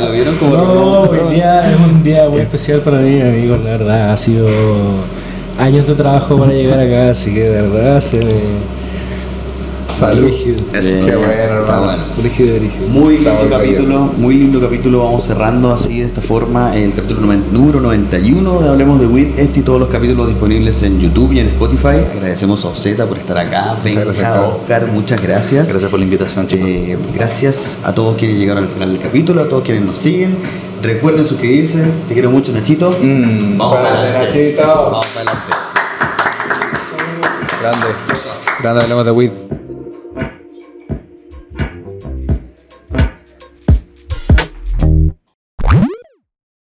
[0.00, 3.60] ¿Lo vieron como No, hoy día es un día muy especial para mí, amigos.
[3.62, 4.48] La verdad, ha sido
[5.60, 8.85] años de trabajo para llegar acá, así que de verdad se me.
[9.96, 10.26] Salud.
[10.26, 10.56] Rígido.
[10.72, 12.04] Qué bueno, Está hermano.
[12.18, 12.88] bueno.
[12.90, 15.04] Muy lindo Estamos capítulo, muy lindo capítulo.
[15.04, 19.38] Vamos cerrando así de esta forma el capítulo número 91 de Hablemos de WIT.
[19.38, 22.04] Este y todos los capítulos disponibles en YouTube y en Spotify.
[22.12, 23.78] Agradecemos a Oceta por estar acá.
[23.82, 24.04] Venga.
[24.42, 25.70] Oscar, muchas gracias.
[25.70, 26.68] gracias por la invitación, chicos.
[26.68, 30.36] Eh, gracias a todos quienes llegaron al final del capítulo, a todos quienes nos siguen.
[30.82, 31.82] Recuerden suscribirse.
[32.06, 32.90] Te quiero mucho, Nachito.
[33.00, 33.56] Mm.
[33.56, 34.26] Vamos para adelante.
[34.26, 34.66] Nachito.
[34.66, 35.52] Vamos para adelante.
[37.62, 37.86] Grande.
[38.60, 39.30] Grande, hablemos de weed.